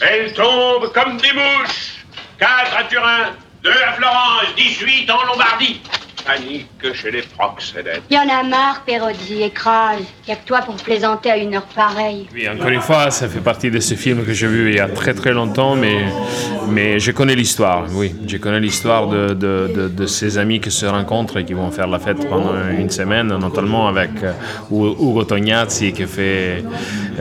Elles 0.00 0.32
tombent 0.32 0.92
comme 0.92 1.18
des 1.18 1.32
mouches. 1.32 2.04
Quatre 2.38 2.76
à 2.76 2.84
Turin, 2.84 3.36
deux 3.62 3.70
à 3.70 3.92
Florence, 3.92 4.54
18 4.56 5.08
en 5.08 5.22
Lombardie 5.24 5.80
panique 6.24 6.94
chez 6.94 7.10
les 7.10 7.22
proxénètes. 7.22 8.02
Il 8.10 8.16
y 8.16 8.18
en 8.18 8.28
a 8.28 8.42
marre, 8.42 8.82
Perozzi, 8.86 9.42
écrase. 9.42 10.00
Il 10.26 10.28
n'y 10.28 10.32
a 10.32 10.36
que 10.36 10.46
toi 10.46 10.60
pour 10.60 10.76
plaisanter 10.76 11.30
à 11.30 11.36
une 11.36 11.54
heure 11.54 11.66
pareille. 11.74 12.26
Oui, 12.32 12.48
encore 12.48 12.68
une 12.68 12.80
fois, 12.80 13.10
ça 13.10 13.28
fait 13.28 13.40
partie 13.40 13.70
de 13.70 13.80
ce 13.80 13.94
film 13.94 14.24
que 14.24 14.32
j'ai 14.32 14.46
vu 14.46 14.70
il 14.70 14.76
y 14.76 14.80
a 14.80 14.88
très 14.88 15.14
très 15.14 15.32
longtemps, 15.32 15.74
mais, 15.74 16.04
mais 16.68 16.98
je 16.98 17.12
connais 17.12 17.34
l'histoire, 17.34 17.86
oui. 17.92 18.14
Je 18.26 18.36
connais 18.36 18.60
l'histoire 18.60 19.08
de, 19.08 19.34
de, 19.34 19.88
de, 19.88 20.06
ces 20.06 20.38
amis 20.38 20.60
qui 20.60 20.70
se 20.70 20.86
rencontrent 20.86 21.38
et 21.38 21.44
qui 21.44 21.54
vont 21.54 21.70
faire 21.70 21.86
la 21.86 21.98
fête 21.98 22.28
pendant 22.28 22.54
une 22.70 22.90
semaine, 22.90 23.28
notamment 23.28 23.88
avec 23.88 24.10
euh, 24.22 24.32
Ugo 24.70 25.24
Tognazzi 25.24 25.92
qui 25.92 26.06
fait... 26.06 26.64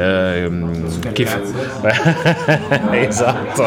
Euh, 0.01 0.49
exact. 2.93 3.61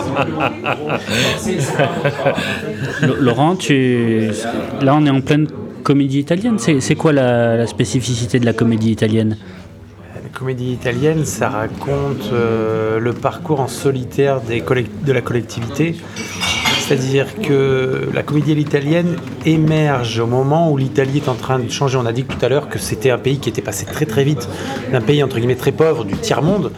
Laurent, 3.20 3.54
tu... 3.56 4.30
là 4.80 4.96
on 4.96 5.06
est 5.06 5.10
en 5.10 5.20
pleine 5.20 5.46
comédie 5.84 6.20
italienne. 6.20 6.58
C'est 6.58 6.94
quoi 6.96 7.12
la, 7.12 7.66
spécificité 7.66 8.40
de 8.40 8.46
la 8.46 8.52
comédie 8.52 8.90
italienne? 8.90 9.36
La 10.14 10.28
comédie 10.36 10.72
italienne, 10.72 11.24
ça 11.24 11.48
raconte 11.50 12.32
euh, 12.32 12.98
le 12.98 13.12
parcours 13.12 13.60
en 13.60 13.68
solitaire 13.68 14.40
des 14.40 14.60
de 14.60 15.12
la 15.12 15.20
collectivité. 15.20 15.94
C'est-à-dire 16.86 17.40
que 17.40 18.10
la 18.12 18.22
comédie 18.22 18.52
italienne 18.52 19.16
émerge 19.46 20.18
au 20.18 20.26
moment 20.26 20.70
où 20.70 20.76
l'Italie 20.76 21.16
est 21.16 21.30
en 21.30 21.34
train 21.34 21.58
de 21.58 21.70
changer. 21.70 21.96
On 21.96 22.04
a 22.04 22.12
dit 22.12 22.24
tout 22.24 22.36
à 22.44 22.48
l'heure 22.50 22.68
que 22.68 22.78
c'était 22.78 23.10
un 23.10 23.16
pays 23.16 23.38
qui 23.38 23.48
était 23.48 23.62
passé 23.62 23.86
très 23.86 24.04
très 24.04 24.22
vite 24.22 24.46
d'un 24.92 25.00
pays 25.00 25.22
entre 25.22 25.38
guillemets 25.38 25.54
très 25.54 25.72
pauvre 25.72 26.04
du 26.04 26.14
tiers-monde. 26.14 26.72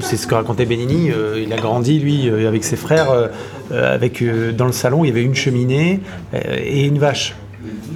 C'est 0.00 0.16
ce 0.16 0.26
que 0.26 0.34
racontait 0.34 0.64
Benini. 0.64 1.12
Euh, 1.12 1.40
il 1.40 1.52
a 1.52 1.58
grandi, 1.58 2.00
lui, 2.00 2.28
euh, 2.28 2.48
avec 2.48 2.64
ses 2.64 2.74
frères. 2.74 3.30
avec, 3.70 4.22
dans 4.56 4.66
le 4.66 4.72
salon, 4.72 5.04
il 5.04 5.08
y 5.08 5.10
avait 5.10 5.22
une 5.22 5.36
cheminée 5.36 6.00
et 6.34 6.84
une 6.84 6.98
vache. 6.98 7.34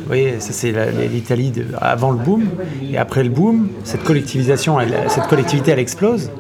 Oui, 0.09 0.29
ça 0.39 0.53
c'est 0.53 0.73
l'Italie 1.13 1.53
avant 1.81 2.13
le 2.13 2.19
boom. 2.19 2.45
Et 2.93 2.97
après 2.97 3.25
le 3.25 3.29
boom, 3.29 3.71
cette 3.83 4.05
collectivisation, 4.05 4.79
cette 5.09 5.27
collectivité, 5.27 5.73
elle 5.73 5.81
explose. 5.81 6.31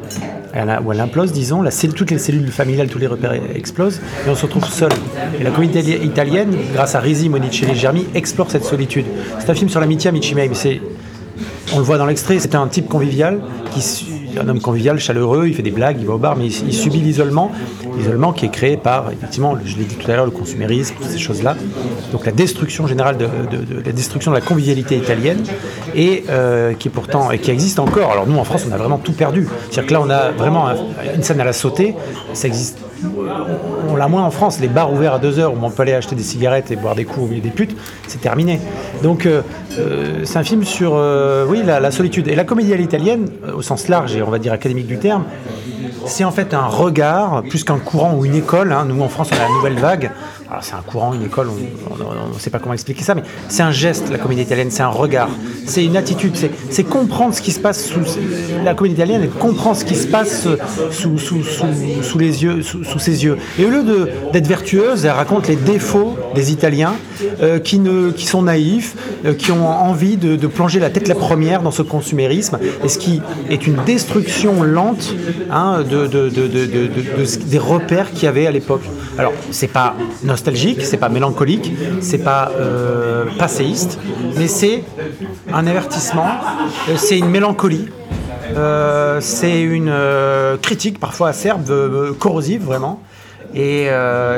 Elle 0.56 0.80
ou 0.84 0.92
elle 0.92 1.00
implose, 1.00 1.32
disons. 1.32 1.62
Toutes 1.94 2.10
les 2.10 2.18
cellules 2.18 2.50
familiales, 2.50 2.88
tous 2.88 2.98
les 2.98 3.06
repères 3.06 3.34
explosent. 3.54 4.00
Et 4.26 4.30
on 4.30 4.34
se 4.34 4.42
retrouve 4.46 4.64
seul. 4.64 4.90
Et 5.38 5.44
la 5.44 5.50
comédie 5.50 5.92
italienne, 6.02 6.56
grâce 6.72 6.94
à 6.94 7.00
Risi, 7.00 7.28
Monicelli 7.28 7.72
et 7.72 7.74
Germi, 7.74 8.06
explore 8.14 8.50
cette 8.50 8.64
solitude. 8.64 9.04
C'est 9.38 9.50
un 9.50 9.54
film 9.54 9.68
sur 9.68 9.80
l'amitié 9.80 10.08
à 10.08 10.12
Michimei. 10.12 10.50
On 11.74 11.78
le 11.78 11.84
voit 11.84 11.98
dans 11.98 12.06
l'extrait, 12.06 12.38
c'est 12.38 12.54
un 12.54 12.66
type 12.68 12.88
convivial 12.88 13.40
qui 13.72 13.82
un 14.38 14.48
homme 14.48 14.60
convivial, 14.60 14.98
chaleureux, 14.98 15.48
il 15.48 15.54
fait 15.54 15.62
des 15.62 15.70
blagues, 15.70 15.96
il 16.00 16.06
va 16.06 16.14
au 16.14 16.18
bar, 16.18 16.36
mais 16.36 16.46
il, 16.46 16.72
subit 16.72 17.00
l'isolement. 17.00 17.50
L'isolement 17.96 18.32
qui 18.32 18.46
est 18.46 18.50
créé 18.50 18.76
par, 18.76 19.10
effectivement, 19.10 19.56
je 19.64 19.76
l'ai 19.76 19.84
dit 19.84 19.96
tout 19.96 20.10
à 20.10 20.16
l'heure, 20.16 20.24
le 20.24 20.30
consumérisme, 20.30 20.94
toutes 21.00 21.10
ces 21.10 21.18
choses-là. 21.18 21.56
Donc 22.12 22.26
la 22.26 22.32
destruction 22.32 22.86
générale 22.86 23.16
de, 23.16 23.26
la 23.84 23.92
destruction 23.92 24.30
de 24.30 24.36
la 24.36 24.42
convivialité 24.42 24.96
italienne 24.96 25.42
et 25.94 26.24
euh, 26.28 26.74
qui 26.74 26.88
est 26.88 26.90
pourtant 26.90 27.30
et 27.30 27.38
qui 27.38 27.50
existe 27.50 27.78
encore. 27.78 28.12
Alors 28.12 28.26
nous 28.26 28.38
en 28.38 28.44
France, 28.44 28.66
on 28.68 28.72
a 28.72 28.76
vraiment 28.76 28.98
tout 28.98 29.12
perdu. 29.12 29.46
C'est-à-dire 29.70 29.86
que 29.86 29.92
là, 29.92 30.00
on 30.02 30.10
a 30.10 30.30
vraiment 30.30 30.68
une 31.14 31.22
scène 31.22 31.40
à 31.40 31.44
la 31.44 31.52
sauter. 31.52 31.94
Ça 32.32 32.48
existe 32.48 32.78
on 33.88 33.96
l'a 33.96 34.08
moins 34.08 34.24
en 34.24 34.30
France. 34.30 34.60
Les 34.60 34.68
bars 34.68 34.92
ouverts 34.92 35.14
à 35.14 35.18
2 35.18 35.38
heures 35.38 35.52
où 35.52 35.58
on 35.60 35.70
peut 35.70 35.82
aller 35.82 35.92
acheter 35.92 36.14
des 36.14 36.22
cigarettes 36.22 36.70
et 36.70 36.76
boire 36.76 36.94
des 36.94 37.04
coups 37.04 37.26
au 37.26 37.28
milieu 37.28 37.42
des 37.42 37.50
putes, 37.50 37.76
c'est 38.06 38.20
terminé. 38.20 38.60
Donc, 39.02 39.26
euh, 39.26 39.42
euh, 39.78 40.24
c'est 40.24 40.38
un 40.38 40.44
film 40.44 40.64
sur 40.64 40.92
euh, 40.94 41.46
oui, 41.48 41.62
la, 41.64 41.90
solitude. 41.90 42.28
Et 42.28 42.34
la 42.34 42.44
comédie 42.44 42.72
à 42.72 42.76
l'italienne, 42.76 43.28
euh, 43.44 43.54
au 43.54 43.62
sens 43.62 43.88
large 43.88 44.14
et 44.16 44.22
on 44.22 44.30
va 44.30 44.38
dire 44.38 44.52
académique 44.52 44.86
du 44.86 44.98
terme, 44.98 45.24
c'est 46.06 46.24
en 46.24 46.30
fait 46.30 46.54
un 46.54 46.66
regard, 46.66 47.42
plus 47.48 47.64
qu'un 47.64 47.78
courant 47.78 48.14
ou 48.14 48.24
une 48.24 48.34
école. 48.34 48.72
hein. 48.72 48.84
Nous, 48.86 49.00
en 49.02 49.08
France, 49.08 49.30
on 49.32 49.36
a 49.36 49.48
la 49.48 49.48
nouvelle 49.48 49.78
vague. 49.78 50.10
C'est 50.62 50.74
un 50.74 50.82
courant, 50.82 51.12
une 51.12 51.24
école, 51.24 51.48
on 51.50 52.34
ne 52.34 52.38
sait 52.38 52.50
pas 52.50 52.58
comment 52.58 52.74
expliquer 52.74 53.02
ça, 53.02 53.14
mais 53.14 53.22
c'est 53.48 53.62
un 53.62 53.72
geste, 53.72 54.10
la 54.10 54.18
comédie 54.18 54.42
italienne, 54.42 54.70
c'est 54.70 54.82
un 54.82 54.88
regard, 54.88 55.28
c'est 55.66 55.84
une 55.84 55.96
attitude, 55.96 56.34
c'est, 56.70 56.84
comprendre 56.84 57.34
ce 57.34 57.42
qui 57.42 57.50
se 57.52 57.58
passe 57.60 57.84
sous. 57.84 58.00
La 58.64 58.74
comédie 58.74 58.94
italienne, 58.94 59.22
elle 59.24 59.30
comprend 59.30 59.74
ce 59.74 59.84
qui 59.84 59.94
se 59.96 60.06
passe 60.06 60.46
sous, 60.92 61.18
sous, 61.18 62.18
les 62.18 62.42
yeux, 62.44 62.62
sous, 62.62 62.98
ses 62.98 63.24
yeux. 63.24 63.36
Et 63.58 63.64
au 63.64 63.70
lieu 63.70 63.82
d'être 64.32 64.46
vertueuse, 64.46 65.04
elle 65.04 65.10
raconte 65.12 65.48
les 65.48 65.56
défauts 65.56 66.16
des 66.34 66.52
Italiens 66.52 66.94
euh, 67.42 67.58
qui, 67.58 67.80
sont 68.26 68.42
naïfs, 68.42 68.94
euh, 69.24 69.34
qui 69.34 69.50
ont 69.52 69.66
envie 69.68 70.16
de, 70.16 70.46
plonger 70.46 70.78
la 70.78 70.90
tête 70.90 71.08
la 71.08 71.14
première 71.16 71.62
dans 71.62 71.70
ce 71.72 71.82
consumérisme, 71.82 72.58
et 72.84 72.88
ce 72.88 72.98
qui 72.98 73.20
est 73.50 73.66
une 73.66 73.76
destruction 73.84 74.62
lente 74.62 75.12
hein, 75.50 75.82
de, 75.82 76.06
de, 76.06 76.28
de, 76.28 76.46
de- 76.46 76.66
de- 76.66 76.66
de- 76.66 76.86
de- 76.86 77.44
des 77.46 77.58
repères 77.58 78.12
qu'il 78.12 78.24
y 78.24 78.26
avait 78.28 78.46
à 78.46 78.50
l'époque. 78.52 78.82
Alors, 79.18 79.32
c'est 79.50 79.68
pas 79.68 79.94
nostalgique, 80.24 80.84
c'est 80.84 80.98
pas 80.98 81.08
mélancolique, 81.08 81.72
c'est 82.00 82.18
pas 82.18 82.50
euh, 82.54 83.24
passéiste, 83.38 83.98
mais 84.36 84.46
c'est 84.46 84.84
un 85.52 85.66
avertissement, 85.66 86.28
euh, 86.88 86.94
c'est 86.96 87.18
une 87.18 87.30
mélancolie. 87.30 87.88
euh, 88.56 89.18
c'est 89.20 89.60
une 89.62 89.92
critique 90.60 91.00
parfois 91.00 91.28
acerbe, 91.28 91.64
corrosive 92.18 92.62
vraiment, 92.62 93.00
et 93.54 93.88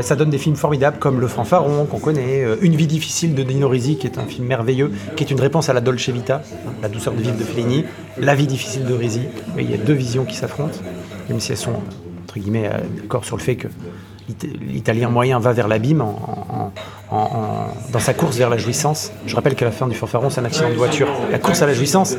ça 0.00 0.14
donne 0.14 0.30
des 0.30 0.38
films 0.38 0.56
formidables 0.56 0.98
comme 0.98 1.20
Le 1.20 1.26
Fanfaron 1.26 1.86
qu'on 1.86 1.98
connaît, 1.98 2.44
Une 2.60 2.76
vie 2.76 2.86
difficile 2.86 3.34
de 3.34 3.42
Dino 3.42 3.68
Risi 3.68 3.96
qui 3.96 4.06
est 4.06 4.18
un 4.18 4.26
film 4.26 4.46
merveilleux, 4.46 4.92
qui 5.16 5.24
est 5.24 5.30
une 5.30 5.40
réponse 5.40 5.68
à 5.68 5.72
la 5.72 5.80
Dolce 5.80 6.08
Vita, 6.08 6.42
la 6.82 6.88
douceur 6.88 7.14
de 7.14 7.20
vivre 7.20 7.36
de 7.36 7.42
Fellini, 7.42 7.84
La 8.18 8.34
vie 8.36 8.46
difficile 8.46 8.84
de 8.84 8.94
Risi. 8.94 9.22
Il 9.58 9.68
y 9.68 9.74
a 9.74 9.78
deux 9.78 9.94
visions 9.94 10.24
qui 10.24 10.36
s'affrontent, 10.36 10.78
même 11.28 11.40
si 11.40 11.50
elles 11.50 11.58
sont 11.58 11.82
guillemets 12.38 12.66
euh, 12.72 12.78
d'accord 13.02 13.24
sur 13.24 13.36
le 13.36 13.42
fait 13.42 13.56
que 13.56 13.68
l'It- 14.28 14.46
l'italien 14.60 15.08
moyen 15.08 15.38
va 15.38 15.52
vers 15.52 15.68
l'abîme 15.68 16.00
en- 16.00 16.72
dans 17.92 17.98
sa 17.98 18.12
course 18.14 18.36
vers 18.36 18.50
la 18.50 18.58
jouissance. 18.58 19.12
Je 19.26 19.34
rappelle 19.34 19.54
qu'à 19.54 19.64
la 19.64 19.70
fin 19.70 19.88
du 19.88 19.94
Fanfaron, 19.94 20.28
c'est 20.30 20.40
un 20.40 20.44
accident 20.44 20.68
de 20.68 20.74
voiture. 20.74 21.08
La 21.30 21.38
course 21.38 21.62
à 21.62 21.66
la 21.66 21.72
jouissance 21.74 22.16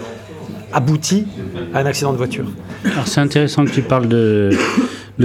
aboutit 0.74 1.26
à 1.74 1.80
un 1.80 1.86
accident 1.86 2.12
de 2.12 2.18
voiture. 2.18 2.46
Alors 2.86 3.08
c'est 3.08 3.22
intéressant 3.22 3.66
que 3.66 3.72
tu 3.72 3.82
parles 3.82 4.08
de, 4.08 4.50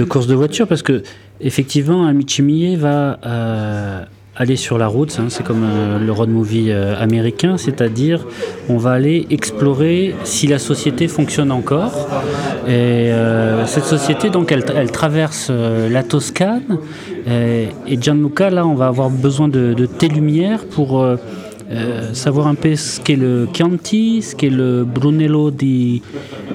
course 0.09 0.27
de 0.27 0.35
voiture 0.35 0.67
parce 0.67 0.81
que 0.83 1.03
effectivement, 1.39 2.05
Amici 2.05 2.41
Miei 2.41 2.75
va 2.75 3.19
euh, 3.25 4.05
aller 4.35 4.55
sur 4.55 4.77
la 4.77 4.87
route. 4.87 5.15
hein, 5.19 5.27
c'est 5.29 5.43
comme 5.43 5.63
euh, 5.63 5.99
le 5.99 6.11
road 6.11 6.29
movie 6.29 6.71
euh, 6.71 6.95
américain, 6.99 7.57
c'est-à-dire 7.57 8.25
on 8.69 8.77
va 8.77 8.91
aller 8.91 9.25
explorer 9.29 10.15
si 10.23 10.47
la 10.47 10.59
société 10.59 11.07
fonctionne 11.07 11.51
encore. 11.51 12.07
Et 12.67 13.11
euh, 13.11 13.65
cette 13.65 13.85
société, 13.85 14.29
donc, 14.29 14.51
elle, 14.51 14.91
traverse 14.91 15.49
la 15.49 16.03
Toscane. 16.03 16.79
Et, 17.27 17.69
et 17.87 18.01
Gianluca, 18.01 18.49
là, 18.49 18.65
on 18.65 18.75
va 18.75 18.87
avoir 18.87 19.09
besoin 19.09 19.47
de, 19.47 19.73
de 19.73 19.85
tes 19.85 20.07
lumières 20.07 20.65
pour 20.65 21.05
euh, 21.71 22.13
savoir 22.13 22.47
un 22.47 22.55
peu 22.55 22.75
ce 22.75 22.99
qu'est 23.01 23.15
le 23.15 23.47
Chianti, 23.53 24.21
ce 24.21 24.35
qu'est 24.35 24.49
le 24.49 24.83
Brunello 24.83 25.51
di 25.51 26.01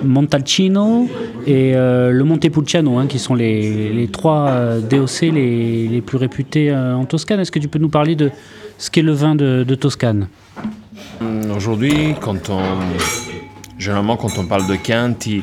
Montalcino 0.04 1.08
et 1.46 1.74
euh, 1.74 2.10
le 2.10 2.24
Montepulciano, 2.24 2.98
hein, 2.98 3.06
qui 3.06 3.18
sont 3.18 3.34
les, 3.34 3.92
les 3.92 4.08
trois 4.08 4.48
euh, 4.48 4.80
DOC 4.80 5.22
les, 5.22 5.88
les 5.88 6.00
plus 6.00 6.16
réputés 6.16 6.74
en 6.74 7.04
Toscane. 7.04 7.40
Est-ce 7.40 7.52
que 7.52 7.58
tu 7.58 7.68
peux 7.68 7.78
nous 7.78 7.88
parler 7.88 8.14
de 8.14 8.30
ce 8.78 8.90
qu'est 8.90 9.02
le 9.02 9.12
vin 9.12 9.34
de, 9.34 9.64
de 9.66 9.74
Toscane? 9.74 10.28
Aujourd'hui, 11.54 12.14
quand 12.20 12.50
on. 12.50 12.60
Généralement, 13.78 14.18
quand 14.18 14.38
on 14.38 14.44
parle 14.44 14.66
de 14.66 14.76
Chianti, 14.84 15.42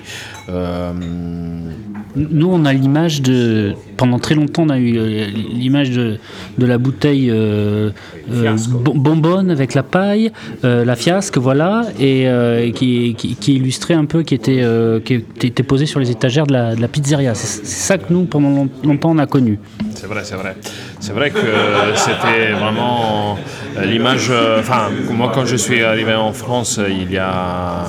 Nous, 2.15 2.47
on 2.51 2.65
a 2.65 2.73
l'image 2.73 3.21
de. 3.21 3.73
Pendant 3.95 4.17
très 4.19 4.33
longtemps, 4.35 4.63
on 4.63 4.69
a 4.69 4.77
eu 4.79 4.97
euh, 4.97 5.25
l'image 5.53 5.91
de, 5.91 6.17
de 6.57 6.65
la 6.65 6.77
bouteille 6.77 7.29
euh, 7.31 7.89
euh, 8.31 8.55
bon- 8.69 8.95
bonbonne 8.95 9.51
avec 9.51 9.73
la 9.73 9.83
paille, 9.83 10.31
euh, 10.63 10.83
la 10.85 10.95
fiasque, 10.95 11.37
voilà, 11.37 11.83
et 11.99 12.27
euh, 12.27 12.71
qui, 12.71 13.13
qui, 13.17 13.35
qui 13.35 13.55
illustrait 13.55 13.93
un 13.95 14.05
peu, 14.05 14.23
qui 14.23 14.33
était, 14.35 14.61
euh, 14.61 14.99
qui 14.99 15.15
était 15.15 15.63
posée 15.63 15.85
sur 15.85 15.99
les 15.99 16.09
étagères 16.11 16.47
de 16.47 16.53
la, 16.53 16.75
de 16.75 16.81
la 16.81 16.87
pizzeria. 16.87 17.33
C'est 17.35 17.65
ça 17.65 17.97
que 17.97 18.11
nous, 18.11 18.25
pendant 18.25 18.49
long- 18.49 18.69
longtemps, 18.83 19.11
on 19.11 19.17
a 19.19 19.25
connu. 19.27 19.59
C'est 19.95 20.07
vrai, 20.07 20.21
c'est 20.23 20.35
vrai. 20.35 20.55
C'est 20.99 21.13
vrai 21.13 21.29
que 21.31 21.39
c'était 21.95 22.51
vraiment 22.53 23.37
euh, 23.77 23.85
l'image. 23.85 24.27
euh, 24.31 24.59
Enfin, 24.59 24.89
moi, 25.11 25.31
quand 25.33 25.45
je 25.45 25.55
suis 25.55 25.83
arrivé 25.83 26.13
en 26.15 26.33
France, 26.33 26.79
euh, 26.79 26.87
il 26.89 27.11
y 27.11 27.17
a. 27.17 27.85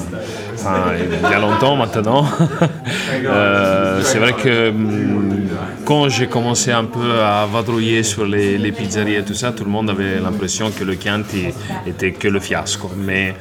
Il 1.24 1.30
y 1.30 1.34
a 1.34 1.38
longtemps 1.38 1.76
maintenant. 1.76 2.26
euh, 3.24 4.00
c'est 4.02 4.18
vrai 4.18 4.32
que 4.32 4.70
hum, 4.70 5.47
quand 5.84 6.08
j'ai 6.08 6.26
commencé 6.26 6.70
un 6.70 6.84
peu 6.84 7.20
à 7.20 7.46
vadrouiller 7.46 8.02
sur 8.02 8.24
les, 8.24 8.58
les 8.58 8.72
pizzerias 8.72 9.20
et 9.20 9.24
tout 9.24 9.34
ça, 9.34 9.52
tout 9.52 9.64
le 9.64 9.70
monde 9.70 9.90
avait 9.90 10.18
l'impression 10.20 10.70
que 10.70 10.84
le 10.84 10.94
Chianti 10.94 11.46
était 11.86 12.12
que 12.12 12.28
le 12.28 12.40
fiasco. 12.40 12.90
Mais 12.96 13.34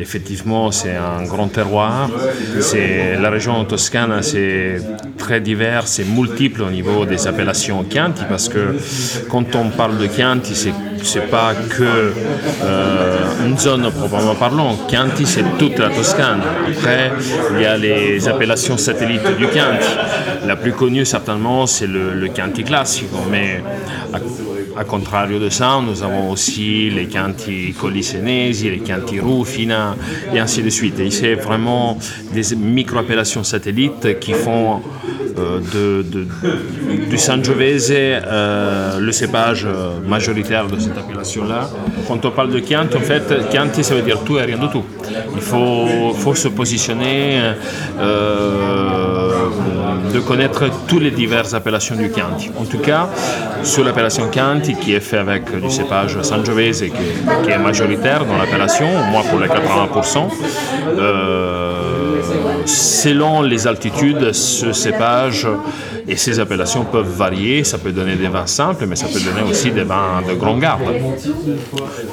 effectivement, 0.00 0.70
c'est 0.70 0.96
un 0.96 1.24
grand 1.24 1.48
terroir. 1.48 2.10
C'est 2.60 3.16
la 3.16 3.30
région 3.30 3.64
toscane, 3.64 4.22
c'est 4.22 4.80
très 5.18 5.40
divers, 5.40 5.86
c'est 5.86 6.04
multiple 6.04 6.62
au 6.62 6.70
niveau 6.70 7.04
des 7.04 7.26
appellations 7.26 7.84
Chianti 7.90 8.22
parce 8.28 8.48
que 8.48 8.76
quand 9.28 9.54
on 9.54 9.70
parle 9.70 9.98
de 9.98 10.08
Chianti, 10.08 10.54
c'est 10.54 10.74
c'est 11.04 11.30
pas 11.30 11.54
que 11.54 12.12
euh, 12.62 13.16
une 13.46 13.58
zone 13.58 13.90
proprement 13.90 14.34
parlant. 14.34 14.76
Chianti, 14.88 15.26
c'est 15.26 15.44
toute 15.58 15.78
la 15.78 15.90
Toscane. 15.90 16.40
Après, 16.66 17.12
il 17.54 17.60
y 17.60 17.66
a 17.66 17.76
les 17.76 18.26
appellations 18.26 18.78
satellites 18.78 19.36
du 19.36 19.44
Chianti. 19.44 19.88
La 20.46 20.56
plus 20.56 20.72
connue, 20.72 21.04
certainement, 21.04 21.63
c'est 21.66 21.86
le, 21.86 22.14
le 22.14 22.28
classico. 22.28 23.16
Mais 23.30 23.62
à, 24.76 24.84
contrario 24.84 25.38
de 25.38 25.48
ça, 25.48 25.80
nous 25.86 26.02
avons 26.02 26.30
aussi 26.30 26.90
les 26.90 27.08
Chianti 27.10 27.72
Collisenesi, 27.80 28.70
les 28.70 28.82
Chianti 28.84 29.20
Rufina, 29.20 29.94
et 30.32 30.38
ainsi 30.40 30.62
de 30.62 30.70
suite. 30.70 30.98
Et 31.00 31.10
c'est 31.10 31.34
vraiment 31.34 31.98
des 32.32 32.56
micro-appellations 32.56 33.44
satellites 33.44 34.18
qui 34.18 34.32
font 34.32 34.80
euh, 35.38 35.58
de, 35.74 36.02
de- 36.02 36.26
du 37.10 37.18
Sangiovese 37.18 37.92
euh, 37.92 38.98
le 39.00 39.12
cépage 39.12 39.64
euh, 39.66 39.98
majoritaire 40.06 40.66
de 40.68 40.78
cette 40.78 40.96
appellation-là. 40.96 41.68
Quand 42.08 42.24
on 42.24 42.30
parle 42.30 42.50
de 42.52 42.60
Chianti, 42.60 42.96
en 42.96 43.00
fait, 43.00 43.32
Chianti, 43.50 43.82
ça 43.82 43.94
veut 43.94 44.02
dire 44.02 44.20
tout 44.24 44.38
et 44.38 44.42
rien 44.42 44.58
du 44.58 44.68
tout. 44.68 44.84
Il 45.34 45.40
faut, 45.40 46.34
se 46.34 46.48
positionner, 46.48 47.40
de 50.12 50.20
connaître 50.20 50.64
toutes 50.86 51.02
les 51.02 51.10
diverses 51.10 51.54
appellations 51.54 51.96
du 51.96 52.12
Chianti. 52.12 52.50
En 52.58 52.64
tout 52.64 52.78
cas, 52.78 53.08
sur 53.62 53.84
l'appellation 53.84 54.30
Chianti, 54.30 54.74
qui 54.74 54.94
est 54.94 55.00
fait 55.00 55.18
avec 55.18 55.60
du 55.60 55.70
cépage 55.70 56.20
Sangiovese, 56.22 56.82
qui, 56.82 57.44
qui 57.44 57.50
est 57.50 57.58
majoritaire 57.58 58.24
dans 58.24 58.36
l'appellation, 58.36 58.86
au 58.86 59.10
moins 59.10 59.22
pour 59.22 59.40
les 59.40 59.48
80%, 59.48 60.28
euh, 60.98 61.74
selon 62.66 63.42
les 63.42 63.66
altitudes, 63.66 64.32
ce 64.32 64.72
cépage 64.72 65.46
et 66.06 66.16
ces 66.16 66.40
appellations 66.40 66.84
peuvent 66.84 67.08
varier. 67.08 67.64
Ça 67.64 67.78
peut 67.78 67.92
donner 67.92 68.16
des 68.16 68.28
vins 68.28 68.46
simples, 68.46 68.86
mais 68.86 68.96
ça 68.96 69.06
peut 69.06 69.20
donner 69.20 69.48
aussi 69.48 69.70
des 69.70 69.84
vins 69.84 70.22
de 70.26 70.34
grande 70.34 70.60
garde, 70.60 70.82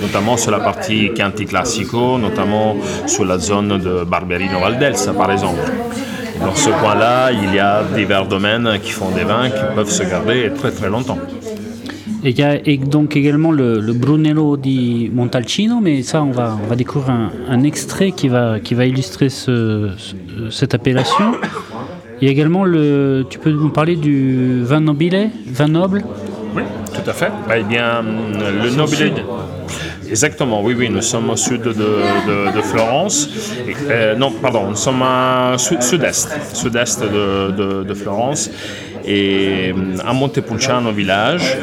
notamment 0.01 0.37
sur 0.37 0.51
la 0.51 0.59
partie 0.59 1.11
Chianti 1.15 1.45
Classico, 1.45 2.17
notamment 2.17 2.75
sur 3.05 3.25
la 3.25 3.37
zone 3.37 3.79
de 3.79 4.03
Barberino 4.03 4.59
Valdelsa, 4.59 5.13
par 5.13 5.31
exemple. 5.31 5.59
Dans 6.43 6.55
ce 6.55 6.69
coin-là, 6.69 7.31
il 7.31 7.53
y 7.53 7.59
a 7.59 7.83
divers 7.95 8.25
domaines 8.27 8.69
qui 8.81 8.91
font 8.91 9.09
des 9.11 9.23
vins 9.23 9.49
qui 9.49 9.61
peuvent 9.75 9.89
se 9.89 10.03
garder 10.03 10.51
très 10.55 10.71
très 10.71 10.89
longtemps. 10.89 11.17
Et 12.23 12.29
il 12.29 12.37
y 12.39 12.43
a 12.43 12.55
et 12.67 12.77
donc 12.77 13.15
également 13.15 13.51
le, 13.51 13.79
le 13.79 13.93
Brunello 13.93 14.55
di 14.57 15.09
Montalcino, 15.13 15.79
mais 15.81 16.03
ça, 16.03 16.21
on 16.23 16.31
va, 16.31 16.55
on 16.63 16.67
va 16.67 16.75
découvrir 16.75 17.11
un, 17.15 17.31
un 17.49 17.63
extrait 17.63 18.11
qui 18.11 18.27
va, 18.27 18.59
qui 18.59 18.75
va 18.75 18.85
illustrer 18.85 19.29
ce- 19.29 19.89
ce- 19.97 20.49
cette 20.51 20.73
appellation. 20.75 21.31
Il 22.21 22.25
y 22.25 22.27
a 22.27 22.31
également 22.31 22.63
le. 22.63 23.25
Tu 23.29 23.39
peux 23.39 23.49
nous 23.51 23.69
parler 23.69 23.95
du 23.95 24.61
vin 24.63 24.81
nobile, 24.81 25.31
vin 25.47 25.67
noble? 25.67 26.03
Oui, 26.55 26.61
tout 26.93 27.09
à 27.09 27.13
fait. 27.13 27.31
Eh 27.57 27.63
bien, 27.63 28.03
le 28.03 28.69
Nobile. 28.75 29.13
Exactement, 30.11 30.61
oui, 30.61 30.73
oui, 30.77 30.89
nous 30.89 31.01
sommes 31.01 31.29
au 31.29 31.37
sud 31.37 31.61
de, 31.61 32.61
Florence. 32.63 33.29
Euh, 33.89 34.13
non, 34.15 34.29
pardon, 34.31 34.67
nous 34.69 34.75
sommes 34.75 35.01
à 35.03 35.53
sud- 35.57 35.81
sud-est, 35.81 36.27
sud-est 36.53 37.01
de, 37.01 37.51
de- 37.51 37.83
de 37.83 37.93
Florence. 37.93 38.49
Et 39.05 39.73
euh, 39.75 39.97
à 40.05 40.13
Montepulciano 40.13 40.91
village, 40.91 41.57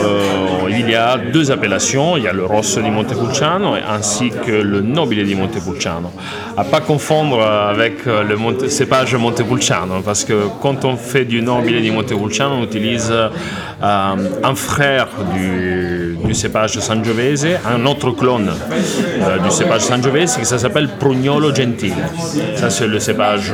euh, 0.00 0.68
il 0.68 0.90
y 0.90 0.94
a 0.94 1.16
deux 1.18 1.50
appellations. 1.50 2.16
Il 2.16 2.24
y 2.24 2.28
a 2.28 2.32
le 2.32 2.44
Rosso 2.44 2.80
di 2.80 2.90
Montepulciano 2.90 3.74
ainsi 3.74 4.30
que 4.30 4.52
le 4.62 4.80
Nobile 4.80 5.24
di 5.24 5.34
Montepulciano. 5.34 6.12
À 6.56 6.64
pas 6.64 6.80
confondre 6.80 7.42
avec 7.42 8.06
euh, 8.06 8.22
le 8.22 8.68
cépage 8.68 9.14
Montepulciano, 9.14 10.00
parce 10.04 10.24
que 10.24 10.46
quand 10.60 10.84
on 10.84 10.96
fait 10.96 11.24
du 11.24 11.42
Nobile 11.42 11.80
di 11.80 11.90
Montepulciano, 11.90 12.56
on 12.56 12.64
utilise 12.64 13.12
un 13.82 14.54
frère 14.54 15.08
du, 15.34 16.34
cépage 16.34 16.78
Sangiovese, 16.78 17.58
un 17.66 17.86
autre 17.86 18.12
clone 18.12 18.52
du 19.42 19.50
cépage 19.50 19.82
Sangiovese 19.82 20.36
qui 20.36 20.44
s'appelle 20.44 20.88
Prugnolo 20.98 21.52
Gentile. 21.54 21.94
Ça, 22.54 22.70
c'est 22.70 22.86
le 22.86 23.00
cépage 23.00 23.52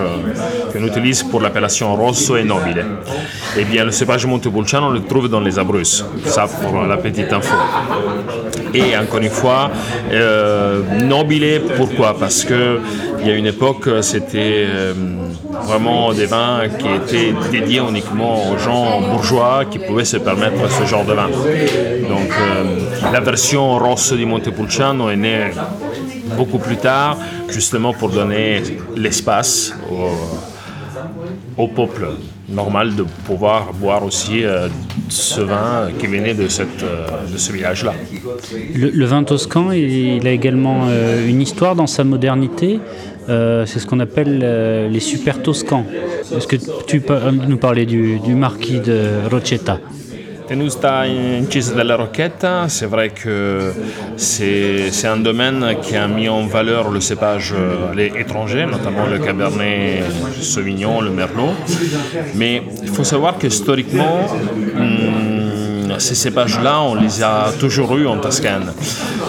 qu'on 0.73 0.85
utilise 0.85 1.23
pour 1.23 1.41
l'appellation 1.41 1.95
Rosso 1.95 2.37
et 2.37 2.45
Nobile. 2.45 2.85
Eh 3.59 3.65
bien, 3.65 3.85
le 3.85 3.91
cépage 3.91 4.27
Montepulciano, 4.27 4.87
on 4.87 4.91
le 4.91 5.03
trouve 5.03 5.29
dans 5.29 5.41
les 5.41 5.59
Abruzzes. 5.59 6.05
Ça, 6.25 6.47
pour 6.47 6.83
la 6.83 6.97
petite 6.97 7.33
info. 7.33 7.55
Et 8.75 8.97
encore 8.97 9.21
une 9.21 9.31
fois, 9.31 9.71
euh, 10.13 10.83
pourquoi? 11.77 12.17
Parce 12.19 12.45
que 12.45 12.81
il 13.21 13.27
y 13.27 13.31
a 13.31 13.35
une 13.35 13.47
époque, 13.47 13.89
c'était 14.03 14.67
euh, 14.69 14.93
vraiment 15.65 16.13
des 16.13 16.27
vins 16.27 16.63
qui 16.79 16.87
étaient 16.87 17.35
dédiés 17.51 17.81
uniquement 17.89 18.51
aux 18.51 18.59
gens 18.59 19.01
bourgeois 19.01 19.65
qui 19.71 19.79
pouvaient 19.79 20.05
se 20.05 20.19
permettre 20.19 20.71
ce 20.71 20.85
genre 20.85 21.05
de 21.05 21.13
vin. 21.13 21.29
Donc, 22.09 22.31
euh, 22.31 23.11
la 23.13 23.21
version 23.21 23.79
Rosso 23.79 24.17
di 24.17 24.27
Montepulciano 24.27 25.11
est 25.11 25.17
née 25.17 25.51
beaucoup 26.37 26.59
plus 26.59 26.77
tard, 26.77 27.17
justement 27.49 27.93
pour 27.93 28.11
donner 28.11 28.63
l'espace 28.95 29.73
au, 29.91 30.11
au 31.59 31.69
peuple 31.69 32.07
normal 32.49 32.95
de 32.95 33.05
pouvoir 33.25 33.73
boire 33.73 34.05
aussi 34.05 34.45
euh, 34.45 34.69
ce 35.09 35.41
vin 35.41 35.89
qui 35.99 36.07
venait 36.07 36.35
de, 36.35 36.45
euh, 36.45 37.07
de 37.33 37.39
ce 37.39 37.53
village-là. 37.53 37.95
Le, 38.75 39.05
vin 39.05 39.25
toscan, 39.25 39.73
il, 39.73 40.27
a 40.27 40.31
également 40.31 40.87
euh, 40.89 41.27
une 41.27 41.41
histoire 41.41 41.75
dans 41.75 41.87
sa 41.87 42.05
modernité. 42.05 42.81
C'est 43.29 43.81
ce 43.81 43.87
qu'on 43.87 43.99
appelle 43.99 44.39
les 44.89 45.01
super 45.01 45.43
toscans. 45.43 45.85
Est-ce 46.33 46.47
que 46.47 46.57
tu 46.87 47.01
peux 47.01 47.19
nous 47.49 47.57
parler 47.57 47.85
du, 47.85 48.21
du 48.21 48.37
marquis 48.37 48.79
de 48.79 49.27
Rocetta 50.47 50.55
Tenusta 50.55 51.05
incisa 51.05 51.75
della 51.75 51.97
Rocchetta, 51.97 52.69
c'est 52.69 52.87
vrai 52.87 53.11
que 53.11 53.73
c'est 54.17 55.07
un 55.07 55.17
domaine 55.17 55.77
qui 55.83 55.97
a 55.97 56.07
mis 56.07 56.29
en 56.29 56.47
valeur 56.47 56.91
le 56.91 57.01
cépage 57.01 57.53
euh, 57.53 58.11
étranger, 58.17 58.65
notamment 58.67 59.07
le 59.07 59.19
Cabernet 59.19 60.05
Sauvignon, 60.41 61.01
le 61.01 61.11
Merlot. 61.11 61.53
Mais 62.35 62.63
il 62.83 62.89
faut 62.89 63.05
savoir 63.05 63.39
que 63.39 63.47
historiquement, 63.49 64.27
hum, 64.77 65.26
ces 65.99 66.15
cépages-là, 66.15 66.83
on 66.83 66.95
les 66.95 67.23
a 67.23 67.53
toujours 67.59 67.97
eus 67.97 68.07
en 68.07 68.19
Toscane. 68.19 68.73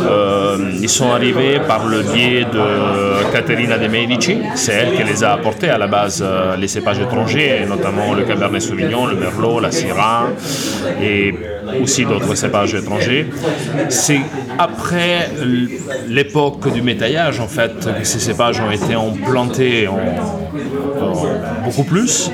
Euh, 0.03 0.71
ils 0.81 0.89
sont 0.89 1.11
arrivés 1.11 1.59
par 1.67 1.87
le 1.87 2.01
biais 2.01 2.45
de 2.45 3.31
Caterina 3.31 3.77
de 3.77 3.87
Medici, 3.87 4.37
c'est 4.55 4.73
elle 4.73 4.95
qui 4.95 5.03
les 5.03 5.23
a 5.23 5.33
apportés 5.33 5.69
à 5.69 5.77
la 5.77 5.87
base, 5.87 6.23
euh, 6.25 6.55
les 6.55 6.67
cépages 6.67 6.99
étrangers, 6.99 7.65
notamment 7.67 8.13
le 8.13 8.23
Cabernet 8.23 8.61
Sauvignon, 8.61 9.05
le 9.05 9.15
Merlot, 9.15 9.59
la 9.59 9.71
Syrah, 9.71 10.27
et 11.01 11.33
aussi 11.81 12.05
d'autres 12.05 12.35
cépages 12.35 12.73
étrangers. 12.75 13.27
C'est 13.89 14.21
après 14.57 15.29
l'époque 16.07 16.71
du 16.71 16.81
métaillage, 16.81 17.39
en 17.39 17.47
fait, 17.47 17.73
que 17.99 18.05
ces 18.05 18.19
cépages 18.19 18.59
ont 18.59 18.71
été 18.71 18.93
implantés 18.93 19.87
en 19.87 19.97
beaucoup 21.67 21.83
plus. 21.83 22.31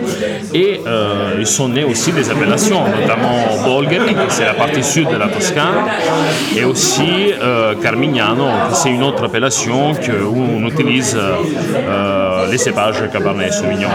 Et 0.53 0.79
euh, 0.85 1.35
ils 1.43 1.47
sont 1.57 1.69
nés 1.69 1.83
aussi 1.91 2.11
des 2.11 2.29
appellations, 2.33 2.83
notamment 2.99 3.37
Bolgheri, 3.65 4.15
c'est 4.29 4.45
la 4.45 4.53
partie 4.53 4.83
sud 4.83 5.07
de 5.09 5.17
la 5.23 5.27
Toscane, 5.27 5.79
et 6.57 6.63
aussi 6.63 7.11
euh, 7.41 7.73
Carmignano, 7.83 8.45
c'est 8.73 8.89
une 8.97 9.03
autre 9.03 9.23
appellation 9.25 9.93
que, 10.05 10.11
où 10.33 10.37
on 10.57 10.63
utilise 10.67 11.17
euh, 11.17 12.49
les 12.51 12.57
cépages 12.57 13.01
Cabernet 13.11 13.51
Sauvignon. 13.53 13.89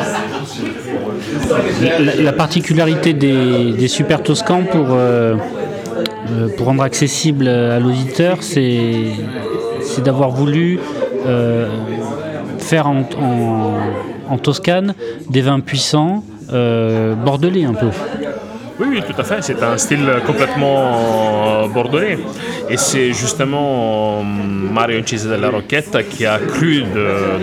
La, 1.83 2.15
la 2.29 2.33
particularité 2.33 3.13
des, 3.13 3.89
super 3.89 4.23
toscans 4.23 4.65
pour, 4.73 4.89
pour 6.57 6.67
rendre 6.67 6.83
accessible 6.83 7.47
à 7.49 7.79
l'auditeur, 7.79 8.39
c'est 8.43 9.13
d'avoir 10.05 10.31
voulu 10.31 10.79
faire 12.59 12.87
en- 12.89 13.05
en 14.29 14.39
Toscane 14.39 14.95
des 15.31 15.41
vins 15.43 15.61
puissants, 15.61 16.25
euh, 16.53 17.15
bordelais 17.15 17.65
un 17.65 17.75
peu. 17.75 17.89
Oui, 18.81 18.87
oui, 18.91 19.03
tout 19.07 19.21
à 19.21 19.25
fait. 19.25 19.43
C'est 19.43 19.63
un 19.63 19.77
style 19.77 20.09
complètement 20.27 21.65
euh, 21.65 21.69
bordelais. 21.69 22.19
Et 22.71 22.77
c'est 22.77 23.13
justement 23.13 24.21
euh, 24.21 24.23
Mario 24.73 25.01
Incisa 25.01 25.29
della 25.29 25.51
Rocchetta 25.51 26.03
qui 26.03 26.27
a 26.27 26.39
cru 26.39 26.85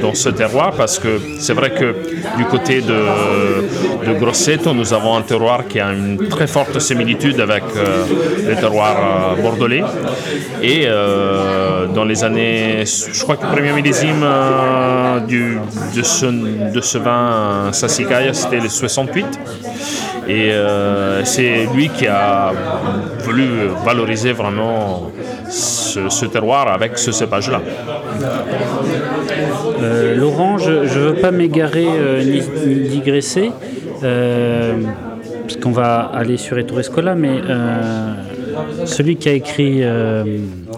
dans 0.01 0.13
ce 0.13 0.29
terroir 0.29 0.71
parce 0.77 0.99
que 0.99 1.19
c'est 1.39 1.53
vrai 1.53 1.71
que 1.71 1.95
du 2.37 2.45
côté 2.45 2.81
de, 2.81 4.13
Grosseto, 4.19 4.73
nous 4.73 4.93
avons 4.93 5.17
un 5.17 5.21
terroir 5.21 5.67
qui 5.67 5.79
a 5.79 5.91
une 5.91 6.29
très 6.29 6.47
forte 6.47 6.79
similitude 6.79 7.39
avec 7.39 7.63
euh, 7.75 8.05
le 8.47 8.55
terroir 8.55 8.95
euh, 8.97 9.41
bordelais. 9.41 9.83
Et 10.61 10.85
euh, 10.85 11.87
dans 11.87 12.05
les 12.05 12.23
années, 12.23 12.83
je 12.85 13.21
crois 13.23 13.37
que 13.37 13.45
le 13.45 13.51
premier 13.51 13.71
millésime 13.73 14.23
euh, 14.23 15.19
de, 15.19 16.01
ce, 16.03 16.25
de 16.73 16.81
ce 16.81 16.97
vin 16.97 17.71
Sassicaia, 17.71 18.33
c'était 18.33 18.59
le 18.59 18.69
68. 18.69 19.25
Et 20.27 20.51
euh, 20.51 21.23
c'est 21.23 21.67
lui 21.73 21.89
qui 21.89 22.07
a 22.07 22.51
voulu 23.19 23.67
valoriser 23.85 24.31
vraiment 24.31 25.11
ce, 25.49 26.25
terroir 26.25 26.67
avec 26.67 26.97
ce 26.97 27.11
cépage-là. 27.11 27.61
Euh, 29.81 30.15
Laurent, 30.15 30.57
je 30.57 30.71
ne 30.71 30.87
veux 30.87 31.15
pas 31.15 31.31
m'égarer 31.31 31.85
euh, 31.87 32.23
ni, 32.23 32.41
digresser, 32.89 33.51
parce 34.01 35.57
qu'on 35.57 35.71
va 35.71 36.11
aller 36.13 36.37
sur 36.37 36.57
Ettore 36.57 36.83
Scola, 36.83 37.13
mais 37.13 37.41
celui 38.85 39.17
qui 39.17 39.29
a 39.29 39.33
écrit 39.33 39.83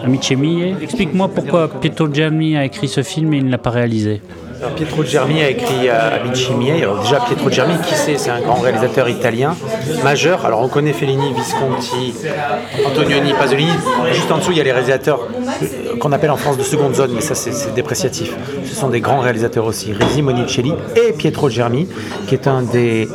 Amici 0.03 0.35
miei, 0.35 0.75
explique-moi 0.81 1.29
pourquoi 1.33 1.69
Pietro 1.69 2.13
Germi 2.13 2.57
a 2.57 2.65
écrit 2.65 2.87
ce 2.87 3.01
film 3.01 3.33
et 3.33 3.37
il 3.37 3.45
ne 3.45 3.51
l'a 3.51 3.57
pas 3.57 3.69
réalisé. 3.69 4.21
Alors, 4.59 4.73
Pietro 4.73 5.03
Germi 5.03 5.41
a 5.41 5.49
écrit 5.49 5.87
euh, 5.87 6.19
Amici 6.19 6.51
miei. 6.53 6.81
Alors 6.81 7.01
déjà 7.01 7.19
Pietro 7.19 7.49
Germi, 7.49 7.75
qui 7.87 7.93
c'est 7.93 8.17
C'est 8.17 8.31
un 8.31 8.41
grand 8.41 8.55
réalisateur 8.55 9.07
italien 9.07 9.55
majeur. 10.03 10.45
Alors 10.45 10.61
on 10.61 10.67
connaît 10.67 10.93
Fellini, 10.93 11.33
Visconti, 11.33 12.13
Antonioni, 12.85 13.33
Pasolini. 13.33 13.71
Juste 14.13 14.31
en 14.31 14.37
dessous, 14.37 14.51
il 14.51 14.57
y 14.57 14.61
a 14.61 14.63
les 14.63 14.71
réalisateurs 14.71 15.19
euh, 15.61 15.97
qu'on 15.99 16.11
appelle 16.11 16.31
en 16.31 16.37
France 16.37 16.57
de 16.57 16.63
seconde 16.63 16.95
zone, 16.95 17.11
mais 17.13 17.21
ça 17.21 17.35
c'est 17.35 17.73
dépréciatif. 17.73 18.33
Ce 18.65 18.75
sont 18.75 18.89
des 18.89 19.01
grands 19.01 19.19
réalisateurs 19.19 19.65
aussi, 19.65 19.93
Risi 19.93 20.21
Monicelli 20.21 20.73
et 20.95 21.13
Pietro 21.13 21.49
Germi, 21.49 21.87
qui 22.27 22.33
est 22.33 22.47
un 22.47 22.63
des 22.63 23.07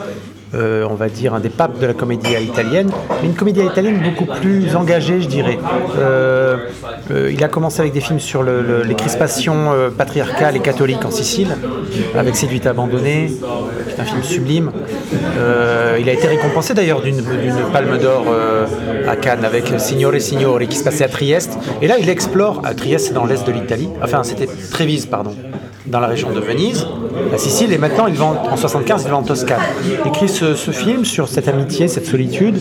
euh, 0.55 0.87
on 0.91 0.95
va 0.95 1.09
dire, 1.09 1.35
un 1.35 1.41
des 1.41 1.49
papes 1.49 1.79
de 1.79 1.87
la 1.87 1.95
comédie 1.95 2.33
italienne, 2.43 2.91
mais 3.23 3.29
une 3.29 3.35
comédie 3.35 3.61
italienne 3.63 4.01
beaucoup 4.03 4.27
plus 4.41 4.77
engagée, 4.77 5.21
je 5.21 5.29
dirais. 5.29 5.59
Euh, 5.99 6.57
euh, 7.11 7.31
il 7.33 7.43
a 7.43 7.49
commencé 7.49 7.81
avec 7.81 7.93
des 7.93 8.01
films 8.01 8.21
sur 8.21 8.43
le- 8.43 8.61
le- 8.63 8.83
les 8.83 8.95
crispations 8.95 9.71
patriarcales 9.97 10.57
et 10.57 10.61
catholiques 10.61 11.05
en 11.05 11.11
Sicile, 11.11 11.57
avec 12.17 12.37
Séduite 12.37 12.67
abandonnée, 12.67 13.33
qui 13.89 13.95
est 13.95 14.01
un 14.01 14.05
film 14.05 14.23
sublime. 14.23 14.73
Il 15.99 16.09
a 16.09 16.13
été 16.13 16.27
récompensé 16.27 16.75
d'ailleurs 16.75 17.01
d'une 17.01 17.23
palme 17.73 17.99
d'or 17.99 18.25
à 19.09 19.17
Cannes 19.17 19.45
avec 19.45 19.73
Signore 19.79 20.15
Signore, 20.21 20.61
qui 20.69 20.77
se 20.77 20.85
passait 20.85 21.05
à 21.05 21.09
Trieste. 21.09 21.59
Et 21.81 21.87
là, 21.87 21.97
il 21.99 22.09
explore, 22.09 22.61
à 22.65 22.75
Trieste, 22.75 23.09
c'est 23.09 23.15
dans 23.15 23.25
l'est 23.25 23.47
de 23.47 23.53
l'Italie, 23.53 23.89
enfin, 24.03 24.23
c'était 24.23 24.47
Trévise, 24.71 25.07
pardon, 25.07 25.35
dans 25.87 26.01
la 26.01 26.07
région 26.07 26.31
de 26.31 26.41
Venise, 26.41 26.87
la 27.31 27.39
Sicile, 27.39 27.73
et 27.73 27.79
maintenant, 27.79 28.07
il 28.07 28.15
va 28.15 28.25
en, 28.27 28.49
en 28.53 28.57
75, 28.57 29.03
il 29.05 29.11
va 29.11 29.17
en 29.17 29.23
Toscane. 29.23 29.59
Ce, 30.43 30.71
film 30.71 31.05
sur 31.05 31.29
cette 31.29 31.49
amitié, 31.49 31.89
cette 31.89 32.07
solitude, 32.07 32.61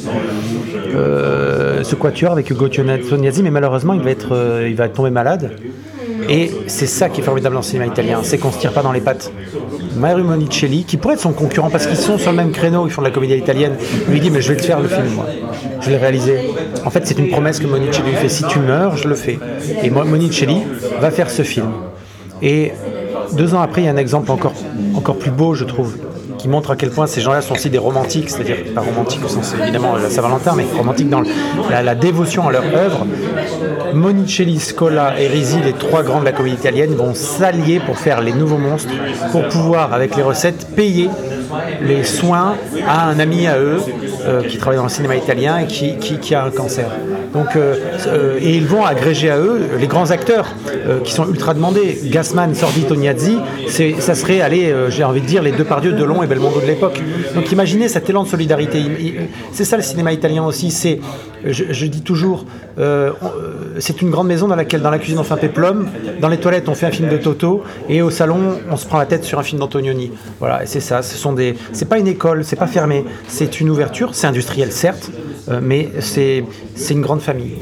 euh, 0.95 1.83
ce 1.83 1.95
quatuor 1.95 2.31
avec 2.31 2.49
Ugo 2.49 2.67
Tognazzi, 2.67 3.43
mais 3.43 3.51
malheureusement, 3.51 3.93
il 3.93 4.01
va, 4.01 4.11
être, 4.11 4.33
euh, 4.33 4.67
il 4.69 4.75
va 4.75 4.89
tomber 4.89 5.09
malade. 5.09 5.51
Et 6.29 6.51
c'est 6.67 6.85
ça 6.85 7.09
qui 7.09 7.21
est 7.21 7.23
formidable 7.23 7.55
dans 7.55 7.61
le 7.61 7.65
cinéma 7.65 7.87
italien, 7.87 8.19
c'est 8.23 8.37
qu'on 8.37 8.51
se 8.51 8.59
tire 8.59 8.73
pas 8.73 8.83
dans 8.83 8.91
les 8.91 9.01
pattes. 9.01 9.31
Mario 9.97 10.23
Monicelli, 10.23 10.85
qui 10.85 10.97
pourrait 10.97 11.15
être 11.15 11.21
son 11.21 11.33
concurrent 11.33 11.69
parce 11.69 11.87
qu'ils 11.87 11.97
sont 11.97 12.17
sur 12.17 12.31
le 12.31 12.37
même 12.37 12.51
créneau, 12.51 12.85
ils 12.85 12.91
font 12.91 13.01
de 13.01 13.07
la 13.07 13.13
comédie 13.13 13.35
italienne, 13.35 13.73
lui 14.07 14.19
dit 14.19 14.29
mais 14.29 14.41
je 14.41 14.53
vais 14.53 14.59
te 14.59 14.65
faire 14.65 14.79
le 14.79 14.87
film 14.87 15.07
moi, 15.15 15.25
je 15.81 15.89
l'ai 15.89 15.97
réalisé. 15.97 16.37
En 16.85 16.89
fait 16.89 17.05
c'est 17.05 17.17
une 17.17 17.29
promesse 17.29 17.59
que 17.59 17.67
Monicelli 17.67 18.11
lui 18.11 18.15
fait, 18.15 18.29
si 18.29 18.43
tu 18.45 18.59
meurs, 18.59 18.95
je 18.97 19.07
le 19.07 19.15
fais. 19.15 19.39
Et 19.83 19.89
Monicelli 19.89 20.57
va 21.01 21.11
faire 21.11 21.29
ce 21.29 21.41
film. 21.41 21.71
Et 22.41 22.71
deux 23.33 23.53
ans 23.53 23.61
après, 23.61 23.81
il 23.81 23.85
y 23.85 23.87
a 23.87 23.91
un 23.91 23.97
exemple 23.97 24.31
encore, 24.31 24.53
encore 24.95 25.17
plus 25.17 25.31
beau, 25.31 25.53
je 25.53 25.65
trouve, 25.65 25.97
qui 26.41 26.47
montre 26.47 26.71
à 26.71 26.75
quel 26.75 26.89
point 26.89 27.05
ces 27.05 27.21
gens-là 27.21 27.41
sont 27.41 27.53
aussi 27.53 27.69
des 27.69 27.77
romantiques, 27.77 28.31
c'est-à-dire 28.31 28.73
pas 28.73 28.81
romantiques 28.81 29.23
au 29.23 29.27
sens 29.27 29.53
évidemment 29.61 29.95
de 29.95 30.01
la 30.01 30.09
Saint-Valentin, 30.09 30.55
mais 30.57 30.65
romantiques 30.75 31.09
dans 31.09 31.21
la 31.69 31.93
dévotion 31.93 32.47
à 32.47 32.51
leur 32.51 32.63
œuvre. 32.63 33.05
Monicelli, 33.93 34.59
Scola 34.59 35.19
et 35.19 35.27
Risi, 35.27 35.59
les 35.63 35.73
trois 35.73 36.01
grands 36.01 36.19
de 36.19 36.25
la 36.25 36.31
comédie 36.31 36.55
italienne, 36.55 36.95
vont 36.95 37.13
s'allier 37.13 37.79
pour 37.79 37.99
faire 37.99 38.21
les 38.21 38.33
nouveaux 38.33 38.57
monstres, 38.57 38.91
pour 39.31 39.47
pouvoir, 39.49 39.93
avec 39.93 40.15
les 40.15 40.23
recettes, 40.23 40.67
payer 40.75 41.09
les 41.81 42.03
soins 42.03 42.55
à 42.87 43.07
un 43.09 43.19
ami 43.19 43.47
à 43.47 43.57
eux 43.59 43.79
euh, 44.25 44.43
qui 44.43 44.57
travaille 44.57 44.77
dans 44.77 44.83
le 44.83 44.89
cinéma 44.89 45.15
italien 45.15 45.59
et 45.59 45.67
qui, 45.67 45.95
qui- 45.97 46.35
a 46.35 46.45
un 46.45 46.51
cancer. 46.51 46.85
Donc, 47.33 47.55
euh, 47.55 47.75
euh, 48.07 48.37
et 48.41 48.55
ils 48.55 48.65
vont 48.65 48.85
agréger 48.85 49.29
à 49.29 49.37
eux 49.37 49.61
les 49.79 49.87
grands 49.87 50.11
acteurs 50.11 50.47
qui 51.03 51.13
sont 51.13 51.27
ultra 51.27 51.53
demandés. 51.53 51.99
Gassman, 52.05 52.53
Sordi, 52.55 52.83
Tognazzi, 52.83 53.37
ça 53.99 54.15
serait, 54.15 54.41
allez, 54.41 54.73
j'ai 54.89 55.03
envie 55.03 55.21
de 55.21 55.25
dire, 55.25 55.41
les 55.41 55.51
deux 55.51 55.59
Depardieu, 55.61 55.91
Delon 55.93 56.23
et 56.23 56.27
Belmondo 56.27 56.59
de 56.59 56.65
l'époque. 56.65 56.99
Donc 57.35 57.51
imaginez 57.51 57.87
cet 57.87 58.09
élan 58.09 58.23
de 58.23 58.27
solidarité. 58.29 58.81
C'est 59.53 59.63
ça 59.65 59.77
le 59.77 59.83
cinéma 59.83 60.11
italien 60.11 60.43
aussi. 60.43 60.71
C'est, 60.71 60.99
je, 61.45 61.85
dis 61.85 62.01
toujours, 62.01 62.45
euh, 62.77 63.11
euh, 63.23 63.75
c'est 63.79 64.01
une 64.01 64.09
grande 64.09 64.27
maison 64.27 64.47
dans 64.47 64.55
laquelle, 64.55 64.81
dans 64.81 64.89
la 64.89 64.99
cuisine, 64.99 65.19
on 65.19 65.23
fait 65.23 65.33
un 65.33 65.37
péplum, 65.37 65.89
dans 66.19 66.29
les 66.29 66.37
toilettes, 66.37 66.69
on 66.69 66.75
fait 66.75 66.85
un 66.85 66.91
film 66.91 67.09
de 67.09 67.17
Toto, 67.17 67.63
et 67.89 68.01
au 68.01 68.09
salon, 68.09 68.59
on 68.69 68.77
se 68.77 68.85
prend 68.85 68.97
la 68.97 69.05
tête 69.05 69.23
sur 69.23 69.39
un 69.39 69.43
film 69.43 69.59
d'Antonioni. 69.59 70.11
Voilà, 70.39 70.65
c'est 70.65 70.79
ça. 70.79 71.01
Ce 71.01 71.17
sont 71.17 71.33
des, 71.33 71.55
c'est 71.73 71.89
pas 71.89 71.99
une 71.99 72.07
école, 72.07 72.43
c'est 72.43 72.55
pas 72.55 72.67
fermé, 72.67 73.05
c'est 73.27 73.59
une 73.59 73.69
ouverture. 73.69 74.13
C'est 74.13 74.27
industriel, 74.27 74.71
certes, 74.71 75.11
euh, 75.49 75.59
mais 75.61 75.89
c'est, 75.99 76.43
une 76.89 77.01
grande 77.01 77.21
famille. 77.21 77.55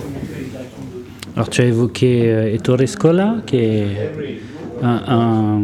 Alors 1.35 1.49
tu 1.49 1.61
as 1.61 1.65
évoqué 1.65 2.53
Ettore 2.53 2.87
Scola, 2.87 3.35
qui 3.45 3.57
est 3.57 3.87
un, 4.83 5.61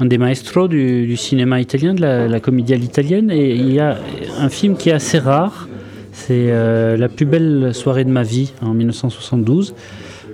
des 0.00 0.18
maestros 0.18 0.68
du, 0.68 1.16
cinéma 1.16 1.60
italien, 1.60 1.94
de 1.94 2.00
la, 2.00 2.26
la 2.26 2.40
comédie 2.40 2.74
à 2.74 2.76
l'italienne, 2.76 3.30
et 3.30 3.54
il 3.54 3.72
y 3.72 3.78
a 3.78 3.98
un 4.40 4.48
film 4.48 4.76
qui 4.76 4.90
est 4.90 4.94
assez 4.94 5.18
rare, 5.18 5.68
c'est 6.14 6.46
euh, 6.48 6.96
La 6.96 7.08
plus 7.08 7.26
belle 7.26 7.74
soirée 7.74 8.04
de 8.04 8.10
ma 8.10 8.22
vie 8.22 8.52
en 8.62 8.72
1972. 8.72 9.74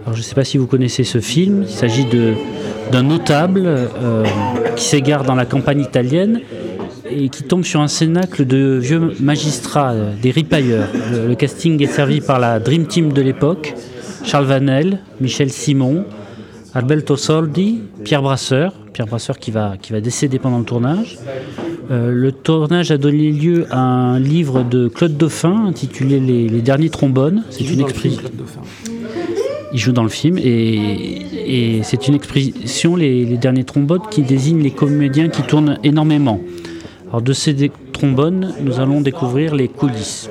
Alors 0.02 0.14
je 0.14 0.20
ne 0.20 0.22
sais 0.22 0.34
pas 0.34 0.44
si 0.44 0.58
vous 0.58 0.66
connaissez 0.66 1.04
ce 1.04 1.20
film, 1.20 1.64
il 1.66 1.68
s'agit 1.68 2.06
d'un 2.92 3.02
notable 3.02 3.62
euh, 3.66 4.24
qui 4.76 4.84
s'égare 4.84 5.24
dans 5.24 5.34
la 5.34 5.46
campagne 5.46 5.80
italienne 5.80 6.40
et 7.10 7.28
qui 7.28 7.42
tombe 7.42 7.64
sur 7.64 7.80
un 7.80 7.88
cénacle 7.88 8.46
de 8.46 8.78
vieux 8.80 9.14
magistrats, 9.20 9.92
euh, 9.92 10.12
des 10.22 10.30
ripailleurs. 10.30 10.88
Le, 11.12 11.28
le 11.28 11.34
casting 11.34 11.82
est 11.82 11.86
servi 11.86 12.20
par 12.20 12.38
la 12.38 12.60
Dream 12.60 12.86
Team 12.86 13.12
de 13.12 13.20
l'époque, 13.20 13.74
Charles 14.24 14.46
Vanel, 14.46 15.00
Michel 15.20 15.50
Simon, 15.50 16.04
Alberto 16.74 17.16
Soldi, 17.16 17.80
Pierre 18.04 18.22
Brasseur, 18.22 18.72
Pierre 18.92 19.06
Brasseur 19.06 19.38
qui 19.38 19.50
va, 19.50 19.74
qui 19.80 19.92
va 19.92 20.00
décéder 20.00 20.38
pendant 20.38 20.58
le 20.58 20.64
tournage. 20.64 21.18
Euh, 21.91 22.12
le 22.12 22.30
tournage 22.30 22.93
a 22.93 22.99
donné 22.99 23.32
lieu 23.32 23.66
à 23.70 23.78
un 23.78 24.20
livre 24.20 24.62
de 24.62 24.86
Claude 24.86 25.16
Dauphin 25.16 25.66
intitulé 25.66 26.20
Les, 26.20 26.49
Les 26.49 26.62
derniers 26.62 26.88
trombones. 26.88 27.43
C'est 27.51 27.64
une 27.64 27.78
Dauphin. 27.78 28.11
il 29.72 29.78
joue 29.78 29.91
dans 29.91 30.05
le 30.05 30.09
film 30.09 30.38
et, 30.38 31.78
et 31.78 31.82
c'est 31.82 32.07
une 32.07 32.14
expression, 32.14 32.95
les, 32.95 33.24
les 33.24 33.36
derniers 33.36 33.64
trombones, 33.64 34.03
qui 34.09 34.22
désignent 34.22 34.62
les 34.62 34.70
comédiens 34.70 35.28
qui 35.28 35.43
tournent 35.43 35.78
énormément. 35.82 36.41
Alors 37.09 37.22
de 37.22 37.32
ces 37.32 37.72
trombones, 37.93 38.55
nous 38.61 38.78
allons 38.78 39.01
découvrir 39.01 39.57
les 39.57 39.66
coulisses. 39.66 40.30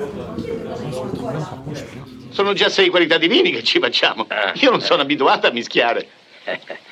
Sono 2.30 2.54
già 2.54 2.70
sei 2.70 2.88
qualità 2.88 3.18
di 3.18 3.28
vini 3.28 3.50
che 3.50 3.62
ci 3.62 3.78
facciamo. 3.78 4.26
Io 4.62 4.70
non 4.70 4.80
sono 4.80 5.02
abituato 5.02 5.46
a 5.46 5.50
mischiare. 5.50 6.06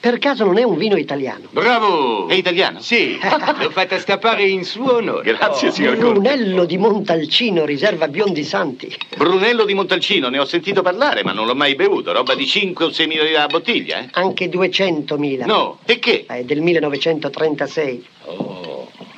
Per 0.00 0.18
caso 0.18 0.44
non 0.44 0.58
è 0.58 0.62
un 0.62 0.76
vino 0.76 0.96
italiano? 0.96 1.48
Bravo! 1.50 2.28
È 2.28 2.34
italiano? 2.34 2.80
Sì. 2.80 3.18
L'ho 3.60 3.70
fatta 3.70 3.98
scappare 3.98 4.44
in 4.44 4.64
suo 4.64 4.98
onore. 4.98 5.24
Grazie, 5.24 5.72
signor 5.72 5.96
Conte. 5.96 6.12
Brunello 6.12 6.64
di 6.66 6.78
Montalcino, 6.78 7.64
riserva 7.64 8.06
Biondi 8.06 8.44
Santi. 8.44 8.96
Brunello 9.16 9.64
di 9.64 9.74
Montalcino, 9.74 10.28
ne 10.28 10.38
ho 10.38 10.44
sentito 10.44 10.82
parlare, 10.82 11.24
ma 11.24 11.32
non 11.32 11.46
l'ho 11.46 11.56
mai 11.56 11.74
bevuto. 11.74 12.12
Roba 12.12 12.36
di 12.36 12.46
5 12.46 12.84
o 12.84 12.92
6 12.92 13.06
milioni 13.08 13.34
a 13.34 13.48
bottiglia, 13.48 13.98
eh? 13.98 14.08
Anche 14.12 14.48
200.000. 14.48 15.44
No, 15.46 15.80
e 15.84 15.98
che? 15.98 16.26
È 16.26 16.44
del 16.44 16.60
1936. 16.60 18.06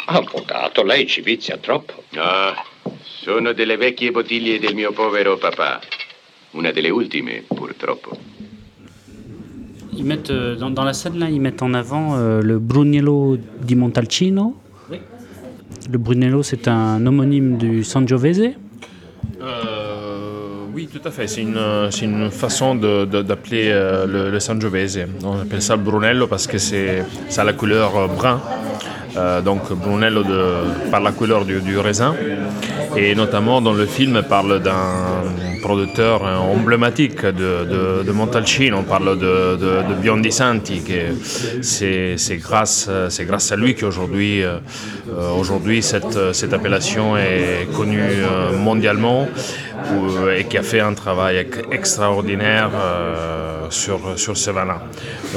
Avvocato, 0.06 0.82
lei 0.82 1.06
ci 1.06 1.20
vizia 1.20 1.58
troppo. 1.58 2.04
Ah, 2.14 2.64
sono 3.02 3.52
delle 3.52 3.76
vecchie 3.76 4.10
bottiglie 4.12 4.58
del 4.58 4.74
mio 4.74 4.92
povero 4.92 5.36
papà. 5.36 5.78
Una 6.52 6.70
delle 6.70 6.88
ultime, 6.88 7.44
purtroppo. 7.46 8.16
Ils 9.96 10.04
mettent, 10.04 10.30
euh, 10.30 10.56
dans, 10.56 10.70
dans 10.70 10.84
la 10.84 10.92
scène 10.92 11.18
là, 11.18 11.28
ils 11.28 11.40
mettent 11.40 11.62
en 11.62 11.74
avant 11.74 12.14
euh, 12.16 12.40
le 12.42 12.58
Brunello 12.58 13.36
di 13.60 13.74
Montalcino. 13.74 14.56
Le 15.90 15.98
Brunello, 15.98 16.42
c'est 16.42 16.68
un 16.68 17.04
homonyme 17.06 17.56
du 17.56 17.82
Sangiovese. 17.82 18.50
Euh, 19.42 19.46
oui, 20.74 20.88
tout 20.92 21.00
à 21.08 21.10
fait. 21.10 21.26
C'est 21.26 21.42
une, 21.42 21.58
une 22.02 22.30
façon 22.30 22.74
d'appeler 22.74 23.70
euh, 23.70 24.06
le, 24.06 24.30
le 24.30 24.40
Sangiovese. 24.40 25.00
On 25.24 25.40
appelle 25.40 25.62
ça 25.62 25.76
Brunello 25.76 26.26
parce 26.26 26.46
que 26.46 26.58
ça 26.58 27.42
a 27.42 27.44
la 27.44 27.52
couleur 27.54 28.08
brun. 28.08 28.40
Euh, 29.16 29.40
donc 29.40 29.72
Brunello 29.72 30.22
de, 30.22 30.90
par 30.90 31.00
la 31.00 31.10
couleur 31.12 31.44
du, 31.44 31.60
du 31.60 31.78
raisin. 31.78 32.14
Et 32.96 33.14
notamment 33.14 33.60
dans 33.60 33.72
le 33.72 33.86
film, 33.86 34.22
parle 34.28 34.60
d'un 34.62 35.19
producteur 35.60 36.24
hein, 36.26 36.38
emblématique 36.38 37.24
de, 37.24 38.02
de, 38.04 38.12
Montalcino. 38.12 38.78
On 38.78 38.82
parle 38.82 39.18
de, 39.18 39.94
Biondi 40.00 40.32
Santi. 40.32 40.82
C'est, 41.62 42.16
grâce, 42.38 42.88
grâce 43.20 43.52
à 43.52 43.56
lui 43.56 43.74
qu'aujourd'hui 43.74 44.42
euh, 44.42 44.58
euh, 45.08 45.30
aujourd'hui 45.32 45.82
cette, 45.82 46.32
cette 46.32 46.52
appellation 46.52 47.16
est 47.16 47.66
connue 47.76 48.00
euh, 48.00 48.56
mondialement 48.56 49.28
ou- 49.92 50.28
et 50.28 50.44
qui 50.44 50.58
a 50.58 50.62
fait 50.62 50.80
un 50.80 50.94
travail 50.94 51.46
extraordinaire 51.72 52.70
euh, 52.74 53.66
sur, 53.70 54.18
sur 54.18 54.36
ce 54.36 54.50
vin-là. 54.50 54.82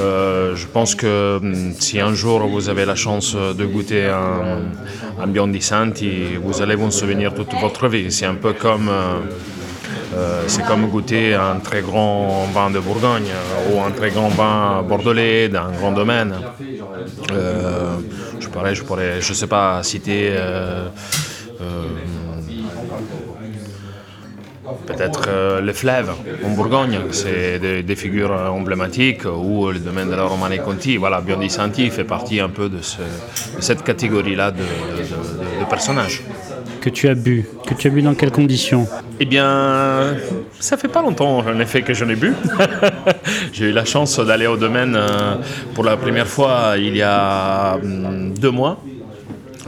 Euh, 0.00 0.54
je 0.56 0.66
pense 0.66 0.94
que 0.94 1.38
hum, 1.38 1.72
si 1.78 2.00
un 2.00 2.14
jour 2.14 2.46
vous 2.46 2.68
avez 2.68 2.84
la 2.84 2.94
chance 2.94 3.34
de 3.36 3.64
goûter 3.64 4.06
un, 4.06 4.62
un 5.22 5.26
Biondi 5.26 5.60
Santi, 5.62 6.36
vous 6.42 6.62
allez 6.62 6.74
vous 6.74 6.86
en 6.86 6.90
souvenir 6.90 7.34
toute 7.34 7.52
votre 7.60 7.88
vie. 7.88 8.10
C'est 8.10 8.26
un 8.26 8.34
peu 8.34 8.52
comme... 8.52 8.90
euh, 10.14 10.44
c'est 10.46 10.64
comme 10.64 10.86
goûter 10.88 11.34
un 11.34 11.58
très 11.58 11.82
grand 11.82 12.46
vin 12.52 12.70
de 12.70 12.78
Bourgogne 12.78 13.28
euh, 13.30 13.74
ou 13.74 13.80
un 13.82 13.90
très 13.90 14.10
grand 14.10 14.28
vin 14.28 14.82
bordelais 14.82 15.48
d'un 15.48 15.70
grand 15.72 15.92
domaine. 15.92 16.34
Euh, 17.32 17.94
je 18.38 18.48
pourrais, 18.48 18.74
je 18.74 18.84
pourrais, 18.84 19.20
je 19.20 19.32
sais 19.32 19.46
pas, 19.48 19.82
citer 19.82 20.32
peut-être 24.86 25.28
le 25.62 25.72
Fleuve 25.72 26.10
en 26.44 26.50
Bourgogne, 26.50 26.98
c'est 27.10 27.58
des, 27.58 27.96
figures 27.96 28.32
emblématiques 28.32 29.24
ou 29.24 29.70
le 29.70 29.78
domaine 29.78 30.10
de 30.10 30.14
la 30.14 30.24
Romane 30.24 30.58
Conti. 30.58 30.96
Voilà, 30.96 31.20
Biondi 31.20 31.50
Santi 31.50 31.90
fait 31.90 32.04
partie 32.04 32.40
un 32.40 32.48
peu 32.50 32.68
de, 32.68 32.80
ce- 32.82 32.98
de 33.56 33.60
cette 33.60 33.82
catégorie-là 33.82 34.50
de 34.50 34.64
personnages. 35.68 36.22
Que 36.84 36.90
tu 36.90 37.08
as 37.08 37.14
bu 37.14 37.46
Que 37.66 37.72
tu 37.72 37.86
as 37.88 37.90
bu 37.90 38.02
dans 38.02 38.14
quelles 38.14 38.30
conditions 38.30 38.86
Eh 39.18 39.24
bien, 39.24 40.16
ça 40.60 40.76
fait 40.76 40.86
pas 40.86 41.00
longtemps 41.00 41.38
en 41.38 41.58
effet 41.58 41.80
que 41.80 41.94
je 41.94 42.04
n'ai 42.04 42.14
bu. 42.14 42.34
J'ai 43.54 43.70
eu 43.70 43.72
la 43.72 43.86
chance 43.86 44.20
d'aller 44.20 44.46
au 44.46 44.58
domaine 44.58 44.94
euh, 44.94 45.36
pour 45.74 45.82
la 45.82 45.96
première 45.96 46.26
fois 46.26 46.74
il 46.76 46.94
y 46.94 47.00
a 47.00 47.76
hum, 47.82 48.34
deux 48.38 48.50
mois. 48.50 48.82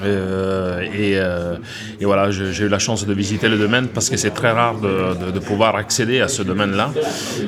Euh, 0.04 0.80
et, 0.82 1.14
euh, 1.16 1.56
et 2.00 2.04
voilà, 2.04 2.30
j'ai 2.30 2.64
eu 2.64 2.68
la 2.68 2.78
chance 2.78 3.06
de 3.06 3.14
visiter 3.14 3.48
le 3.48 3.56
domaine 3.56 3.88
parce 3.88 4.10
que 4.10 4.16
c'est 4.16 4.30
très 4.30 4.50
rare 4.50 4.76
de, 4.80 5.38
pouvoir 5.40 5.76
accéder 5.76 6.20
à 6.20 6.28
ce 6.28 6.42
domaine-là. 6.42 6.90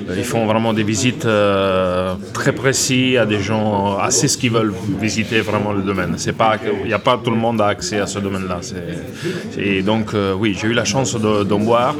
Euh, 0.08 0.14
Ils 0.16 0.24
font 0.24 0.46
vraiment 0.46 0.72
des 0.72 0.84
visites 0.84 1.26
très 2.32 2.52
précises 2.52 3.16
à 3.18 3.26
des 3.26 3.40
gens 3.40 3.98
assez 3.98 4.28
ce 4.28 4.38
qui 4.38 4.48
veulent 4.48 4.72
visiter 5.00 5.40
vraiment 5.40 5.72
le 5.72 5.82
domaine. 5.82 6.16
Il 6.18 6.86
n'y 6.86 6.92
a 6.92 6.98
pas 6.98 7.18
tout 7.22 7.30
le 7.30 7.36
monde 7.36 7.60
a 7.60 7.66
accès 7.66 7.98
à 7.98 8.06
ce 8.06 8.18
domaine-là. 8.18 8.60
Et 9.58 9.82
donc 9.82 10.12
oui, 10.38 10.56
j'ai 10.60 10.68
eu 10.68 10.72
la 10.74 10.84
chance 10.84 11.14
de- 11.20 11.42
d'en 11.44 11.58
boire, 11.58 11.94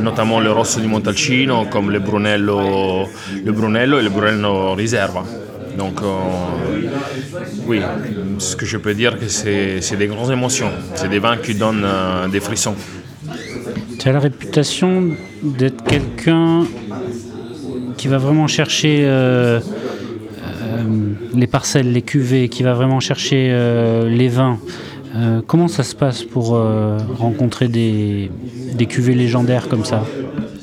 notamment 0.00 0.40
le 0.40 0.50
Rosso 0.52 0.80
di 0.80 0.86
Montalcino, 0.86 1.66
comme 1.66 1.90
le 1.90 1.98
Brunello, 2.00 3.06
le 3.44 3.52
Brunello 3.52 3.98
et 3.98 4.02
le 4.02 4.10
Brunello 4.10 4.74
Riserva. 4.74 5.22
Donc 5.76 6.02
euh, 6.02 6.16
oui, 7.66 7.80
ce 8.38 8.56
que 8.56 8.66
je 8.66 8.76
peux 8.76 8.94
dire, 8.94 9.16
c'est 9.28 9.80
c'est 9.80 9.96
des 9.96 10.06
grandes 10.06 10.30
émotions. 10.30 10.70
C'est 10.94 11.08
des 11.08 11.18
vins 11.18 11.36
qui 11.36 11.54
donnent 11.54 11.84
euh, 11.84 12.28
des 12.28 12.40
frissons. 12.40 12.74
Tu 13.98 14.08
as 14.08 14.12
la 14.12 14.20
réputation 14.20 15.10
d'être 15.42 15.82
quelqu'un 15.84 16.64
qui 17.96 18.08
va 18.08 18.18
vraiment 18.18 18.46
chercher 18.46 19.02
euh, 19.04 19.60
les 21.34 21.46
parcelles, 21.46 21.90
les 21.92 22.02
cuvées, 22.02 22.48
qui 22.48 22.62
va 22.62 22.74
vraiment 22.74 23.00
chercher 23.00 23.50
les 24.08 24.28
vins. 24.28 24.58
Comment 25.46 25.68
ça 25.68 25.84
se 25.84 25.94
passe 25.94 26.22
pour 26.24 26.58
rencontrer 27.18 27.68
des, 27.68 28.30
des 28.74 28.86
cuvées 28.86 29.14
légendaires 29.14 29.68
comme 29.68 29.84
ça? 29.84 30.04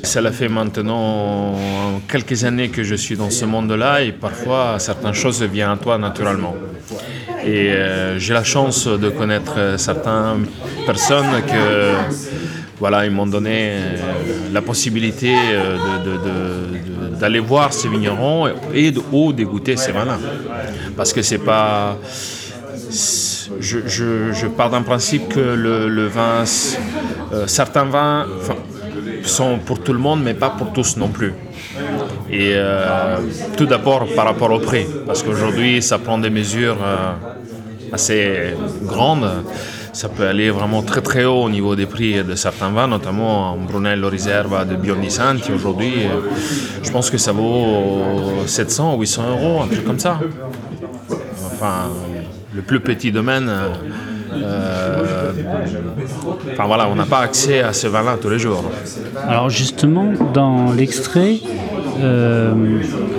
Cela 0.04 0.32
fait 0.32 0.50
maintenant 0.50 1.54
quelques 2.08 2.44
années 2.44 2.70
que 2.70 2.84
je 2.84 2.96
suis 2.96 3.16
dans 3.16 3.30
ce 3.30 3.46
monde-là 3.46 4.02
et 4.02 4.12
parfois 4.12 4.80
certaines 4.80 5.14
choses 5.14 5.42
viennent 5.44 5.70
à 5.70 5.78
toi 5.78 5.98
naturellement. 5.98 6.56
Et 7.44 7.72
euh, 7.72 8.20
j'ai 8.20 8.34
la 8.34 8.44
chance 8.44 8.88
de 8.88 9.10
connaître 9.10 9.56
euh, 9.58 9.78
certaines 9.78 10.46
personnes 10.86 11.42
que 11.48 11.94
voilà, 12.80 13.06
ils 13.06 13.12
m'ont 13.12 13.28
donné 13.28 13.72
euh, 13.74 13.98
la 14.52 14.62
possibilité 14.62 15.36
d'aller 17.20 17.40
voir 17.40 17.74
ces 17.74 17.88
vignerons 17.88 18.48
et 18.74 18.92
de, 18.92 19.02
ou 19.12 19.34
de 19.34 19.44
goûter 19.44 19.78
ces 19.78 19.92
vins-là. 19.92 20.18
Parce 20.98 21.14
que 21.14 21.22
c'est 21.22 21.38
pas 21.38 21.98
je, 23.60 24.48
pars 24.48 24.70
d'un 24.70 24.82
principe 24.82 25.30
que 25.30 25.40
le, 25.40 26.08
vin, 26.08 26.44
certains 27.46 27.86
vins 27.86 28.26
sont 29.30 29.60
pour 29.60 29.80
tout 29.80 29.94
le 29.94 30.00
monde, 30.00 30.22
mais 30.24 30.34
pas 30.34 30.50
pour 30.50 30.72
tous 30.74 30.98
non 30.98 31.10
plus. 31.10 31.34
Et 32.30 32.54
euh, 32.56 33.18
tout 33.58 33.66
d'abord 33.66 34.08
par 34.16 34.26
rapport 34.26 34.52
au 34.52 34.60
prix, 34.60 34.86
parce 35.06 35.24
qu'aujourd'hui 35.24 35.82
ça 35.82 36.00
prend 36.00 36.18
des 36.18 36.30
mesures 36.30 36.78
euh, 36.84 37.14
assez 37.92 38.56
grandes. 38.84 39.30
Ça 39.94 40.08
peut 40.08 40.26
aller 40.26 40.50
vraiment 40.50 40.84
très 40.84 41.02
très 41.02 41.26
haut 41.26 41.44
au 41.44 41.50
niveau 41.50 41.76
des 41.76 41.86
prix 41.86 42.24
de 42.24 42.36
certains 42.36 42.70
vins, 42.70 42.88
notamment 42.88 43.54
un 43.54 43.58
Brunello 43.58 44.08
Riserva 44.08 44.64
de 44.64 44.76
Biondi 44.76 45.12
Santi. 45.12 45.52
Aujourd'hui, 45.52 46.06
euh, 46.06 46.30
je 46.82 46.90
pense 46.92 47.10
que 47.10 47.18
ça 47.18 47.34
vaut 47.34 48.02
700 48.46 48.96
ou 48.96 49.02
800 49.02 49.24
euros, 49.32 49.62
un 49.62 49.68
truc 49.68 49.86
comme 49.86 50.00
ça. 50.00 50.18
Enfin, 51.46 51.90
le 52.56 52.62
plus 52.62 52.80
petit 52.80 53.12
domaine. 53.12 53.52
Euh, 54.34 55.32
enfin 56.54 56.66
voilà, 56.66 56.88
on 56.90 56.96
n'a 56.96 57.06
pas 57.06 57.20
accès 57.20 57.62
à 57.62 57.74
ce 57.74 57.88
vin-là 57.88 58.18
tous 58.22 58.30
les 58.30 58.40
jours. 58.40 58.64
Alors 59.28 59.50
justement, 59.50 60.14
dans 60.34 60.72
l'extrait, 60.74 61.38
euh, 62.02 62.54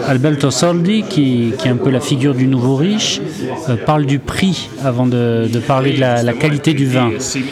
Alberto 0.08 0.50
Soldi, 0.50 1.02
qui, 1.08 1.52
qui 1.58 1.68
est 1.68 1.70
un 1.70 1.76
peu 1.76 1.90
la 1.90 2.00
figure 2.00 2.34
du 2.34 2.46
nouveau 2.46 2.76
riche, 2.76 3.20
euh, 3.68 3.76
parle 3.76 4.06
du 4.06 4.18
prix 4.18 4.68
avant 4.84 5.06
de, 5.06 5.48
de 5.52 5.58
parler 5.58 5.92
de 5.92 6.00
la, 6.00 6.22
la 6.22 6.32
qualité 6.32 6.74
du 6.74 6.86
vin. 6.86 7.10
6 7.18 7.44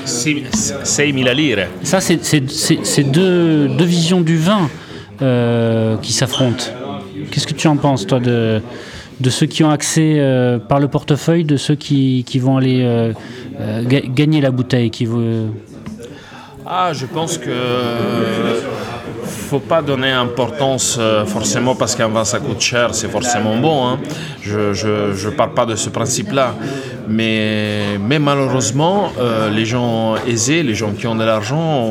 000 0.85 1.13
lire. 1.35 1.67
Ça, 1.83 2.01
c'est- 2.01 3.05
deux, 3.11 3.69
deux 3.69 3.85
visions 3.85 4.21
du 4.21 4.37
vin 4.37 4.69
euh, 5.23 5.97
qui 5.99 6.13
s'affrontent. 6.13 6.65
Qu'est-ce 7.31 7.47
que 7.47 7.55
tu 7.55 7.69
en 7.69 7.77
penses, 7.77 8.07
toi, 8.07 8.19
de, 8.21 8.61
de 9.21 9.31
ceux 9.31 9.47
qui 9.47 9.63
ont 9.63 9.71
accès 9.71 10.15
euh, 10.19 10.59
par 10.59 10.81
le 10.81 10.89
portefeuille, 10.89 11.45
de 11.45 11.57
ceux 11.57 11.75
qui, 11.77 12.25
qui 12.27 12.39
vont 12.39 12.57
aller 12.57 12.81
ga- 13.87 14.07
gagner 14.07 14.41
la 14.41 14.51
bouteille 14.51 14.91
qui 14.91 15.07
veut... 15.07 15.47
Ah, 16.67 16.93
je 16.93 17.07
pense 17.07 17.39
que 17.39 17.51
faut 19.51 19.59
pas 19.59 19.83
donner 19.83 20.13
importance 20.13 20.97
euh, 21.01 21.27
forcément 21.27 21.75
parce 21.75 21.97
qu'un 21.97 22.07
vin 22.07 22.25
ça 22.25 22.39
coûte 22.39 22.61
cher, 22.61 22.95
c'est 22.95 23.09
forcément 23.09 23.57
bon. 23.57 23.85
hein. 23.85 23.99
Je 24.43 24.73
je 24.73 25.29
parle 25.29 25.55
pas 25.55 25.67
de 25.67 25.75
ce 25.75 25.89
principe-là, 25.91 26.55
mais 27.09 28.19
malheureusement 28.21 29.11
euh, 29.19 29.51
les 29.51 29.65
gens 29.65 30.15
aisés, 30.33 30.63
les 30.63 30.77
gens 30.77 30.93
qui 30.93 31.09
ont 31.09 31.17
de 31.17 31.25
l'argent, 31.25 31.91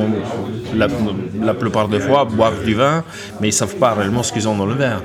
la, 0.73 1.53
plupart 1.53 1.89
des 1.89 1.99
fois 1.99 2.23
boivent 2.23 2.63
du 2.63 2.75
vin, 2.75 3.03
mais 3.41 3.49
ils 3.49 3.57
savent 3.61 3.75
pas 3.75 3.91
réellement 3.93 4.23
ce 4.23 4.31
qu'ils 4.31 4.47
ont 4.47 4.55
dans 4.55 4.65
le 4.73 4.75
verre. 4.75 5.01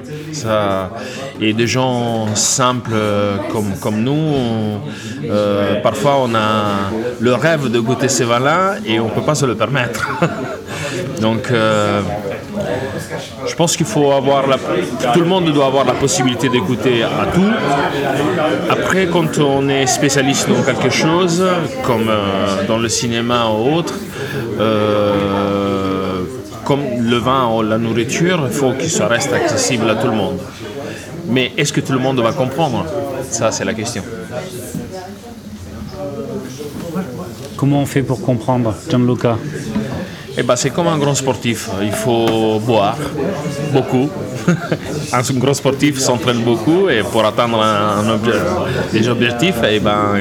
Et 1.40 1.52
des 1.54 1.66
gens 1.66 2.36
simples 2.36 2.92
euh, 2.94 3.36
comme 3.82 3.98
nous, 4.08 4.26
parfois 5.82 6.14
on 6.22 6.32
a 6.36 6.48
le 7.18 7.34
rêve 7.34 7.68
de 7.68 7.80
goûter 7.80 8.08
ces 8.08 8.24
vins-là 8.24 8.76
et 8.86 9.00
on 9.00 9.08
peut 9.08 9.26
pas 9.30 9.34
se 9.34 9.44
le 9.44 9.56
permettre. 9.56 10.02
Donc, 11.20 11.50
je 13.46 13.54
pense 13.54 13.76
qu'il 13.76 13.86
faut 13.86 14.12
avoir 14.12 14.46
la, 14.46 14.56
tout 15.12 15.20
le 15.20 15.26
monde 15.26 15.52
doit 15.52 15.66
avoir 15.66 15.84
la 15.84 15.92
possibilité 15.92 16.48
d'écouter 16.48 17.02
à 17.02 17.26
tout. 17.32 17.52
Après, 18.70 19.06
quand 19.06 19.38
on 19.38 19.68
est 19.68 19.86
spécialiste 19.86 20.48
dans 20.48 20.62
quelque 20.62 20.90
chose, 20.90 21.44
comme 21.84 22.08
euh, 22.08 22.66
dans 22.66 22.78
le 22.78 22.88
cinéma 22.88 23.46
ou 23.50 23.74
autre, 23.76 23.94
euh, 24.60 26.22
comme 26.64 26.82
le 26.98 27.16
vin 27.16 27.50
ou 27.54 27.62
la 27.62 27.78
nourriture, 27.78 28.44
il 28.46 28.52
faut 28.52 28.72
que 28.72 28.88
ça 28.88 29.06
reste 29.06 29.32
accessible 29.32 29.88
à 29.90 29.96
tout 29.96 30.08
le 30.08 30.16
monde. 30.16 30.38
Mais 31.28 31.52
est-ce 31.56 31.72
que 31.72 31.80
tout 31.80 31.92
le 31.92 31.98
monde 31.98 32.20
va 32.20 32.32
comprendre? 32.32 32.84
Ça, 33.30 33.50
c'est 33.50 33.64
la 33.64 33.74
question. 33.74 34.02
Comment 37.56 37.80
on 37.80 37.86
fait 37.86 38.02
pour 38.02 38.20
comprendre, 38.20 38.74
Gianluca? 38.90 39.38
Eh 40.36 40.42
ben, 40.42 40.56
c'est 40.56 40.70
comme 40.70 40.88
un 40.88 40.98
grand 40.98 41.14
sportif. 41.14 41.68
Il 41.82 41.92
faut 41.92 42.58
boire 42.58 42.96
beaucoup. 43.72 44.08
un 45.12 45.22
grand 45.38 45.54
sportif 45.54 45.98
s'entraîne 45.98 46.40
beaucoup 46.42 46.88
et 46.88 47.02
pour 47.02 47.24
atteindre 47.24 47.62
des 48.92 49.08
objectifs, 49.08 49.56
eh 49.70 49.78
ben, 49.80 50.16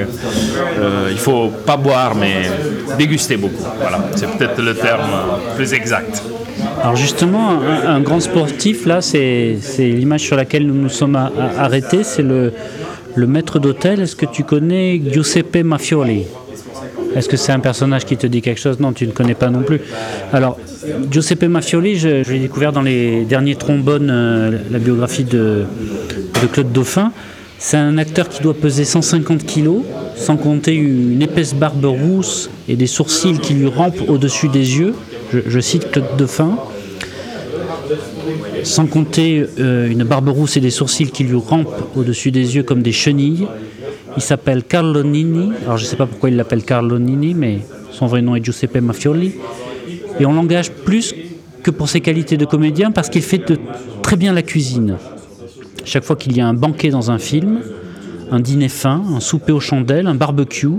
euh, 0.79 1.09
il 1.11 1.17
faut 1.17 1.47
pas 1.65 1.77
boire 1.77 2.13
mais 2.15 2.43
déguster 2.97 3.37
beaucoup. 3.37 3.65
Voilà, 3.79 3.99
c'est 4.15 4.29
peut-être 4.29 4.61
le 4.61 4.75
terme 4.75 5.09
plus 5.55 5.73
exact. 5.73 6.21
Alors 6.81 6.95
justement, 6.95 7.59
un, 7.85 7.99
grand 8.01 8.19
sportif, 8.19 8.85
là, 8.85 9.01
c'est 9.01 9.57
l'image 9.79 10.21
sur 10.21 10.35
laquelle 10.35 10.67
nous 10.67 10.75
nous 10.75 10.89
sommes 10.89 11.17
arrêtés, 11.57 12.03
c'est 12.03 12.21
le, 12.21 12.53
le 13.15 13.27
maître 13.27 13.59
d'hôtel. 13.59 13.99
Est-ce 14.01 14.15
que 14.15 14.25
tu 14.25 14.43
connais 14.43 15.01
Giuseppe 15.11 15.63
Mafioli 15.63 16.25
Est-ce 17.15 17.29
que 17.29 17.37
c'est 17.37 17.51
un 17.51 17.59
personnage 17.59 18.05
qui 18.05 18.17
te 18.17 18.27
dit 18.27 18.41
quelque 18.41 18.59
chose? 18.59 18.79
Non, 18.79 18.91
tu 18.91 19.05
ne 19.05 19.11
connais 19.11 19.35
pas 19.35 19.49
non 19.49 19.61
plus. 19.61 19.81
Alors, 20.31 20.57
Giuseppe 21.11 21.43
Mafioli, 21.43 21.97
je, 21.97 22.29
l'ai 22.29 22.39
découvert 22.39 22.71
dans 22.71 22.81
les 22.81 23.23
derniers 23.25 23.55
trombones, 23.55 24.09
euh, 24.11 24.59
la 24.71 24.79
biographie 24.79 25.23
de, 25.23 25.65
de 26.41 26.47
Claude 26.47 26.71
Dauphin. 26.71 27.11
C'est 27.59 27.77
un 27.77 27.97
acteur 27.97 28.27
qui 28.27 28.41
doit 28.41 28.53
peser 28.53 28.83
150 28.83 29.45
kilos, 29.45 29.83
sans 30.15 30.37
compter 30.37 30.73
une 30.73 31.21
épaisse 31.21 31.53
barbe 31.53 31.85
rousse 31.85 32.49
et 32.67 32.75
des 32.75 32.87
sourcils 32.87 33.39
qui 33.39 33.53
lui 33.53 33.67
rampent 33.67 34.09
au-dessus 34.09 34.49
des 34.49 34.79
yeux. 34.79 34.93
Je, 35.31 35.39
je 35.47 35.59
cite 35.59 35.91
Claude 35.91 36.17
Dauphin. 36.17 36.57
Sans 38.63 38.85
compter 38.85 39.45
euh, 39.59 39.89
une 39.89 40.03
barbe 40.03 40.29
rousse 40.29 40.57
et 40.57 40.61
des 40.61 40.71
sourcils 40.71 41.11
qui 41.11 41.23
lui 41.23 41.37
rampent 41.37 41.89
au-dessus 41.95 42.31
des 42.31 42.55
yeux 42.55 42.63
comme 42.63 42.81
des 42.81 42.91
chenilles. 42.91 43.47
Il 44.15 44.21
s'appelle 44.21 44.63
Carlo 44.63 45.03
Nini. 45.03 45.51
Alors 45.65 45.77
je 45.77 45.83
ne 45.83 45.89
sais 45.89 45.95
pas 45.95 46.05
pourquoi 46.05 46.29
il 46.29 46.35
l'appelle 46.35 46.63
Carlo 46.63 46.99
Nini, 46.99 47.33
mais 47.33 47.59
son 47.91 48.05
vrai 48.05 48.21
nom 48.21 48.35
est 48.35 48.43
Giuseppe 48.43 48.81
Mafioli. 48.81 49.33
Et 50.19 50.25
on 50.25 50.33
l'engage 50.33 50.71
plus 50.71 51.15
que 51.63 51.71
pour 51.71 51.89
ses 51.89 52.01
qualités 52.01 52.37
de 52.37 52.45
comédien 52.45 52.91
parce 52.91 53.09
qu'il 53.09 53.21
fait 53.21 53.43
très 54.01 54.15
bien 54.15 54.33
la 54.33 54.41
cuisine. 54.41 54.97
Chaque 55.85 56.03
fois 56.03 56.15
qu'il 56.15 56.35
y 56.37 56.41
a 56.41 56.47
un 56.47 56.53
banquet 56.53 56.89
dans 56.89 57.11
un 57.11 57.17
film, 57.17 57.59
un 58.31 58.39
dîner 58.39 58.69
fin, 58.69 59.01
un 59.15 59.19
souper 59.19 59.51
aux 59.51 59.59
chandelles, 59.59 60.07
un 60.07 60.15
barbecue, 60.15 60.69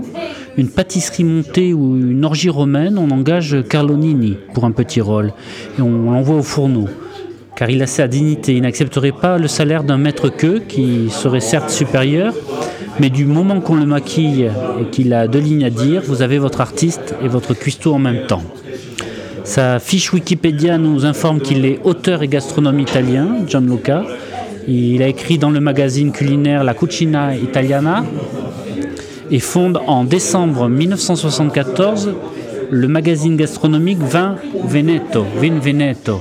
une 0.57 0.69
pâtisserie 0.69 1.23
montée 1.23 1.73
ou 1.73 1.97
une 1.97 2.23
orgie 2.23 2.49
romaine, 2.49 2.97
on 2.97 3.09
engage 3.11 3.57
Carlo 3.69 3.95
Nini 3.95 4.37
pour 4.53 4.63
un 4.63 4.71
petit 4.71 5.01
rôle 5.01 5.33
et 5.77 5.81
on 5.81 6.11
l'envoie 6.11 6.37
au 6.37 6.43
fourneau. 6.43 6.87
Car 7.55 7.69
il 7.69 7.81
a 7.81 7.87
sa 7.87 8.07
dignité, 8.07 8.53
il 8.53 8.61
n'accepterait 8.63 9.13
pas 9.13 9.37
le 9.37 9.47
salaire 9.47 9.83
d'un 9.83 9.97
maître 9.97 10.29
queue 10.29 10.61
qui 10.67 11.09
serait 11.09 11.39
certes 11.39 11.69
supérieur, 11.69 12.33
mais 12.99 13.09
du 13.09 13.25
moment 13.25 13.61
qu'on 13.61 13.75
le 13.75 13.85
maquille 13.85 14.51
et 14.81 14.89
qu'il 14.91 15.13
a 15.13 15.27
deux 15.27 15.39
lignes 15.39 15.63
à 15.63 15.69
dire, 15.69 16.01
vous 16.05 16.21
avez 16.21 16.37
votre 16.37 16.59
artiste 16.59 17.15
et 17.23 17.29
votre 17.29 17.53
cuistot 17.53 17.93
en 17.93 17.99
même 17.99 18.27
temps. 18.27 18.43
Sa 19.45 19.79
fiche 19.79 20.11
Wikipédia 20.11 20.77
nous 20.77 21.05
informe 21.05 21.39
qu'il 21.39 21.65
est 21.65 21.79
auteur 21.83 22.23
et 22.23 22.27
gastronome 22.27 22.79
italien, 22.79 23.45
Gianluca. 23.47 24.03
Il 24.67 25.01
a 25.03 25.07
écrit 25.07 25.37
dans 25.37 25.51
le 25.51 25.59
magazine 25.59 26.11
culinaire 26.11 26.63
La 26.63 26.73
Cucina 26.73 27.35
Italiana 27.35 28.03
et 29.31 29.39
fonde 29.39 29.79
en 29.87 30.03
décembre 30.03 30.67
1974 30.67 32.11
le 32.71 32.87
magazine 32.87 33.37
gastronomique 33.37 33.99
Vin 33.99 34.35
Veneto, 34.67 35.25
Vin 35.39 35.59
Veneto, 35.59 36.19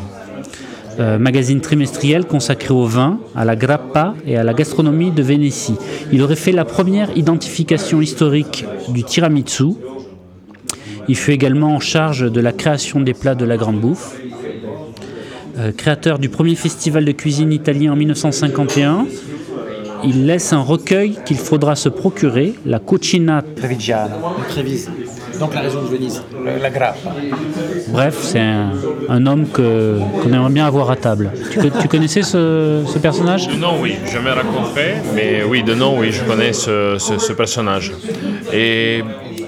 euh, 1.01 1.18
magazine 1.18 1.61
trimestriel 1.61 2.24
consacré 2.24 2.72
au 2.72 2.84
vin, 2.84 3.18
à 3.34 3.45
la 3.45 3.57
grappa 3.57 4.14
et 4.26 4.36
à 4.36 4.45
la 4.45 4.55
gastronomie 4.55 5.11
de 5.11 5.22
Vénétie. 5.22 5.74
Il 6.12 6.22
aurait 6.22 6.36
fait 6.36 6.53
la 6.53 6.64
première 6.64 7.16
identification 7.16 8.01
historique 8.01 8.64
du 8.88 9.03
tiramisu. 9.03 9.74
Il 11.09 11.16
fut 11.16 11.32
également 11.32 11.74
en 11.74 11.80
charge 11.80 12.30
de 12.30 12.40
la 12.40 12.53
création 12.53 13.01
des 13.01 13.14
plats 13.14 13.34
de 13.34 13.45
la 13.45 13.57
grande 13.57 13.80
bouffe. 13.80 14.16
Euh, 15.59 15.72
créateur 15.72 16.18
du 16.18 16.28
premier 16.28 16.55
festival 16.55 17.05
de 17.05 17.12
cuisine 17.12 17.53
italien 17.53 17.92
en 17.92 17.97
1951, 17.97 19.07
il 20.05 20.26
laisse 20.26 20.53
un 20.53 20.61
recueil 20.61 21.18
qu'il 21.24 21.38
faudra 21.38 21.76
se 21.76 21.88
procurer, 21.88 22.55
la 22.66 22.78
Cucina. 22.78 23.42
Donc 25.41 25.55
la 25.55 25.61
région 25.62 25.82
de 25.82 25.89
Venise, 25.89 26.22
le- 26.45 26.62
la 26.62 26.70
grappe. 26.70 26.99
Bref, 27.89 28.16
c'est 28.22 28.41
un, 28.41 28.70
un 29.09 29.26
homme 29.26 29.47
que- 29.49 29.99
qu'on 30.22 30.32
aimerait 30.32 30.51
bien 30.53 30.66
avoir 30.66 30.91
à 30.91 30.97
table. 30.97 31.32
Tu, 31.51 31.59
co- 31.59 31.78
tu 31.80 31.89
connaissais 31.89 32.22
ce, 32.22 32.82
ce 32.87 32.99
personnage? 32.99 33.49
De 33.49 33.55
nom, 33.55 33.74
oui, 33.80 33.97
jamais 34.12 34.30
rencontré, 34.32 34.95
mais 35.14 35.43
oui, 35.49 35.62
de 35.62 35.74
nom, 35.74 35.99
oui, 35.99 36.12
je 36.12 36.22
connais 36.24 36.53
ce, 36.53 36.97
ce- 36.99 37.18
ce 37.18 37.32
personnage. 37.32 37.93
Et 38.53 39.03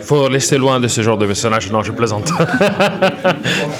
faut 0.07 0.23
rester 0.25 0.57
loin 0.57 0.81
de 0.81 0.89
ce 0.89 1.03
genre 1.03 1.19
de 1.19 1.27
personnage. 1.27 1.71
Non, 1.71 1.83
je 1.83 1.93
plaisante. 1.93 2.33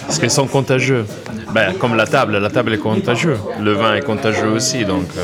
Parce 0.07 0.19
qu'ils 0.19 0.31
sont 0.31 0.47
contagieux. 0.47 1.07
Ben, 1.53 1.75
comme 1.79 1.95
la 1.95 2.07
table, 2.07 2.37
la 2.39 2.51
table 2.51 2.75
est 2.75 2.79
contagieuse. 2.79 3.39
Le 3.61 3.73
vin 3.73 3.95
est 3.95 4.03
contagieux 4.03 4.49
aussi, 4.49 4.85
donc. 4.85 5.07
euh, 5.17 5.23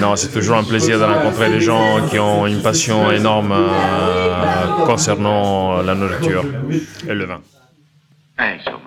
non, 0.00 0.14
c'est 0.16 0.32
toujours 0.32 0.56
un 0.56 0.64
plaisir 0.64 0.98
de 0.98 1.04
rencontrer 1.04 1.48
des 1.48 1.60
gens 1.60 2.06
qui 2.10 2.18
ont 2.18 2.46
une 2.46 2.62
passion 2.62 3.10
énorme 3.10 3.52
euh, 3.52 4.84
concernant 4.86 5.82
la 5.82 5.94
nourriture 5.94 6.44
et 7.08 7.14
le 7.14 7.24
vin. 7.24 7.40
Eh, 8.38 8.42
insomma. 8.58 8.80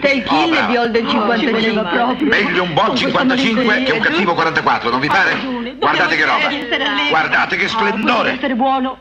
Te 0.00 0.08
il 0.08 0.22
kill 0.24 0.52
e 0.54 0.66
viol 0.68 0.90
del 0.90 1.06
55. 1.06 2.22
Meglio 2.22 2.62
un 2.64 2.72
buon 2.74 2.96
55 2.96 3.82
che 3.84 3.92
un 3.92 4.00
cattivo 4.00 4.34
44, 4.34 4.90
non 4.90 5.00
vi 5.00 5.08
pare? 5.08 5.36
Guardate 5.78 6.16
che 6.16 6.24
roba. 6.24 6.48
Guardate 7.08 7.56
che 7.56 7.68
splendore. 7.68 8.32
essere 8.32 8.54
buono. 8.54 8.98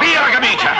Via 0.00 0.20
la 0.20 0.28
camicia. 0.28 0.70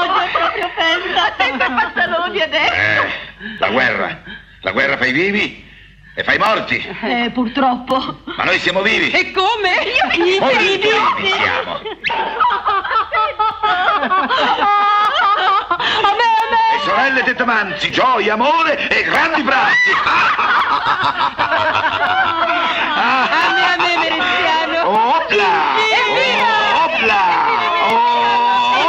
Oggi 0.00 0.24
è 0.24 0.30
proprio 0.32 0.70
festa. 0.74 1.34
Senza 1.38 1.70
pantaloni 1.70 2.40
adesso. 2.40 2.72
Eh, 2.72 3.10
la 3.58 3.68
guerra. 3.70 4.22
La 4.62 4.72
guerra 4.72 4.96
fa 4.96 5.06
i 5.06 5.12
vivi 5.12 5.64
e 6.14 6.24
fa 6.24 6.34
i 6.34 6.38
morti. 6.38 6.76
Eh, 7.02 7.30
purtroppo. 7.32 8.22
Ma 8.36 8.44
noi 8.44 8.58
siamo 8.58 8.82
vivi. 8.82 9.10
E 9.10 9.30
come? 9.32 9.70
Io 9.84 10.08
vivi. 10.10 10.78
vivi 10.78 10.88
siamo. 11.32 11.80
A 16.02 16.12
me, 16.16 16.39
Le 16.72 16.78
sorelle 16.84 17.22
tettamanzi, 17.22 17.90
gioia, 17.90 18.34
amore 18.34 18.88
e 18.88 19.02
grandi 19.02 19.42
bracci. 19.42 19.90
A 22.96 23.28
me, 23.54 23.64
a 23.64 23.76
me, 23.76 23.96
Meriziano. 23.98 24.88
Opla! 24.88 25.52
Opla! 26.84 27.22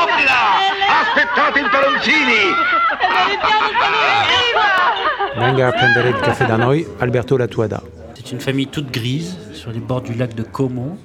Opla! 0.01 0.41
Aspettate 1.01 1.59
il 1.59 1.69
taloncini! 1.69 2.43
Venga 5.35 5.67
a 5.67 5.71
prendere 5.71 6.09
il 6.09 6.19
caffè 6.19 6.45
da 6.45 6.57
noi, 6.57 6.87
Alberto 6.99 7.35
Latuada. 7.37 7.81
C'est 8.13 8.31
une 8.31 8.39
famille 8.39 8.67
toute 8.67 8.91
grise 8.91 9.37
sur 9.53 9.71
les 9.71 9.79
bords 9.79 10.01
du 10.01 10.13
lac 10.13 10.35
de 10.35 10.43
Como. 10.43 10.97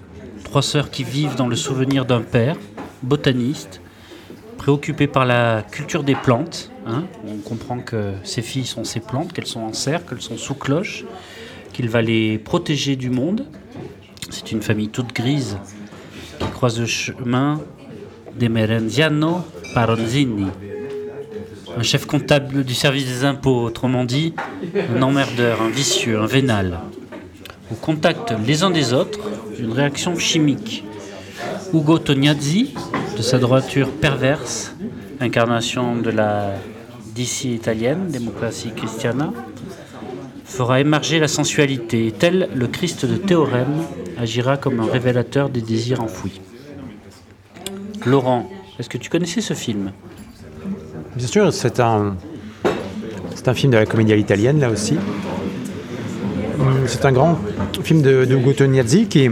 Trois 0.45 0.63
sœurs 0.63 0.91
qui 0.91 1.05
vivent 1.05 1.37
dans 1.37 1.49
le 1.49 1.57
souvenir 1.57 2.05
d'un 2.05 2.21
père, 2.21 2.57
botaniste, 3.03 3.81
préoccupé 4.67 5.07
par 5.07 5.25
la 5.25 5.63
culture 5.63 6.03
des 6.03 6.17
plantes. 6.17 6.73
hein. 6.89 7.05
On 7.25 7.37
comprend 7.37 7.79
que 7.79 8.15
ces 8.25 8.43
filles 8.43 8.67
sont 8.67 8.83
ces 8.83 8.99
plantes, 8.99 9.33
qu'elles 9.33 9.47
sont 9.47 9.61
en 9.61 9.73
serre, 9.73 10.05
qu'elles 10.05 10.21
sont 10.21 10.37
sous 10.37 10.57
cloche, 10.57 11.05
qu'il 11.73 11.89
va 11.89 12.03
les 12.03 12.37
protéger 12.39 12.97
du 12.97 13.09
monde. 13.09 13.47
C'est 14.29 14.51
une 14.51 14.63
famille 14.63 14.89
toute 14.89 15.13
grise 15.15 15.57
qui 16.41 16.49
croise 16.49 16.81
le 16.81 16.87
chemin 16.87 17.61
des 18.35 18.49
Merenziano 18.49 19.43
Paronzini. 19.73 20.49
Un 21.79 21.85
chef 21.85 22.05
comptable 22.07 22.65
du 22.65 22.75
service 22.75 23.07
des 23.07 23.25
impôts, 23.25 23.63
autrement 23.63 24.03
dit, 24.03 24.35
un 24.75 25.01
emmerdeur, 25.01 25.63
un 25.63 25.69
vicieux, 25.69 26.19
un 26.19 26.27
vénal. 26.27 26.81
Au 27.71 27.77
contact 27.77 28.35
les 28.45 28.65
uns 28.65 28.71
des 28.71 28.93
autres, 28.93 29.21
une 29.61 29.71
réaction 29.71 30.19
chimique. 30.19 30.83
Ugo 31.73 31.99
Tognazzi, 31.99 32.75
de 33.17 33.23
sa 33.23 33.39
droiture 33.39 33.91
perverse, 33.91 34.75
incarnation 35.21 35.97
de 35.97 36.11
la 36.11 36.55
DC 37.15 37.47
italienne, 37.47 38.09
démocratie 38.09 38.71
christiana, 38.71 39.33
fera 40.45 40.81
émerger 40.81 41.19
la 41.19 41.29
sensualité. 41.29 42.13
Tel 42.17 42.49
le 42.55 42.67
Christ 42.69 43.05
de 43.05 43.17
Théorème 43.17 43.83
agira 44.19 44.57
comme 44.57 44.81
un 44.81 44.87
révélateur 44.87 45.49
des 45.49 45.61
désirs 45.61 46.03
enfouis. 46.03 46.41
Laurent, 48.05 48.49
est-ce 48.79 48.89
que 48.89 48.99
tu 48.99 49.11
connaissais 49.11 49.41
ce 49.41 49.55
film? 49.55 49.91
Bien 51.17 51.27
sûr, 51.27 51.53
c'est 51.53 51.81
un, 51.81 52.17
film 53.55 53.73
de 53.73 53.79
la 53.79 53.87
comédie 53.87 54.13
à 54.13 54.17
l'italienne, 54.17 54.61
là 54.61 54.71
aussi. 54.71 54.97
Hum, 56.61 56.85
C'est 56.87 57.05
un 57.05 57.13
grand 57.13 57.39
film 57.83 58.03
de, 58.03 58.25
de 58.25 58.53
Tognazzi 58.53 59.07
qui, 59.07 59.31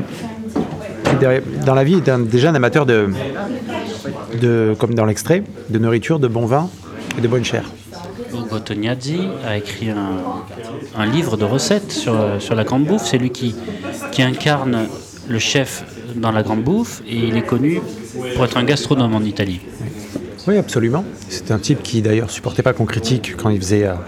dans 1.65 1.75
la 1.75 1.85
vie, 1.85 1.95
est 1.95 2.19
déjà 2.25 2.51
un 2.51 2.55
amateur 2.55 2.87
de, 2.87 4.75
comme 4.79 4.95
dans 4.95 5.05
l'extrait, 5.05 5.43
de 5.71 5.79
nourriture, 5.79 6.19
de 6.19 6.29
bon 6.29 6.47
vin 6.47 6.69
et 7.19 7.21
de 7.21 7.29
bonne 7.29 7.45
chair. 7.45 7.65
Ugo 8.33 8.59
Tognazzi 8.59 9.21
a 9.47 9.57
écrit 9.57 9.91
un, 9.91 11.07
livre 11.07 11.37
de 11.37 11.45
recettes 11.45 11.93
sur, 11.93 12.15
sur 12.41 12.55
la 12.55 12.65
grande 12.65 12.85
bouffe. 12.85 13.05
C'est 13.05 13.19
lui 13.19 13.31
qui, 13.31 13.55
qui 14.11 14.23
incarne 14.23 14.87
le 15.29 15.39
chef 15.39 15.85
dans 16.17 16.33
la 16.33 16.43
grande 16.43 16.63
bouffe 16.63 17.03
et 17.09 17.17
il 17.17 17.37
est 17.37 17.43
connu 17.43 17.81
pour 18.35 18.45
être 18.45 18.57
un 18.57 18.65
gastronome 18.65 19.15
en 19.15 19.23
Italie. 19.23 19.61
Absolument. 20.53 21.05
C'est 21.29 21.51
un 21.51 21.59
type 21.59 21.83
qui 21.83 22.03
d'ailleurs 22.03 22.31
supportait 22.31 22.63
pas 22.63 22.73
qu'on 22.73 22.85
critique 22.85 23.35
quand 23.37 23.49
il 23.49 23.59
faisait 23.59 23.85
à, 23.85 23.99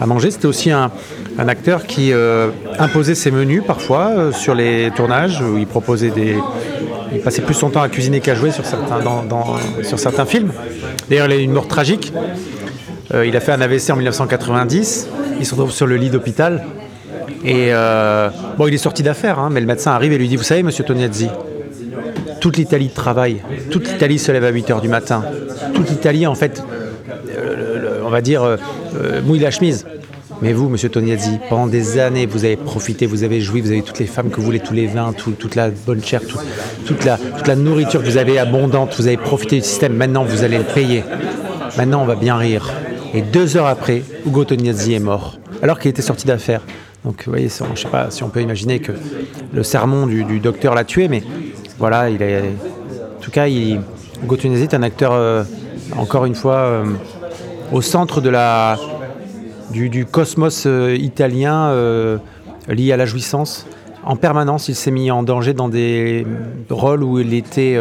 à 0.00 0.06
manger. 0.06 0.30
C'était 0.30 0.46
aussi 0.46 0.70
un, 0.70 0.90
acteur 1.38 1.86
qui 1.86 2.12
euh, 2.12 2.50
imposait 2.78 3.14
ses 3.14 3.30
menus 3.30 3.62
parfois 3.66 4.08
euh, 4.08 4.32
sur 4.32 4.54
les 4.54 4.90
tournages 4.94 5.40
où 5.40 5.56
il 5.58 5.66
proposait 5.66 6.10
des. 6.10 6.36
Il 7.12 7.20
passait 7.20 7.42
plus 7.42 7.54
son 7.54 7.70
temps 7.70 7.82
à 7.82 7.88
cuisiner 7.88 8.20
qu'à 8.20 8.36
jouer 8.36 8.52
sur 8.52 8.64
certains, 8.64 10.26
films. 10.26 10.52
D'ailleurs, 11.08 11.26
il 11.26 11.32
a 11.32 11.36
eu 11.36 11.42
une 11.42 11.52
mort 11.52 11.66
tragique. 11.66 12.12
Euh, 13.12 13.26
il 13.26 13.36
a 13.36 13.40
fait 13.40 13.50
un 13.50 13.60
AVC 13.60 13.90
en 13.90 13.96
1990. 13.96 15.08
Il 15.40 15.46
se 15.46 15.54
retrouve 15.54 15.72
sur 15.72 15.88
le 15.88 15.96
lit 15.96 16.10
d'hôpital. 16.10 16.64
Et 17.44 17.70
euh, 17.70 18.28
bon, 18.58 18.68
il 18.68 18.74
est 18.74 18.78
sorti 18.78 19.02
d'affaire, 19.02 19.38
hein, 19.40 19.48
mais 19.50 19.60
le 19.60 19.66
médecin 19.66 19.90
arrive 19.92 20.12
et 20.12 20.18
lui 20.18 20.28
dit 20.28 20.36
Vous 20.36 20.44
savez, 20.44 20.62
monsieur 20.62 20.84
Tognazzi, 20.84 21.28
toute 22.40 22.56
l'Italie 22.56 22.88
travaille, 22.88 23.42
toute 23.70 23.90
l'Italie 23.90 24.18
se 24.18 24.32
lève 24.32 24.44
à 24.44 24.50
8 24.50 24.70
h 24.70 24.80
du 24.80 24.88
matin, 24.88 25.22
toute 25.74 25.90
l'Italie, 25.90 26.26
en 26.26 26.34
fait, 26.34 26.62
euh, 27.36 28.00
on 28.04 28.10
va 28.10 28.20
dire, 28.20 28.42
euh, 28.42 28.56
euh, 28.96 29.20
mouille 29.22 29.38
la 29.40 29.50
chemise. 29.50 29.86
Mais 30.42 30.54
vous, 30.54 30.70
monsieur 30.70 30.88
Tognazzi, 30.88 31.38
pendant 31.50 31.66
des 31.66 31.98
années, 31.98 32.24
vous 32.24 32.46
avez 32.46 32.56
profité, 32.56 33.04
vous 33.04 33.24
avez 33.24 33.42
joui, 33.42 33.60
vous 33.60 33.72
avez 33.72 33.82
toutes 33.82 33.98
les 33.98 34.06
femmes 34.06 34.30
que 34.30 34.36
vous 34.36 34.42
voulez, 34.42 34.60
tous 34.60 34.72
les 34.72 34.86
vins, 34.86 35.12
tout- 35.12 35.32
toute 35.32 35.54
la 35.54 35.68
bonne 35.68 36.02
chair, 36.02 36.22
tout- 36.26 36.38
toute, 36.86 37.04
la, 37.04 37.56
nourriture 37.56 38.00
que 38.02 38.06
vous 38.08 38.16
avez 38.16 38.38
abondante, 38.38 38.94
vous 38.96 39.06
avez 39.06 39.18
profité 39.18 39.56
du 39.56 39.62
système, 39.66 39.92
maintenant 39.92 40.24
vous 40.24 40.42
allez 40.42 40.56
le 40.56 40.64
payer. 40.64 41.04
Maintenant, 41.76 42.00
on 42.02 42.06
va 42.06 42.14
bien 42.14 42.36
rire. 42.36 42.72
Et 43.12 43.20
deux 43.20 43.58
heures 43.58 43.66
après, 43.66 44.02
Ugo 44.26 44.44
Tognazzi 44.46 44.94
est 44.94 44.98
mort, 44.98 45.38
alors 45.62 45.78
qu'il 45.78 45.90
était 45.90 46.00
sorti 46.00 46.26
d'affaires. 46.26 46.62
Donc, 47.04 47.22
vous 47.26 47.32
voyez, 47.32 47.48
je 47.50 47.70
ne 47.70 47.76
sais 47.76 47.88
pas 47.88 48.10
si 48.10 48.22
on 48.22 48.28
peut 48.30 48.40
imaginer 48.40 48.78
que 48.78 48.92
le 49.52 49.62
sermon 49.62 50.06
du 50.06 50.38
docteur 50.40 50.74
l'a 50.74 50.84
tué, 50.84 51.08
mais 51.08 51.22
voilà, 51.80 52.10
il 52.10 52.20
est. 52.20 52.42
En 53.16 53.20
tout 53.22 53.30
cas, 53.30 53.48
il, 53.48 53.80
Tognazzi 54.28 54.64
est 54.64 54.74
un 54.74 54.82
acteur, 54.82 55.12
euh, 55.12 55.42
encore 55.96 56.26
une 56.26 56.34
fois, 56.34 56.56
euh, 56.56 56.84
au 57.72 57.80
centre 57.80 58.20
du, 59.70 60.04
cosmos 60.04 60.64
euh, 60.66 60.94
italien 60.94 61.72
lié 62.68 62.92
à 62.92 62.96
la 62.98 63.06
jouissance. 63.06 63.66
En 64.04 64.16
permanence, 64.16 64.68
il 64.68 64.74
s'est 64.74 64.90
mis 64.90 65.10
en 65.10 65.22
danger 65.22 65.54
dans 65.54 65.70
des 65.70 66.26
rôles 66.68 67.02
où 67.02 67.18
il 67.18 67.32
était 67.32 67.78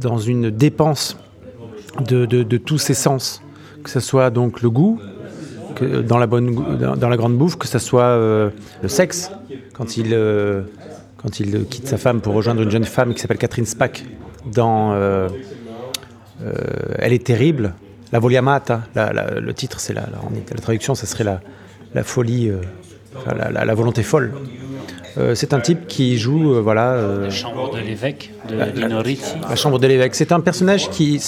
dans 0.00 0.18
une 0.18 0.50
dépense 0.50 1.16
de 2.00 2.56
tous 2.56 2.78
ses 2.78 2.94
sens, 2.94 3.42
que 3.84 3.90
ce 3.90 4.00
soit 4.00 4.30
donc 4.30 4.60
le 4.60 4.70
goût, 4.70 4.98
dans, 5.82 6.18
la 6.18 7.16
grande 7.16 7.36
bouffe, 7.36 7.56
que 7.56 7.66
ce 7.66 7.78
soit 7.78 8.02
euh, 8.02 8.50
le 8.82 8.88
sexe, 8.88 9.30
quand 9.72 9.96
il, 9.96 10.12
euh, 10.12 10.62
quand 11.16 11.40
il 11.40 11.64
quitte 11.66 11.88
sa 11.88 11.96
femme 11.96 12.20
pour 12.20 12.34
rejoindre 12.34 12.62
une 12.62 12.70
jeune 12.70 12.84
femme 12.84 13.14
qui 13.14 13.20
s'appelle 13.20 13.38
Catherine 13.38 13.66
Spack 13.66 14.04
dans 14.46 14.92
euh, 14.94 15.28
Elle 16.98 17.12
est 17.12 17.24
terrible, 17.24 17.74
La 18.12 18.18
Voliamata, 18.18 18.82
le 18.94 19.52
titre, 19.52 19.80
c'est 19.80 19.92
la, 19.92 20.02
la, 20.02 20.60
traduction, 20.60 20.94
ça 20.94 21.06
serait 21.06 21.24
la, 21.24 22.04
folie, 22.04 22.50
la 23.26 23.74
volonté 23.74 24.02
folle. 24.02 24.32
Euh, 25.16 25.34
c'est 25.34 25.52
un 25.54 25.60
type 25.60 25.86
qui 25.86 26.18
joue, 26.18 26.54
euh, 26.54 26.60
voilà. 26.60 26.92
euh, 26.92 27.24
La 27.24 27.30
chambre 27.30 27.72
de 27.72 27.78
l'évêque 27.78 28.32
de 28.48 28.56
la- 28.56 28.66
la 29.48 29.56
chambre 29.56 29.78
de 29.78 29.86
l'évêque. 29.86 30.14
C'est 30.16 30.32
un 30.32 30.40
personnage 30.40 30.90
qui, 30.90 31.20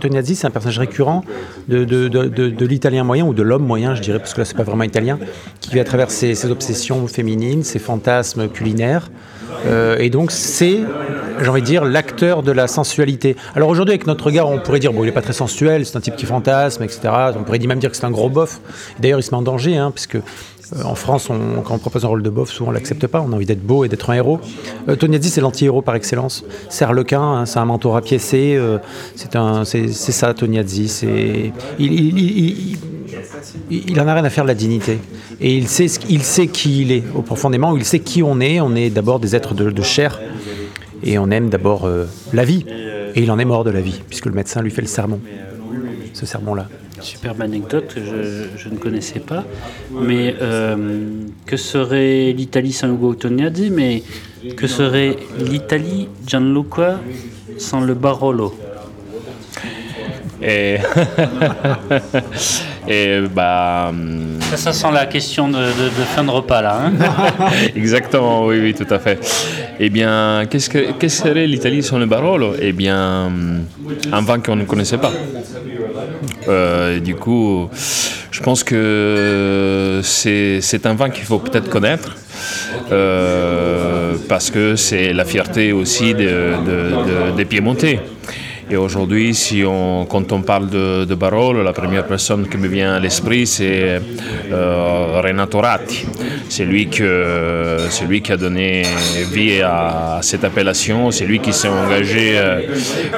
Tognazzi, 0.00 0.34
c'est 0.36 0.46
un 0.46 0.50
personnage 0.50 0.78
récurrent 0.78 1.24
de, 1.68 1.84
de, 1.84 2.08
de- 2.08 2.66
l'italien 2.66 3.04
moyen 3.04 3.24
ou 3.24 3.32
de 3.34 3.42
l'homme 3.42 3.66
moyen, 3.66 3.94
je 3.94 4.02
dirais, 4.02 4.18
parce 4.18 4.34
que 4.34 4.40
là 4.40 4.44
c'est 4.44 4.56
pas 4.56 4.62
vraiment 4.64 4.84
italien, 4.84 5.18
qui 5.60 5.70
vit 5.70 5.80
à 5.80 5.84
travers 5.84 6.10
ses, 6.10 6.34
ses 6.34 6.50
obsessions 6.50 7.06
féminines, 7.06 7.62
ses 7.62 7.78
fantasmes 7.78 8.48
culinaires. 8.48 9.10
Euh, 9.66 9.96
et 9.98 10.10
donc 10.10 10.30
c'est, 10.30 10.78
j'ai 11.40 11.48
envie 11.48 11.60
de 11.60 11.66
dire, 11.66 11.84
l'acteur 11.84 12.42
de 12.42 12.52
la 12.52 12.66
sensualité. 12.66 13.36
Alors 13.54 13.68
aujourd'hui, 13.68 13.92
avec 13.94 14.06
notre 14.06 14.24
regard, 14.26 14.48
on 14.50 14.58
pourrait 14.58 14.78
dire, 14.80 14.92
bon, 14.92 15.04
il 15.04 15.08
est 15.08 15.12
pas 15.12 15.20
très 15.22 15.32
sensuel, 15.32 15.84
c'est 15.86 15.96
un 15.96 16.00
type 16.00 16.16
qui 16.16 16.26
fantasme, 16.26 16.82
etc. 16.82 17.00
On 17.36 17.44
pourrait 17.44 17.58
même 17.60 17.78
dire 17.78 17.90
que 17.90 17.96
c'est 17.96 18.04
un 18.06 18.10
gros 18.10 18.28
bof. 18.30 18.60
D'ailleurs, 18.98 19.18
il 19.20 19.22
se 19.22 19.30
met 19.30 19.36
en 19.36 19.42
danger, 19.42 19.76
hein, 19.76 19.90
puisque 19.94 20.16
en 20.84 20.94
France, 20.94 21.28
quand 21.64 21.74
on 21.74 21.78
propose 21.78 22.04
un 22.04 22.08
rôle 22.08 22.22
de 22.22 22.30
bof, 22.30 22.50
souvent 22.50 22.70
on 22.70 22.72
l'accepte 22.72 23.06
pas. 23.06 23.20
On 23.20 23.32
a 23.32 23.36
envie 23.36 23.46
d'être 23.46 23.62
beau 23.64 23.84
et 23.84 23.88
d'être 23.88 24.08
un 24.10 24.14
héros. 24.14 24.40
Euh, 24.88 24.96
Tognazzi, 24.96 25.28
c'est 25.30 25.40
l'anti-héros 25.40 25.82
par 25.82 25.94
excellence. 25.94 26.44
Serlequin, 26.68 27.20
hein, 27.20 27.46
c'est 27.46 27.58
un 27.58 27.64
manteau 27.64 27.90
rapiécé. 27.90 28.54
euh, 28.56 28.78
c'est 29.14 29.30
c'est 29.64 29.88
c'est 29.88 30.12
ça, 30.12 30.32
Tognazzi. 30.34 30.88
C'est, 30.88 31.52
il, 31.78 31.92
il- 33.70 34.00
en 34.00 34.06
a 34.08 34.14
rien 34.14 34.24
à 34.24 34.30
faire 34.30 34.44
de 34.44 34.48
la 34.48 34.54
dignité. 34.54 34.98
Et 35.40 35.54
il 35.54 35.68
sait, 35.68 35.86
qui 36.46 36.82
il 36.82 36.92
est, 36.92 37.02
profondément. 37.24 37.76
Il 37.76 37.84
sait 37.84 37.98
qui 38.00 38.22
on 38.22 38.40
est. 38.40 38.60
On 38.60 38.74
est 38.74 38.90
d'abord 38.90 39.20
des 39.20 39.36
êtres 39.36 39.54
de, 39.54 39.70
de 39.70 39.82
chair. 39.82 40.20
Et 41.04 41.18
on 41.18 41.30
aime 41.30 41.48
d'abord 41.50 41.84
euh, 41.84 42.06
la 42.32 42.44
vie. 42.44 42.64
Et 43.14 43.22
il 43.22 43.30
en 43.30 43.38
est 43.38 43.44
mort 43.44 43.64
de 43.64 43.70
la 43.70 43.80
vie, 43.82 44.00
puisque 44.08 44.26
le 44.26 44.32
médecin 44.32 44.62
lui 44.62 44.70
fait 44.70 44.80
le 44.82 44.86
sermon. 44.88 45.20
Ce 46.14 46.24
sermon-là. 46.26 46.68
Superbe 47.02 47.42
anecdote 47.42 47.88
que 47.94 48.00
je, 48.00 48.46
je 48.56 48.68
ne 48.68 48.76
connaissais 48.76 49.20
pas. 49.20 49.44
Mais 50.00 50.34
euh, 50.40 50.76
que 51.46 51.56
serait 51.56 52.32
l'Italie 52.32 52.72
sans 52.72 52.88
Ugo 52.88 53.14
Tognazzi 53.14 53.70
Mais 53.70 54.02
que 54.56 54.66
serait 54.66 55.16
l'Italie 55.38 56.08
Gianluca 56.26 56.98
sans 57.58 57.80
le 57.80 57.94
Barolo? 57.94 58.54
Et 60.44 60.78
Et 62.88 63.20
bah. 63.32 63.86
hum, 63.90 64.38
Ça, 64.40 64.56
ça 64.56 64.72
sent 64.72 64.88
la 64.92 65.06
question 65.06 65.46
de, 65.48 65.54
de- 65.56 65.88
de 65.98 66.04
fin 66.14 66.24
de 66.24 66.30
repas 66.30 66.62
là. 66.62 66.86
hein. 66.86 66.92
Exactement, 67.76 68.46
oui, 68.46 68.58
oui, 68.60 68.74
tout 68.74 68.92
à 68.92 68.98
fait. 68.98 69.20
Eh 69.78 69.88
bien, 69.88 70.42
qu'est-ce 70.50 70.68
que 70.68 70.90
que 70.92 71.06
serait 71.06 71.46
l'Italie 71.46 71.84
sans 71.84 72.00
le 72.00 72.06
Barolo? 72.06 72.54
Eh 72.60 72.72
bien, 72.72 73.26
hum, 73.26 73.60
un 74.10 74.20
vin 74.22 74.40
qu'on 74.40 74.56
ne 74.56 74.64
connaissait 74.64 74.98
pas. 74.98 75.12
Euh, 76.48 76.98
du 77.00 77.14
coup, 77.14 77.68
je 78.30 78.40
pense 78.40 78.64
que 78.64 80.00
c'est 80.02 80.60
c'est 80.60 80.86
un 80.86 80.94
vin 80.94 81.10
qu'il 81.10 81.24
faut 81.24 81.38
peut-être 81.38 81.68
connaître. 81.68 82.16
euh, 82.90 84.14
parce 84.28 84.50
que 84.50 84.76
c'est 84.76 85.12
la 85.12 85.24
fierté 85.24 85.72
aussi 85.72 86.14
de- 86.14 86.54
de- 86.66 87.30
de- 87.30 87.36
des 87.36 87.44
Piémontais. 87.44 88.00
Et 88.72 88.76
aujourd'hui, 88.78 89.34
si 89.34 89.64
on, 89.66 90.06
quand 90.06 90.32
on 90.32 90.40
parle 90.40 90.70
de, 90.70 91.04
de 91.04 91.14
Barolo, 91.14 91.62
la 91.62 91.74
première 91.74 92.06
personne 92.06 92.48
qui 92.48 92.56
me 92.56 92.68
vient 92.68 92.94
à 92.94 93.00
l'esprit, 93.00 93.46
c'est 93.46 94.00
euh, 94.50 95.20
Renato 95.22 95.60
Ratti. 95.60 96.06
C'est 96.48 96.64
lui, 96.64 96.88
qui 96.88 97.02
a 98.32 98.36
donné 98.38 98.84
vie 99.30 99.60
à, 99.60 100.20
cette 100.22 100.44
appellation. 100.44 101.10
C'est 101.10 101.26
lui 101.26 101.40
qui 101.40 101.52
s'est 101.52 101.68
engagé 101.68 102.38
euh, 102.38 102.62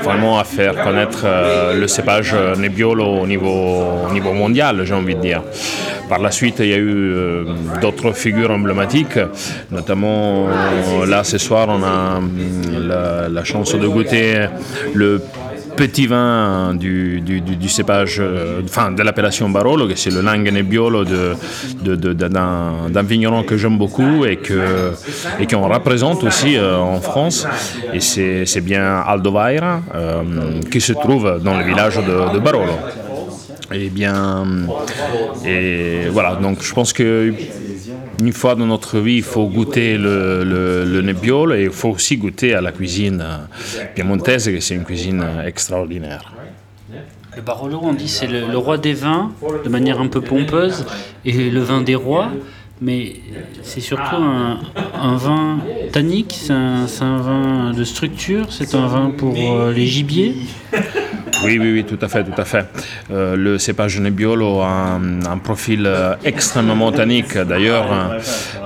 vraiment 0.02 0.40
à 0.40 0.44
faire 0.44 0.74
connaître 0.82 1.22
euh, 1.24 1.78
le 1.78 1.86
cépage 1.86 2.34
Nebbiolo 2.58 3.04
au 3.04 3.26
niveau 3.28 4.32
mondial, 4.32 4.82
j'ai 4.84 4.94
envie 4.94 5.14
de 5.14 5.20
dire. 5.20 5.42
Par 6.08 6.18
la 6.18 6.30
suite, 6.30 6.56
il 6.60 6.66
y 6.66 6.74
a 6.74 6.78
eu 6.78 7.12
euh, 7.12 7.44
d'autres 7.80 8.12
figures 8.12 8.50
emblématiques, 8.50 9.18
notamment 9.70 10.46
là 11.06 11.24
ce 11.24 11.38
soir, 11.38 11.66
on 11.70 11.82
a 11.82 12.18
hum, 12.18 12.30
la, 13.30 13.44
chance 13.44 13.74
de 13.74 13.86
goûter 13.86 14.46
le 14.94 15.20
petit 15.76 16.06
vin 16.06 16.74
du, 16.74 17.22
cépage, 17.68 18.18
euh, 18.20 18.60
enfin 18.64 18.92
de 18.92 19.02
l'appellation 19.02 19.48
Barolo, 19.48 19.88
que 19.88 19.96
c'est 19.96 20.10
le 20.10 20.20
Langue 20.20 20.50
Nebbiolo 20.50 21.04
de, 21.04 21.34
de- 21.82 22.12
d'un, 22.12 22.88
d'un 22.88 23.02
vigneron 23.02 23.42
que 23.42 23.56
j'aime 23.56 23.78
beaucoup 23.78 24.24
et, 24.24 24.38
qu'on 24.38 25.68
représente 25.68 26.22
aussi 26.24 26.56
euh, 26.56 26.78
en 26.78 27.00
France. 27.00 27.46
Et 27.92 28.00
c'est, 28.00 28.60
bien 28.60 29.02
Aldovaira, 29.06 29.80
euh, 29.94 30.22
qui 30.70 30.80
se 30.80 30.92
trouve 30.92 31.40
dans 31.42 31.58
le 31.58 31.64
village 31.64 31.96
de 31.96 32.38
Barolo. 32.38 32.72
Eh 33.72 33.88
bien, 33.88 34.44
et 35.46 36.08
voilà, 36.10 36.36
donc 36.36 36.62
je 36.62 36.72
pense 36.74 36.92
que 36.92 37.32
une 38.20 38.32
fois 38.32 38.54
dans 38.54 38.66
notre 38.66 38.98
vie, 38.98 39.16
il 39.16 39.22
faut 39.22 39.46
goûter 39.46 39.96
le, 39.96 40.44
le, 40.44 41.00
Nebbiolo 41.02 41.54
et 41.54 41.64
il 41.64 41.70
faut 41.70 41.90
aussi 41.90 42.16
goûter 42.16 42.54
à 42.54 42.60
la 42.60 42.72
cuisine 42.72 43.24
piémontaise, 43.94 44.46
que 44.46 44.60
c'est 44.60 44.74
une 44.74 44.84
cuisine 44.84 45.24
extraordinaire. 45.46 46.34
Le 47.36 47.42
Barolo, 47.42 47.80
on 47.82 47.94
dit, 47.94 48.08
c'est 48.08 48.28
le, 48.28 48.56
roi 48.56 48.78
des 48.78 48.92
vins, 48.92 49.32
de 49.64 49.68
manière 49.68 50.00
un 50.00 50.06
peu 50.06 50.20
pompeuse, 50.20 50.86
et 51.24 51.50
le 51.50 51.60
vin 51.60 51.80
des 51.80 51.96
rois. 51.96 52.30
Mais 52.80 53.14
c'est 53.62 53.80
surtout 53.80 54.16
un, 54.16 55.16
vin 55.16 55.58
tannique, 55.92 56.36
c'est 56.38 56.52
un, 56.52 56.86
c'est 56.86 57.04
un 57.04 57.18
vin 57.18 57.72
de 57.72 57.84
structure, 57.84 58.52
c'est 58.52 58.74
un 58.74 58.86
vin 58.86 59.10
pour 59.10 59.36
euh, 59.36 59.72
les 59.72 59.86
gibiers. 59.86 60.34
Oui, 61.44 61.58
oui, 61.60 61.72
oui, 61.72 61.84
tout 61.84 61.98
à 62.00 62.08
fait, 62.08 62.24
tout 62.24 62.40
à 62.40 62.44
fait. 62.44 62.66
Euh, 63.10 63.36
le 63.36 63.58
cépage 63.58 64.00
Nebbiolo 64.00 64.60
a 64.60 64.98
un, 65.28 65.38
profil 65.38 65.84
euh, 65.86 66.14
extrêmement 66.24 66.90
tannique. 66.92 67.36
D'ailleurs, 67.36 67.86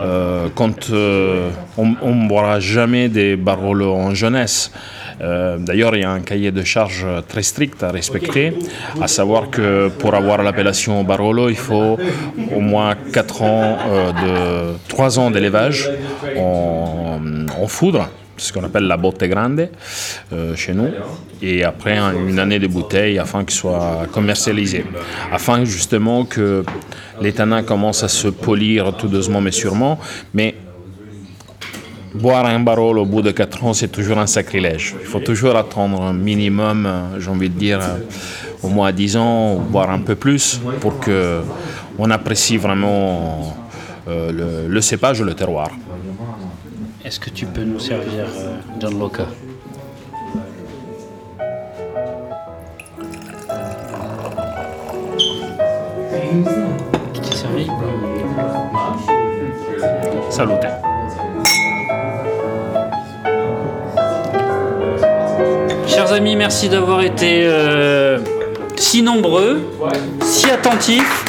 euh, 0.01 0.49
on 0.57 2.15
ne 2.15 2.29
boira 2.29 2.61
jamais 2.61 3.09
des 3.09 3.37
Barolo 3.37 3.95
en 3.95 4.15
jeunesse. 4.15 4.71
D'ailleurs, 5.21 5.97
il 5.97 6.03
y 6.03 6.05
a 6.05 6.13
un 6.13 6.21
cahier 6.21 6.53
de 6.53 6.63
charge 6.63 7.05
très 7.27 7.43
strict 7.43 7.83
à 7.83 7.91
respecter, 7.91 8.53
à 9.01 9.09
savoir 9.09 9.51
que 9.51 9.89
pour 9.89 10.15
avoir 10.15 10.45
l'appellation 10.45 11.03
Barolo, 11.03 11.49
il 11.49 11.57
faut 11.57 11.99
au 12.55 12.61
moins 12.61 12.95
4 13.13 13.43
ans 13.43 13.79
euh, 13.89 14.73
de 14.73 14.79
3 14.89 15.19
ans 15.19 15.31
d'élevage 15.33 15.91
en 16.37 17.19
foudre 17.67 18.09
ce 18.39 18.53
qu'on 18.53 18.65
appelle 18.65 18.85
la 18.85 18.97
botte 18.97 19.23
grande 19.25 19.69
euh, 20.33 20.55
chez 20.57 20.73
nous, 20.75 20.89
et 21.43 21.65
après 21.65 21.97
un- 21.97 22.15
une 22.29 22.39
année 22.39 22.59
de 22.59 22.67
bouteille 22.67 23.19
afin 23.19 23.45
qu'il 23.45 23.55
soit 23.57 24.07
commercialisé, 24.13 24.85
afin 25.33 25.65
justement 25.65 26.25
que 26.25 26.65
les 27.21 27.33
tanins 27.33 27.63
commencent 27.63 28.03
à 28.05 28.09
se 28.09 28.29
polir 28.29 28.97
tout 28.97 29.09
doucement 29.09 29.41
mais 29.41 29.51
sûrement, 29.53 29.99
mais 30.35 30.55
boire 32.15 32.47
un 32.47 32.61
barolo 32.61 33.03
au 33.03 33.07
bout 33.07 33.23
de 33.23 33.31
4 33.31 33.65
ans, 33.65 33.75
c'est 33.75 33.89
toujours 33.89 34.19
un 34.19 34.27
sacrilège. 34.27 34.95
Il 35.01 35.07
faut 35.07 35.21
toujours 35.21 35.57
attendre 35.57 36.03
un 36.03 36.13
minimum, 36.15 36.87
euh, 36.87 37.21
j'ai 37.21 37.31
envie 37.31 37.51
de 37.51 37.59
dire, 37.59 37.81
euh, 37.81 37.99
au 38.63 38.69
moins 38.69 38.91
10 38.93 39.17
ans, 39.17 39.55
voire 39.71 39.91
un 39.91 40.01
peu 40.01 40.15
plus, 40.15 40.61
pour 40.81 40.99
que 40.99 41.41
on 41.99 42.11
apprécie 42.11 42.57
vraiment 42.57 43.55
le, 44.09 44.67
le 44.69 44.81
cépage 44.81 45.21
le 45.21 45.35
terroir. 45.35 45.71
Est-ce 47.09 47.21
que 47.21 47.31
tu 47.31 47.47
peux 47.47 47.63
nous 47.63 47.81
servir, 47.81 48.27
euh, 48.37 48.59
Gianluca? 48.79 49.25
T'es 57.15 57.35
servi? 57.35 57.67
Salute. 60.29 60.59
Chers 65.87 66.13
amis, 66.13 66.37
merci 66.37 66.69
d'avoir 66.69 67.01
été 67.01 67.41
euh, 67.45 68.19
si 68.77 69.01
nombreux, 69.01 69.63
si 70.21 70.51
attentifs. 70.51 71.28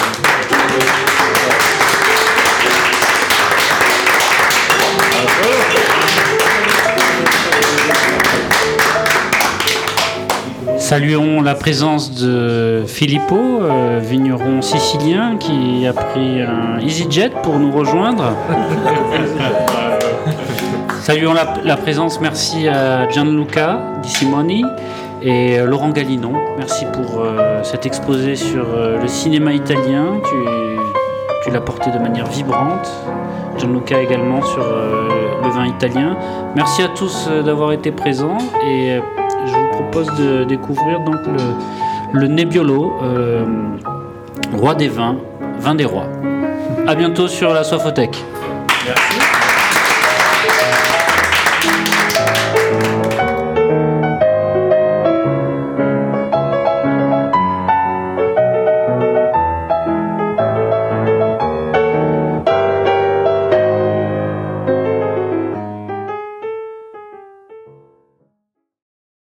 Saluons 10.89 11.43
la 11.43 11.53
présence 11.53 12.19
de 12.19 12.83
Filippo, 12.87 13.37
euh, 13.37 13.99
vigneron 14.01 14.63
sicilien 14.63 15.37
qui 15.37 15.85
a 15.85 15.93
pris 15.93 16.41
un 16.41 16.79
EasyJet 16.79 17.29
pour 17.43 17.59
nous 17.59 17.71
rejoindre. 17.71 18.33
Saluons 21.01 21.33
la, 21.33 21.53
la 21.63 21.77
présence, 21.77 22.19
merci 22.19 22.67
à 22.67 23.07
Gianluca 23.07 23.81
Di 24.01 24.09
Simoni 24.09 24.65
et 25.21 25.59
euh, 25.59 25.67
Laurent 25.67 25.89
Galinon. 25.89 26.33
Merci 26.57 26.85
pour 26.91 27.21
euh, 27.21 27.61
cet 27.61 27.85
exposé 27.85 28.35
sur 28.35 28.65
euh, 28.73 28.99
le 28.99 29.07
cinéma 29.07 29.53
italien. 29.53 30.19
Tu, 30.23 30.35
tu 31.43 31.51
l'as 31.51 31.61
porté 31.61 31.91
de 31.91 31.99
manière 31.99 32.25
vibrante. 32.25 32.89
Gianluca 33.59 34.01
également 34.01 34.41
sur 34.41 34.65
le 34.65 35.49
vin 35.51 35.67
italien. 35.67 36.17
Merci 36.55 36.81
à 36.81 36.87
tous 36.87 37.29
d'avoir 37.45 37.73
été 37.73 37.91
présents 37.91 38.39
et 38.65 38.99
propose 39.89 40.15
de 40.19 40.43
découvrir 40.43 40.99
donc 40.99 41.17
le, 42.13 42.27
Nebbiolo, 42.27 42.93
euh, 43.01 43.43
roi 44.53 44.75
des 44.75 44.87
vins, 44.87 45.17
vin 45.59 45.73
des 45.73 45.85
rois. 45.85 46.05
À 46.87 46.93
bientôt 46.93 47.27
sur 47.27 47.53
la 47.53 47.63
Soifothèque. 47.63 48.23